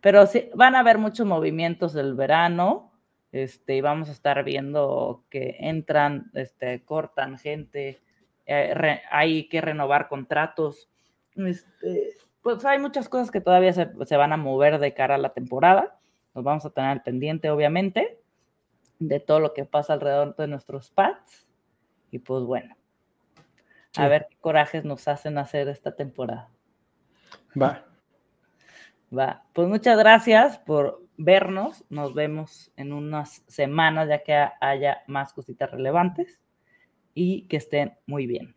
Pero 0.00 0.26
sí, 0.26 0.48
van 0.54 0.76
a 0.76 0.80
haber 0.80 0.98
muchos 0.98 1.26
movimientos 1.26 1.92
del 1.92 2.14
verano, 2.14 2.92
este, 3.32 3.76
y 3.76 3.80
vamos 3.80 4.08
a 4.08 4.12
estar 4.12 4.44
viendo 4.44 5.24
que 5.28 5.56
entran, 5.58 6.30
este, 6.34 6.84
cortan 6.84 7.38
gente, 7.38 8.00
eh, 8.46 9.00
hay 9.10 9.48
que 9.48 9.60
renovar 9.60 10.08
contratos. 10.08 10.88
Este, 11.34 12.14
pues 12.42 12.64
hay 12.64 12.78
muchas 12.78 13.08
cosas 13.08 13.32
que 13.32 13.40
todavía 13.40 13.72
se, 13.72 13.90
se, 14.04 14.16
van 14.16 14.32
a 14.32 14.36
mover 14.36 14.78
de 14.78 14.94
cara 14.94 15.16
a 15.16 15.18
la 15.18 15.32
temporada. 15.32 15.95
Nos 16.36 16.44
vamos 16.44 16.66
a 16.66 16.70
tener 16.70 16.90
al 16.90 17.02
pendiente, 17.02 17.48
obviamente, 17.48 18.20
de 18.98 19.20
todo 19.20 19.40
lo 19.40 19.54
que 19.54 19.64
pasa 19.64 19.94
alrededor 19.94 20.36
de 20.36 20.46
nuestros 20.46 20.90
pads. 20.90 21.48
Y 22.10 22.18
pues 22.18 22.44
bueno, 22.44 22.76
a 23.96 24.06
ver 24.06 24.26
qué 24.28 24.36
corajes 24.36 24.84
nos 24.84 25.08
hacen 25.08 25.38
hacer 25.38 25.66
esta 25.68 25.96
temporada. 25.96 26.50
Va. 27.60 27.86
Va. 29.16 29.46
Pues 29.54 29.66
muchas 29.66 29.98
gracias 29.98 30.58
por 30.58 31.02
vernos. 31.16 31.86
Nos 31.88 32.12
vemos 32.12 32.70
en 32.76 32.92
unas 32.92 33.42
semanas 33.48 34.06
ya 34.06 34.22
que 34.22 34.34
haya 34.60 35.04
más 35.06 35.32
cositas 35.32 35.70
relevantes 35.70 36.38
y 37.14 37.48
que 37.48 37.56
estén 37.56 37.96
muy 38.06 38.26
bien. 38.26 38.54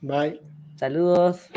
Bye. 0.00 0.40
Saludos. 0.76 1.50